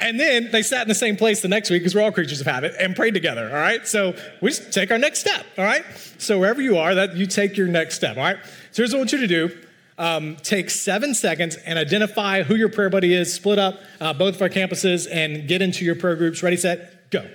And 0.00 0.18
then 0.18 0.50
they 0.52 0.62
sat 0.62 0.82
in 0.82 0.88
the 0.88 0.94
same 0.94 1.16
place 1.16 1.42
the 1.42 1.48
next 1.48 1.70
week 1.70 1.82
because 1.82 1.94
we're 1.94 2.02
all 2.02 2.12
creatures 2.12 2.40
of 2.40 2.46
habit 2.46 2.74
and 2.78 2.94
prayed 2.94 3.12
together, 3.12 3.48
all 3.48 3.56
right? 3.56 3.86
So 3.86 4.14
we 4.40 4.50
just 4.50 4.72
take 4.72 4.92
our 4.92 4.96
next 4.96 5.18
step, 5.18 5.44
all 5.58 5.64
right? 5.64 5.84
So 6.18 6.38
wherever 6.38 6.62
you 6.62 6.78
are, 6.78 6.94
that 6.94 7.16
you 7.16 7.26
take 7.26 7.56
your 7.56 7.66
next 7.66 7.96
step, 7.96 8.16
all 8.16 8.22
right? 8.22 8.38
So 8.70 8.82
here's 8.82 8.92
what 8.92 8.98
I 8.98 9.00
want 9.00 9.12
you 9.12 9.18
to 9.18 9.26
do 9.26 9.58
um, 9.98 10.36
take 10.36 10.70
seven 10.70 11.14
seconds 11.14 11.56
and 11.56 11.76
identify 11.76 12.44
who 12.44 12.54
your 12.54 12.70
prayer 12.70 12.88
buddy 12.90 13.12
is, 13.12 13.34
split 13.34 13.58
up 13.58 13.80
uh, 14.00 14.14
both 14.14 14.36
of 14.36 14.42
our 14.42 14.48
campuses, 14.48 15.08
and 15.10 15.48
get 15.48 15.62
into 15.62 15.84
your 15.84 15.96
prayer 15.96 16.16
groups. 16.16 16.42
Ready, 16.44 16.56
set, 16.56 17.10
go. 17.10 17.28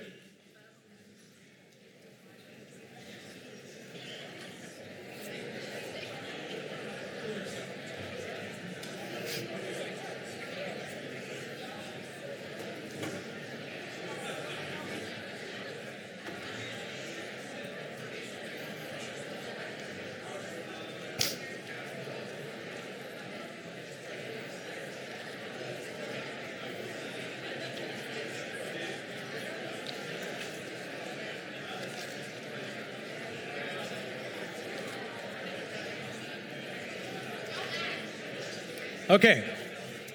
Okay. 39.16 39.50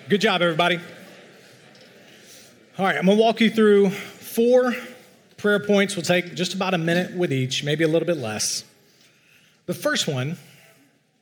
Good 0.09 0.21
job, 0.21 0.43
everybody. 0.43 0.79
All 2.77 2.85
right, 2.85 2.95
I'm 2.95 3.07
going 3.07 3.17
to 3.17 3.23
walk 3.23 3.41
you 3.41 3.49
through 3.49 3.89
four 3.89 4.75
prayer 5.37 5.59
points. 5.59 5.95
We'll 5.95 6.05
take 6.05 6.35
just 6.35 6.53
about 6.53 6.75
a 6.75 6.77
minute 6.77 7.17
with 7.17 7.33
each, 7.33 7.63
maybe 7.63 7.83
a 7.83 7.87
little 7.87 8.05
bit 8.05 8.17
less. 8.17 8.63
The 9.65 9.73
first 9.73 10.07
one, 10.07 10.37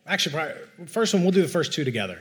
actually, 0.06 0.56
first 0.88 1.14
one, 1.14 1.24
we'll 1.24 1.32
do 1.32 1.42
the 1.42 1.48
first 1.48 1.72
two 1.72 1.86
together. 1.86 2.20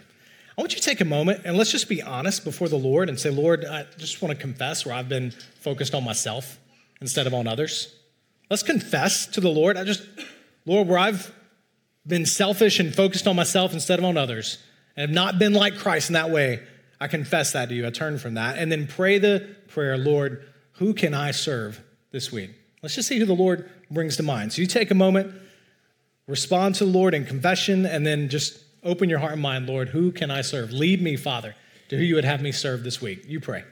I 0.57 0.61
want 0.61 0.75
you 0.75 0.79
to 0.79 0.85
take 0.85 1.01
a 1.01 1.05
moment 1.05 1.41
and 1.45 1.57
let's 1.57 1.73
just 1.73 1.89
be 1.89 2.03
honest 2.03 2.45
before 2.45 2.69
the 2.69 2.79
Lord 2.79 3.09
and 3.09 3.19
say, 3.19 3.31
Lord, 3.31 3.65
I 3.65 3.85
just 3.97 4.23
want 4.23 4.33
to 4.33 4.41
confess 4.41 4.87
where 4.87 4.95
I've 4.95 5.09
been 5.09 5.33
focused 5.59 5.93
on 5.93 6.05
myself 6.05 6.57
instead 7.01 7.27
of 7.27 7.35
on 7.35 7.49
others. 7.49 7.93
Let's 8.49 8.63
confess 8.63 9.27
to 9.27 9.41
the 9.41 9.51
Lord. 9.51 9.77
I 9.77 9.83
just, 9.83 10.07
Lord, 10.67 10.87
where 10.87 11.01
I've 11.01 11.35
been 12.07 12.27
selfish 12.27 12.79
and 12.79 12.95
focused 12.95 13.27
on 13.27 13.35
myself 13.35 13.73
instead 13.73 13.99
of 13.99 14.05
on 14.05 14.17
others, 14.17 14.59
and 14.99 15.03
have 15.03 15.15
not 15.15 15.39
been 15.39 15.53
like 15.53 15.79
Christ 15.79 16.11
in 16.11 16.15
that 16.15 16.31
way, 16.31 16.61
I 17.01 17.07
confess 17.07 17.53
that 17.53 17.69
to 17.69 17.75
you. 17.77 17.87
I 17.87 17.91
turn 17.91 18.19
from 18.19 18.35
that. 18.35 18.59
And 18.59 18.71
then 18.71 18.89
pray 18.89 19.19
the 19.19 19.55
prayer, 19.69 19.97
Lord, 19.97 20.45
who 20.73 20.93
can 20.93 21.15
I 21.15 21.31
serve 21.31 21.81
this 22.11 22.33
week? 22.33 22.51
Let's 22.83 22.97
just 22.97 23.07
see 23.07 23.17
who 23.17 23.25
the 23.25 23.33
Lord 23.33 23.71
brings 23.93 24.17
to 24.17 24.25
mind. 24.25 24.53
So 24.53 24.61
you 24.61 24.67
take 24.67 24.91
a 24.91 24.97
moment, 24.97 25.33
respond 26.27 26.75
to 26.77 26.85
the 26.85 26.91
Lord 26.91 27.15
in 27.15 27.25
confession, 27.25 27.87
and 27.87 28.05
then 28.05 28.29
just 28.29 28.59
open 28.83 29.09
your 29.09 29.21
heart 29.21 29.35
and 29.35 29.43
mind, 29.43 29.69
Lord, 29.69 29.91
who 29.91 30.11
can 30.11 30.33
I 30.33 30.41
serve? 30.41 30.73
Lead 30.73 31.01
me, 31.01 31.15
Father, 31.15 31.55
to 31.91 31.97
who 31.97 32.03
you 32.03 32.17
would 32.17 32.25
have 32.25 32.43
me 32.43 32.51
serve 32.51 32.83
this 32.83 33.01
week. 33.01 33.23
You 33.25 33.39
pray. 33.39 33.63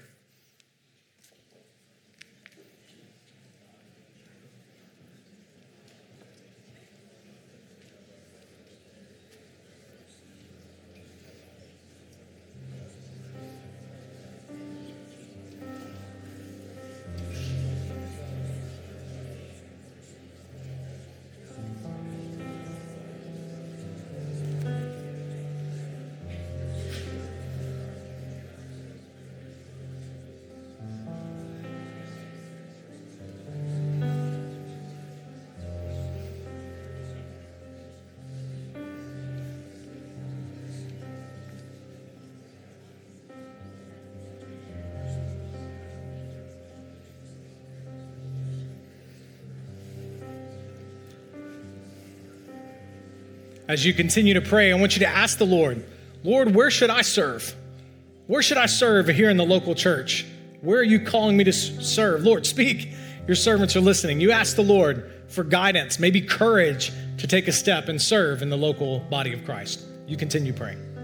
As 53.76 53.84
you 53.84 53.92
continue 53.92 54.32
to 54.32 54.40
pray, 54.40 54.72
I 54.72 54.74
want 54.76 54.96
you 54.96 55.00
to 55.00 55.06
ask 55.06 55.36
the 55.36 55.44
Lord, 55.44 55.84
Lord, 56.24 56.54
where 56.54 56.70
should 56.70 56.88
I 56.88 57.02
serve? 57.02 57.54
Where 58.26 58.40
should 58.40 58.56
I 58.56 58.64
serve 58.64 59.06
here 59.06 59.28
in 59.28 59.36
the 59.36 59.44
local 59.44 59.74
church? 59.74 60.24
Where 60.62 60.78
are 60.78 60.82
you 60.82 60.98
calling 60.98 61.36
me 61.36 61.44
to 61.44 61.52
serve? 61.52 62.22
Lord, 62.22 62.46
speak. 62.46 62.88
Your 63.26 63.36
servants 63.36 63.76
are 63.76 63.82
listening. 63.82 64.18
You 64.18 64.30
ask 64.30 64.56
the 64.56 64.62
Lord 64.62 65.12
for 65.28 65.44
guidance, 65.44 65.98
maybe 65.98 66.22
courage 66.22 66.90
to 67.18 67.26
take 67.26 67.48
a 67.48 67.52
step 67.52 67.90
and 67.90 68.00
serve 68.00 68.40
in 68.40 68.48
the 68.48 68.56
local 68.56 69.00
body 69.10 69.34
of 69.34 69.44
Christ. 69.44 69.84
You 70.06 70.16
continue 70.16 70.54
praying. 70.54 70.95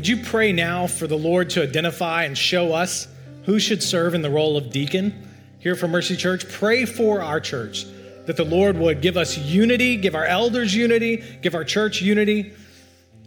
Would 0.00 0.08
you 0.08 0.16
pray 0.16 0.50
now 0.50 0.86
for 0.86 1.06
the 1.06 1.18
Lord 1.18 1.50
to 1.50 1.62
identify 1.62 2.24
and 2.24 2.38
show 2.38 2.72
us 2.72 3.06
who 3.44 3.58
should 3.58 3.82
serve 3.82 4.14
in 4.14 4.22
the 4.22 4.30
role 4.30 4.56
of 4.56 4.70
deacon 4.70 5.28
here 5.58 5.76
for 5.76 5.88
Mercy 5.88 6.16
Church? 6.16 6.48
Pray 6.48 6.86
for 6.86 7.20
our 7.20 7.38
church 7.38 7.84
that 8.24 8.38
the 8.38 8.44
Lord 8.46 8.78
would 8.78 9.02
give 9.02 9.18
us 9.18 9.36
unity, 9.36 9.98
give 9.98 10.14
our 10.14 10.24
elders 10.24 10.74
unity, 10.74 11.22
give 11.42 11.54
our 11.54 11.64
church 11.64 12.00
unity, 12.00 12.50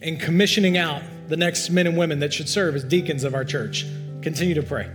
in 0.02 0.18
commissioning 0.18 0.76
out 0.76 1.04
the 1.28 1.38
next 1.38 1.70
men 1.70 1.86
and 1.86 1.96
women 1.96 2.18
that 2.22 2.34
should 2.34 2.50
serve 2.50 2.74
as 2.74 2.84
deacons 2.84 3.24
of 3.24 3.36
our 3.36 3.46
church. 3.46 3.86
Continue 4.24 4.56
to 4.56 4.64
pray. 4.64 4.90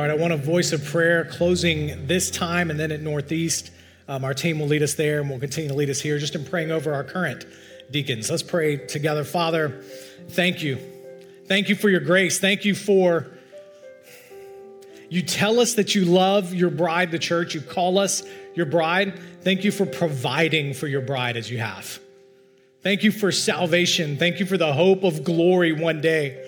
All 0.00 0.06
right, 0.06 0.18
I 0.18 0.18
want 0.18 0.32
a 0.32 0.38
voice 0.38 0.72
of 0.72 0.82
prayer 0.82 1.26
closing 1.26 2.06
this 2.06 2.30
time 2.30 2.70
and 2.70 2.80
then 2.80 2.90
at 2.90 3.02
Northeast. 3.02 3.70
Um, 4.08 4.24
our 4.24 4.32
team 4.32 4.58
will 4.58 4.66
lead 4.66 4.82
us 4.82 4.94
there 4.94 5.20
and 5.20 5.28
we'll 5.28 5.38
continue 5.38 5.68
to 5.68 5.76
lead 5.76 5.90
us 5.90 6.00
here 6.00 6.18
just 6.18 6.34
in 6.34 6.42
praying 6.42 6.70
over 6.70 6.94
our 6.94 7.04
current 7.04 7.44
deacons. 7.90 8.30
Let's 8.30 8.42
pray 8.42 8.78
together. 8.78 9.24
Father, 9.24 9.82
thank 10.30 10.62
you. 10.62 10.78
Thank 11.44 11.68
you 11.68 11.74
for 11.74 11.90
your 11.90 12.00
grace. 12.00 12.40
Thank 12.40 12.64
you 12.64 12.74
for 12.74 13.26
you 15.10 15.20
tell 15.20 15.60
us 15.60 15.74
that 15.74 15.94
you 15.94 16.06
love 16.06 16.54
your 16.54 16.70
bride, 16.70 17.10
the 17.10 17.18
church. 17.18 17.54
You 17.54 17.60
call 17.60 17.98
us 17.98 18.22
your 18.54 18.64
bride. 18.64 19.20
Thank 19.42 19.64
you 19.64 19.70
for 19.70 19.84
providing 19.84 20.72
for 20.72 20.86
your 20.86 21.02
bride 21.02 21.36
as 21.36 21.50
you 21.50 21.58
have. 21.58 22.00
Thank 22.82 23.04
you 23.04 23.12
for 23.12 23.30
salvation. 23.30 24.16
Thank 24.16 24.40
you 24.40 24.46
for 24.46 24.56
the 24.56 24.72
hope 24.72 25.04
of 25.04 25.24
glory 25.24 25.72
one 25.72 26.00
day. 26.00 26.42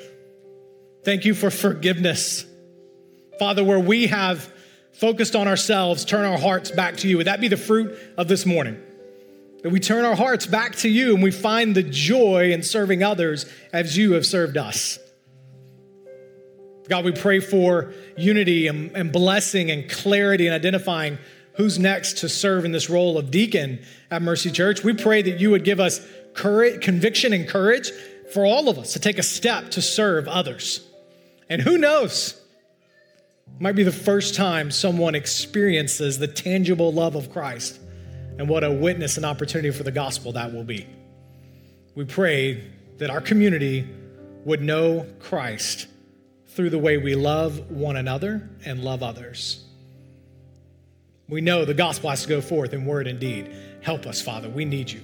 Thank 1.05 1.27
you 1.27 1.35
for 1.35 1.51
forgiveness. 1.51 2.47
Father, 3.43 3.64
where 3.64 3.80
we 3.80 4.07
have 4.07 4.53
focused 4.93 5.34
on 5.34 5.49
ourselves, 5.49 6.05
turn 6.05 6.24
our 6.24 6.38
hearts 6.38 6.70
back 6.70 6.99
to 6.99 7.09
you. 7.09 7.16
Would 7.16 7.26
that 7.26 7.40
be 7.40 7.49
the 7.49 7.57
fruit 7.57 7.99
of 8.16 8.28
this 8.28 8.47
morning? 8.47 8.80
That 9.64 9.70
we 9.70 9.80
turn 9.80 10.05
our 10.05 10.14
hearts 10.14 10.47
back 10.47 10.76
to 10.76 10.88
you 10.88 11.12
and 11.12 11.20
we 11.20 11.32
find 11.32 11.74
the 11.74 11.82
joy 11.82 12.53
in 12.53 12.62
serving 12.62 13.03
others 13.03 13.47
as 13.72 13.99
you 13.99 14.12
have 14.12 14.24
served 14.24 14.57
us. 14.57 15.01
God, 16.88 17.05
we 17.05 17.11
pray 17.11 17.40
for 17.40 17.93
unity 18.16 18.68
and, 18.68 18.97
and 18.97 19.11
blessing 19.11 19.72
and 19.72 19.90
clarity 19.90 20.47
and 20.47 20.55
identifying 20.55 21.18
who's 21.57 21.80
next 21.80 22.18
to 22.18 22.28
serve 22.28 22.64
in 22.64 22.70
this 22.70 22.88
role 22.88 23.18
of 23.18 23.32
deacon 23.32 23.84
at 24.12 24.22
Mercy 24.22 24.53
Church. 24.53 24.84
We 24.84 24.93
pray 24.93 25.20
that 25.20 25.40
you 25.40 25.51
would 25.51 25.64
give 25.64 25.80
us 25.80 26.01
courage, 26.34 26.80
conviction 26.80 27.32
and 27.32 27.49
courage 27.49 27.90
for 28.32 28.47
all 28.47 28.68
of 28.68 28.78
us 28.78 28.93
to 28.93 29.01
take 29.01 29.18
a 29.18 29.24
step 29.24 29.72
to 29.72 29.82
serve 29.82 30.28
others. 30.28 30.86
And 31.49 31.61
who 31.61 31.76
knows? 31.76 32.38
Might 33.59 33.77
be 33.77 33.83
the 33.83 33.93
first 33.93 34.35
time 34.35 34.71
someone 34.71 35.15
experiences 35.15 36.19
the 36.19 36.27
tangible 36.27 36.93
love 36.93 37.15
of 37.15 37.31
Christ 37.31 37.79
and 38.39 38.49
what 38.49 38.65
a 38.65 38.71
witness 38.71 39.17
and 39.17 39.27
opportunity 39.27 39.71
for 39.71 39.83
the 39.83 39.93
gospel 39.93 40.33
that 40.33 40.53
will 40.53 40.65
be. 40.65 40.87
We 41.95 42.05
pray 42.05 42.65
that 42.99 43.11
our 43.11 43.21
community 43.21 43.89
would 44.45 44.63
know 44.63 45.07
Christ 45.21 45.87
through 46.49 46.71
the 46.71 46.79
way 46.79 46.99
we 46.99 47.15
love 47.15 47.71
one 47.71 47.97
another 47.97 48.49
and 48.65 48.83
love 48.83 49.03
others. 49.03 49.65
We 51.29 51.41
know 51.41 51.65
the 51.65 51.75
gospel 51.75 52.11
has 52.11 52.23
to 52.23 52.29
go 52.29 52.41
forth 52.41 52.73
in 52.73 52.85
word 52.85 53.07
and 53.07 53.19
deed. 53.19 53.55
Help 53.81 54.07
us, 54.07 54.21
Father. 54.21 54.49
We 54.49 54.65
need 54.65 54.91
you. 54.91 55.01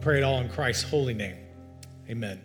Pray 0.00 0.18
it 0.18 0.22
all 0.22 0.40
in 0.40 0.48
Christ's 0.48 0.88
holy 0.88 1.14
name. 1.14 1.36
Amen. 2.08 2.40